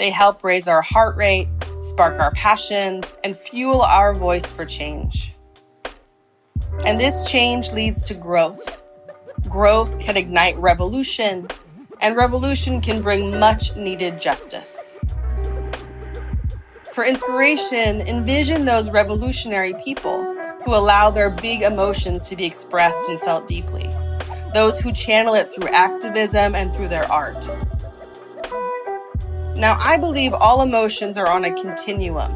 They 0.00 0.08
help 0.08 0.42
raise 0.42 0.66
our 0.66 0.80
heart 0.80 1.14
rate, 1.18 1.46
spark 1.82 2.18
our 2.18 2.32
passions, 2.32 3.18
and 3.22 3.36
fuel 3.36 3.82
our 3.82 4.14
voice 4.14 4.46
for 4.46 4.64
change. 4.64 5.34
And 6.86 6.98
this 6.98 7.30
change 7.30 7.70
leads 7.72 8.06
to 8.06 8.14
growth. 8.14 8.82
Growth 9.50 9.98
can 9.98 10.16
ignite 10.16 10.56
revolution, 10.56 11.48
and 12.00 12.16
revolution 12.16 12.80
can 12.80 13.02
bring 13.02 13.38
much 13.38 13.76
needed 13.76 14.18
justice. 14.18 14.74
For 16.94 17.04
inspiration, 17.04 18.00
envision 18.00 18.64
those 18.64 18.90
revolutionary 18.90 19.74
people 19.84 20.24
who 20.64 20.74
allow 20.74 21.10
their 21.10 21.28
big 21.28 21.60
emotions 21.60 22.26
to 22.30 22.36
be 22.36 22.46
expressed 22.46 23.06
and 23.10 23.20
felt 23.20 23.46
deeply, 23.46 23.90
those 24.54 24.80
who 24.80 24.92
channel 24.92 25.34
it 25.34 25.50
through 25.50 25.68
activism 25.68 26.54
and 26.54 26.74
through 26.74 26.88
their 26.88 27.04
art. 27.12 27.46
Now, 29.56 29.76
I 29.78 29.96
believe 29.96 30.32
all 30.32 30.62
emotions 30.62 31.18
are 31.18 31.28
on 31.28 31.44
a 31.44 31.50
continuum, 31.62 32.32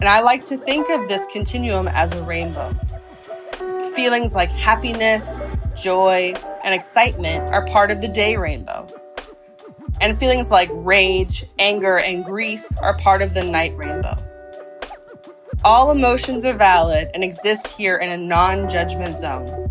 and 0.00 0.08
I 0.08 0.20
like 0.20 0.44
to 0.46 0.56
think 0.56 0.88
of 0.90 1.08
this 1.08 1.26
continuum 1.32 1.88
as 1.88 2.12
a 2.12 2.24
rainbow. 2.24 2.74
feelings 3.94 4.34
like 4.34 4.50
happiness, 4.50 5.28
joy, 5.74 6.32
and 6.64 6.74
excitement 6.74 7.50
are 7.50 7.66
part 7.66 7.90
of 7.90 8.00
the 8.00 8.08
day 8.08 8.36
rainbow. 8.36 8.86
And 10.00 10.16
feelings 10.16 10.48
like 10.48 10.68
rage, 10.72 11.44
anger, 11.58 11.98
and 11.98 12.24
grief 12.24 12.66
are 12.80 12.96
part 12.96 13.22
of 13.22 13.34
the 13.34 13.44
night 13.44 13.76
rainbow. 13.76 14.16
All 15.64 15.90
emotions 15.90 16.44
are 16.44 16.54
valid 16.54 17.10
and 17.14 17.22
exist 17.22 17.68
here 17.68 17.98
in 17.98 18.10
a 18.10 18.16
non 18.16 18.68
judgment 18.68 19.18
zone. 19.20 19.70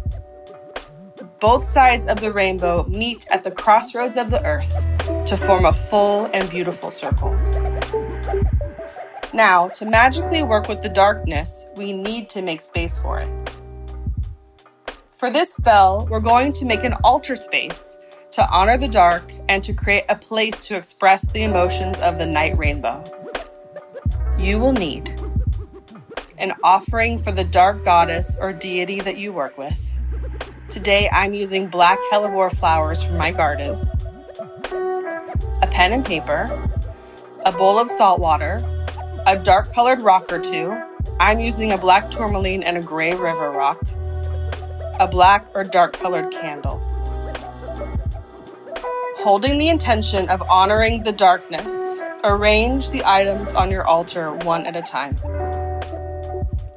Both 1.39 1.65
sides 1.65 2.07
of 2.07 2.21
the 2.21 2.31
rainbow 2.31 2.85
meet 2.85 3.25
at 3.31 3.43
the 3.43 3.51
crossroads 3.51 4.15
of 4.15 4.31
the 4.31 4.43
earth 4.45 4.71
to 5.25 5.37
form 5.37 5.65
a 5.65 5.73
full 5.73 6.29
and 6.33 6.49
beautiful 6.49 6.91
circle. 6.91 7.33
Now, 9.33 9.69
to 9.69 9.85
magically 9.85 10.43
work 10.43 10.67
with 10.67 10.81
the 10.81 10.89
darkness, 10.89 11.65
we 11.77 11.93
need 11.93 12.29
to 12.31 12.41
make 12.41 12.61
space 12.61 12.97
for 12.97 13.19
it. 13.19 13.49
For 15.17 15.29
this 15.29 15.53
spell, 15.53 16.07
we're 16.09 16.19
going 16.19 16.51
to 16.53 16.65
make 16.65 16.83
an 16.83 16.95
altar 17.03 17.35
space 17.35 17.95
to 18.31 18.49
honor 18.49 18.77
the 18.77 18.87
dark 18.87 19.31
and 19.49 19.63
to 19.63 19.73
create 19.73 20.05
a 20.09 20.15
place 20.15 20.65
to 20.67 20.75
express 20.75 21.27
the 21.27 21.43
emotions 21.43 21.97
of 21.99 22.17
the 22.17 22.25
night 22.25 22.57
rainbow. 22.57 23.03
You 24.37 24.59
will 24.59 24.73
need 24.73 25.21
an 26.37 26.53
offering 26.63 27.19
for 27.19 27.31
the 27.31 27.43
dark 27.43 27.85
goddess 27.85 28.35
or 28.39 28.51
deity 28.51 28.99
that 29.01 29.17
you 29.17 29.31
work 29.31 29.57
with. 29.57 29.77
Today, 30.69 31.07
I'm 31.11 31.33
using 31.33 31.67
black 31.67 31.99
hellebore 32.11 32.55
flowers 32.55 33.03
from 33.03 33.17
my 33.17 33.31
garden, 33.31 33.87
a 35.61 35.67
pen 35.67 35.93
and 35.93 36.05
paper, 36.05 36.45
a 37.45 37.51
bowl 37.51 37.79
of 37.79 37.89
salt 37.89 38.19
water, 38.19 38.59
a 39.27 39.37
dark 39.37 39.73
colored 39.73 40.01
rock 40.01 40.31
or 40.31 40.39
two. 40.39 40.75
I'm 41.19 41.39
using 41.39 41.71
a 41.71 41.77
black 41.77 42.11
tourmaline 42.11 42.63
and 42.63 42.77
a 42.77 42.81
gray 42.81 43.13
river 43.13 43.51
rock 43.51 43.79
a 45.01 45.07
black 45.07 45.47
or 45.55 45.63
dark 45.63 45.93
colored 45.93 46.31
candle. 46.31 46.79
Holding 49.17 49.57
the 49.57 49.67
intention 49.67 50.29
of 50.29 50.43
honoring 50.43 51.01
the 51.01 51.11
darkness, 51.11 51.65
arrange 52.23 52.91
the 52.91 53.03
items 53.03 53.51
on 53.53 53.71
your 53.71 53.83
altar 53.87 54.31
one 54.31 54.67
at 54.67 54.75
a 54.75 54.81
time. 54.83 55.15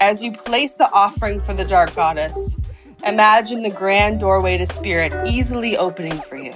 As 0.00 0.22
you 0.22 0.32
place 0.32 0.72
the 0.72 0.90
offering 0.90 1.38
for 1.38 1.52
the 1.52 1.66
dark 1.66 1.94
goddess, 1.94 2.56
imagine 3.06 3.62
the 3.62 3.70
grand 3.70 4.20
doorway 4.20 4.56
to 4.56 4.64
spirit 4.64 5.14
easily 5.28 5.76
opening 5.76 6.16
for 6.16 6.36
you. 6.36 6.52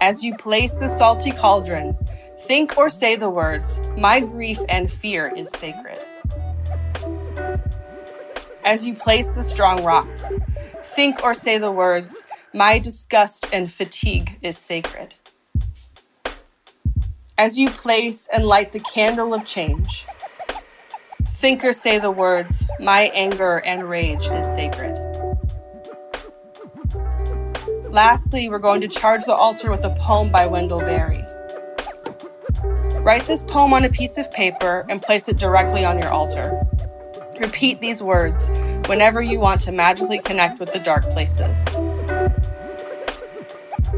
As 0.00 0.24
you 0.24 0.34
place 0.36 0.74
the 0.74 0.88
salty 0.88 1.30
cauldron, 1.30 1.96
think 2.42 2.76
or 2.78 2.88
say 2.88 3.16
the 3.16 3.30
words, 3.30 3.78
My 3.96 4.20
grief 4.20 4.58
and 4.68 4.90
fear 4.90 5.32
is 5.36 5.50
sacred 5.50 5.98
as 8.64 8.86
you 8.86 8.94
place 8.94 9.26
the 9.28 9.42
strong 9.44 9.82
rocks. 9.84 10.32
Think 10.94 11.22
or 11.24 11.34
say 11.34 11.58
the 11.58 11.72
words, 11.72 12.22
My 12.54 12.78
disgust 12.78 13.46
and 13.52 13.72
fatigue 13.72 14.38
is 14.42 14.58
sacred. 14.58 15.14
As 17.38 17.58
you 17.58 17.68
place 17.68 18.28
and 18.32 18.44
light 18.44 18.72
the 18.72 18.80
candle 18.80 19.32
of 19.32 19.44
change, 19.44 20.06
think 21.24 21.64
or 21.64 21.72
say 21.72 21.98
the 21.98 22.10
words, 22.10 22.64
My 22.78 23.10
anger 23.14 23.56
and 23.64 23.88
rage 23.88 24.26
is 24.26 24.46
sacred. 24.54 24.99
Lastly, 27.90 28.48
we're 28.48 28.60
going 28.60 28.80
to 28.82 28.88
charge 28.88 29.24
the 29.24 29.34
altar 29.34 29.68
with 29.68 29.84
a 29.84 29.90
poem 29.98 30.30
by 30.30 30.46
Wendell 30.46 30.78
Berry. 30.78 31.24
Write 33.00 33.26
this 33.26 33.42
poem 33.42 33.74
on 33.74 33.84
a 33.84 33.90
piece 33.90 34.16
of 34.16 34.30
paper 34.30 34.86
and 34.88 35.02
place 35.02 35.28
it 35.28 35.38
directly 35.38 35.84
on 35.84 35.98
your 35.98 36.10
altar. 36.10 36.64
Repeat 37.40 37.80
these 37.80 38.00
words 38.00 38.48
whenever 38.86 39.20
you 39.20 39.40
want 39.40 39.60
to 39.62 39.72
magically 39.72 40.20
connect 40.20 40.60
with 40.60 40.72
the 40.72 40.78
dark 40.78 41.02
places. 41.10 41.64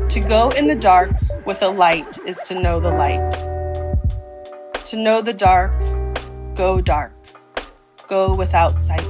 To 0.09 0.21
go 0.27 0.49
in 0.49 0.69
the 0.69 0.75
dark 0.75 1.11
with 1.45 1.61
a 1.61 1.69
light 1.69 2.17
is 2.27 2.39
to 2.47 2.59
know 2.59 2.81
the 2.81 2.93
light. 2.93 3.31
To 4.87 4.97
know 4.97 5.21
the 5.21 5.35
dark, 5.35 5.73
go 6.55 6.81
dark. 6.81 7.13
Go 8.09 8.35
without 8.35 8.79
sight. 8.79 9.05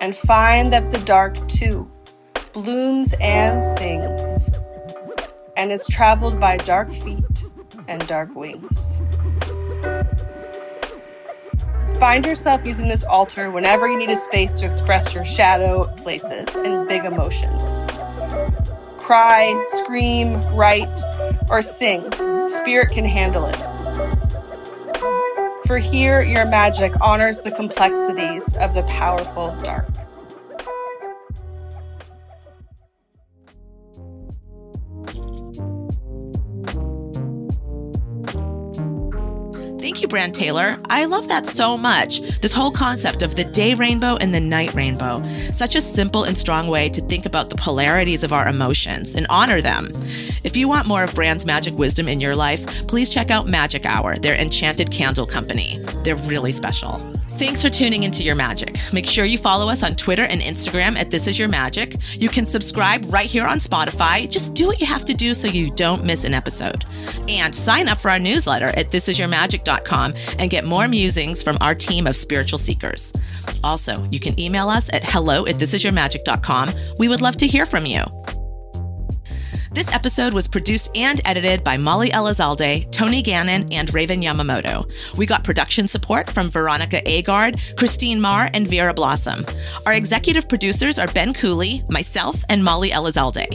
And 0.00 0.16
find 0.16 0.72
that 0.72 0.90
the 0.90 0.98
dark 1.04 1.36
too 1.46 1.88
blooms 2.62 3.14
and 3.20 3.62
sings 3.78 4.48
and 5.58 5.70
is 5.70 5.86
traveled 5.88 6.40
by 6.40 6.56
dark 6.56 6.90
feet 6.90 7.22
and 7.86 8.06
dark 8.06 8.34
wings. 8.34 8.94
Find 11.98 12.24
yourself 12.24 12.66
using 12.66 12.88
this 12.88 13.04
altar 13.04 13.50
whenever 13.50 13.86
you 13.86 13.98
need 13.98 14.08
a 14.08 14.16
space 14.16 14.54
to 14.54 14.66
express 14.66 15.14
your 15.14 15.26
shadow 15.26 15.84
places 15.96 16.46
and 16.54 16.88
big 16.88 17.04
emotions. 17.04 17.62
Cry, 18.96 19.66
scream, 19.68 20.40
write, 20.54 20.88
or 21.50 21.60
sing. 21.60 22.10
Spirit 22.48 22.88
can 22.90 23.04
handle 23.04 23.44
it. 23.46 23.56
For 25.66 25.76
here, 25.76 26.22
your 26.22 26.46
magic 26.46 26.94
honors 27.02 27.40
the 27.40 27.50
complexities 27.50 28.56
of 28.56 28.72
the 28.72 28.82
powerful 28.84 29.54
dark. 29.56 29.86
You, 40.06 40.08
Bran 40.08 40.30
Taylor. 40.30 40.78
I 40.88 41.06
love 41.06 41.26
that 41.26 41.48
so 41.48 41.76
much. 41.76 42.20
This 42.40 42.52
whole 42.52 42.70
concept 42.70 43.24
of 43.24 43.34
the 43.34 43.42
day 43.42 43.74
rainbow 43.74 44.14
and 44.14 44.32
the 44.32 44.38
night 44.38 44.72
rainbow. 44.72 45.20
Such 45.50 45.74
a 45.74 45.80
simple 45.80 46.22
and 46.22 46.38
strong 46.38 46.68
way 46.68 46.88
to 46.90 47.00
think 47.00 47.26
about 47.26 47.50
the 47.50 47.56
polarities 47.56 48.22
of 48.22 48.32
our 48.32 48.46
emotions 48.46 49.16
and 49.16 49.26
honor 49.30 49.60
them. 49.60 49.90
If 50.44 50.56
you 50.56 50.68
want 50.68 50.86
more 50.86 51.02
of 51.02 51.12
Bran's 51.16 51.44
magic 51.44 51.76
wisdom 51.76 52.06
in 52.06 52.20
your 52.20 52.36
life, 52.36 52.64
please 52.86 53.10
check 53.10 53.32
out 53.32 53.48
Magic 53.48 53.84
Hour, 53.84 54.16
their 54.16 54.36
enchanted 54.36 54.92
candle 54.92 55.26
company. 55.26 55.80
They're 56.04 56.14
really 56.14 56.52
special. 56.52 57.02
Thanks 57.38 57.60
for 57.60 57.68
tuning 57.68 58.04
into 58.04 58.22
Your 58.22 58.34
Magic. 58.34 58.76
Make 58.94 59.04
sure 59.04 59.26
you 59.26 59.36
follow 59.36 59.68
us 59.68 59.82
on 59.82 59.94
Twitter 59.94 60.24
and 60.24 60.40
Instagram 60.40 60.96
at 60.96 61.10
This 61.10 61.26
Is 61.26 61.38
Your 61.38 61.48
Magic. 61.48 61.94
You 62.14 62.30
can 62.30 62.46
subscribe 62.46 63.04
right 63.12 63.28
here 63.28 63.46
on 63.46 63.58
Spotify. 63.58 64.28
Just 64.28 64.54
do 64.54 64.66
what 64.66 64.80
you 64.80 64.86
have 64.86 65.04
to 65.04 65.12
do 65.12 65.34
so 65.34 65.46
you 65.46 65.70
don't 65.70 66.02
miss 66.02 66.24
an 66.24 66.32
episode. 66.32 66.86
And 67.28 67.54
sign 67.54 67.88
up 67.88 67.98
for 67.98 68.10
our 68.10 68.18
newsletter 68.18 68.68
at 68.68 68.90
thisisyourmagic.com 68.90 70.14
and 70.38 70.48
get 70.48 70.64
more 70.64 70.88
musings 70.88 71.42
from 71.42 71.58
our 71.60 71.74
team 71.74 72.06
of 72.06 72.16
spiritual 72.16 72.58
seekers. 72.58 73.12
Also, 73.62 74.08
you 74.10 74.18
can 74.18 74.38
email 74.40 74.70
us 74.70 74.88
at 74.94 75.04
hello 75.04 75.44
at 75.44 75.56
thisisyourmagic.com. 75.56 76.70
We 76.98 77.08
would 77.08 77.20
love 77.20 77.36
to 77.36 77.46
hear 77.46 77.66
from 77.66 77.84
you. 77.84 78.02
This 79.76 79.92
episode 79.92 80.32
was 80.32 80.48
produced 80.48 80.90
and 80.94 81.20
edited 81.26 81.62
by 81.62 81.76
Molly 81.76 82.08
Elizalde, 82.08 82.90
Tony 82.92 83.20
Gannon, 83.20 83.70
and 83.70 83.92
Raven 83.92 84.22
Yamamoto. 84.22 84.90
We 85.18 85.26
got 85.26 85.44
production 85.44 85.86
support 85.86 86.30
from 86.30 86.48
Veronica 86.48 87.02
Agard, 87.02 87.60
Christine 87.76 88.18
Marr, 88.18 88.48
and 88.54 88.66
Vera 88.66 88.94
Blossom. 88.94 89.44
Our 89.84 89.92
executive 89.92 90.48
producers 90.48 90.98
are 90.98 91.08
Ben 91.08 91.34
Cooley, 91.34 91.84
myself, 91.90 92.42
and 92.48 92.64
Molly 92.64 92.88
Elizalde. 92.88 93.46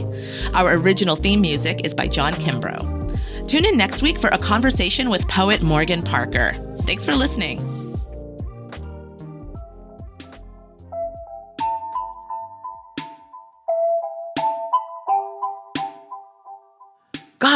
Our 0.53 0.74
original 0.74 1.15
theme 1.15 1.41
music 1.41 1.82
is 1.84 1.95
by 1.95 2.07
John 2.07 2.34
Kimbrough. 2.34 3.47
Tune 3.47 3.65
in 3.65 3.76
next 3.76 4.03
week 4.03 4.19
for 4.19 4.28
a 4.28 4.38
conversation 4.38 5.09
with 5.09 5.28
poet 5.28 5.63
Morgan 5.63 6.03
Parker. 6.03 6.53
Thanks 6.82 7.03
for 7.03 7.15
listening. 7.15 7.81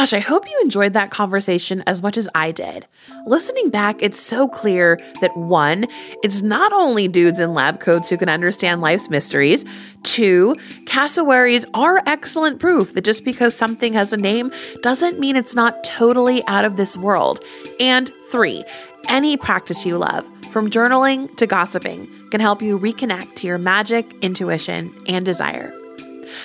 Gosh, 0.06 0.12
I 0.12 0.20
hope 0.20 0.48
you 0.48 0.56
enjoyed 0.62 0.92
that 0.92 1.10
conversation 1.10 1.82
as 1.84 2.00
much 2.00 2.16
as 2.16 2.28
I 2.32 2.52
did. 2.52 2.86
Listening 3.26 3.70
back, 3.70 4.00
it's 4.00 4.20
so 4.20 4.46
clear 4.46 5.00
that 5.20 5.36
one, 5.36 5.86
it's 6.22 6.42
not 6.42 6.72
only 6.72 7.08
dudes 7.08 7.40
in 7.40 7.54
lab 7.54 7.80
coats 7.80 8.08
who 8.08 8.16
can 8.16 8.28
understand 8.28 8.80
life's 8.80 9.10
mysteries. 9.10 9.64
Two, 10.04 10.54
cassowaries 10.86 11.66
are 11.74 12.04
excellent 12.06 12.60
proof 12.60 12.94
that 12.94 13.02
just 13.02 13.24
because 13.24 13.56
something 13.56 13.94
has 13.94 14.12
a 14.12 14.16
name 14.16 14.52
doesn't 14.80 15.18
mean 15.18 15.34
it's 15.34 15.56
not 15.56 15.82
totally 15.82 16.46
out 16.46 16.64
of 16.64 16.76
this 16.76 16.96
world. 16.96 17.42
And 17.80 18.08
three, 18.30 18.62
any 19.08 19.36
practice 19.36 19.84
you 19.84 19.98
love, 19.98 20.24
from 20.52 20.70
journaling 20.70 21.36
to 21.38 21.48
gossiping, 21.48 22.06
can 22.30 22.40
help 22.40 22.62
you 22.62 22.78
reconnect 22.78 23.34
to 23.38 23.48
your 23.48 23.58
magic, 23.58 24.06
intuition, 24.22 24.94
and 25.08 25.24
desire. 25.24 25.72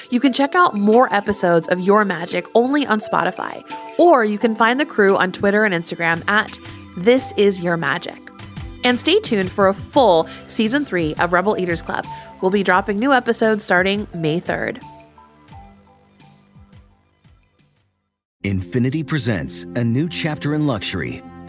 You 0.09 0.19
can 0.19 0.33
check 0.33 0.55
out 0.55 0.75
more 0.75 1.13
episodes 1.13 1.67
of 1.67 1.79
Your 1.79 2.05
Magic 2.05 2.45
only 2.55 2.85
on 2.85 2.99
Spotify, 2.99 3.63
or 3.99 4.25
you 4.25 4.37
can 4.37 4.55
find 4.55 4.79
the 4.79 4.85
crew 4.85 5.17
on 5.17 5.31
Twitter 5.31 5.63
and 5.63 5.73
Instagram 5.73 6.27
at 6.27 6.57
This 6.97 7.33
Is 7.37 7.61
Your 7.61 7.77
Magic. 7.77 8.19
And 8.83 8.99
stay 8.99 9.19
tuned 9.19 9.51
for 9.51 9.67
a 9.67 9.73
full 9.73 10.27
season 10.45 10.85
three 10.85 11.13
of 11.15 11.33
Rebel 11.33 11.57
Eaters 11.57 11.81
Club. 11.81 12.05
We'll 12.41 12.51
be 12.51 12.63
dropping 12.63 12.99
new 12.99 13.13
episodes 13.13 13.63
starting 13.63 14.07
May 14.13 14.39
3rd. 14.39 14.83
Infiniti 18.43 19.05
presents 19.05 19.63
a 19.75 19.83
new 19.83 20.09
chapter 20.09 20.55
in 20.55 20.65
luxury 20.65 21.21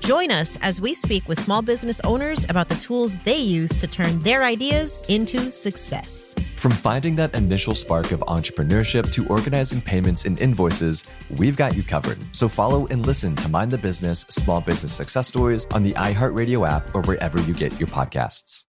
Join 0.00 0.30
us 0.30 0.56
as 0.62 0.80
we 0.80 0.94
speak 0.94 1.28
with 1.28 1.40
small 1.40 1.62
business 1.62 2.00
owners 2.04 2.44
about 2.48 2.68
the 2.68 2.76
tools 2.76 3.16
they 3.18 3.36
use 3.36 3.70
to 3.80 3.86
turn 3.86 4.20
their 4.22 4.44
ideas 4.44 5.02
into 5.08 5.52
success. 5.52 6.34
From 6.56 6.72
finding 6.72 7.14
that 7.16 7.34
initial 7.34 7.74
spark 7.74 8.10
of 8.10 8.20
entrepreneurship 8.20 9.12
to 9.12 9.26
organizing 9.28 9.80
payments 9.80 10.24
and 10.24 10.40
invoices, 10.40 11.04
we've 11.36 11.56
got 11.56 11.76
you 11.76 11.82
covered. 11.82 12.18
So 12.32 12.48
follow 12.48 12.86
and 12.88 13.06
listen 13.06 13.36
to 13.36 13.48
Mind 13.48 13.70
the 13.70 13.78
Business 13.78 14.20
Small 14.30 14.60
Business 14.60 14.92
Success 14.92 15.28
Stories 15.28 15.66
on 15.70 15.82
the 15.82 15.92
iHeartRadio 15.92 16.68
app 16.68 16.94
or 16.94 17.02
wherever 17.02 17.40
you 17.42 17.54
get 17.54 17.78
your 17.78 17.88
podcasts. 17.88 18.64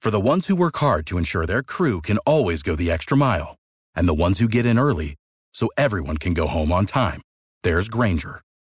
For 0.00 0.10
the 0.10 0.20
ones 0.20 0.46
who 0.46 0.56
work 0.56 0.76
hard 0.76 1.06
to 1.08 1.18
ensure 1.18 1.46
their 1.46 1.62
crew 1.62 2.00
can 2.00 2.18
always 2.18 2.62
go 2.62 2.74
the 2.74 2.90
extra 2.90 3.16
mile, 3.16 3.56
and 3.94 4.08
the 4.08 4.14
ones 4.14 4.38
who 4.38 4.48
get 4.48 4.64
in 4.64 4.78
early 4.78 5.16
so 5.52 5.68
everyone 5.76 6.16
can 6.16 6.32
go 6.32 6.46
home 6.46 6.72
on 6.72 6.86
time, 6.86 7.20
there's 7.62 7.88
Grainger, 7.88 8.40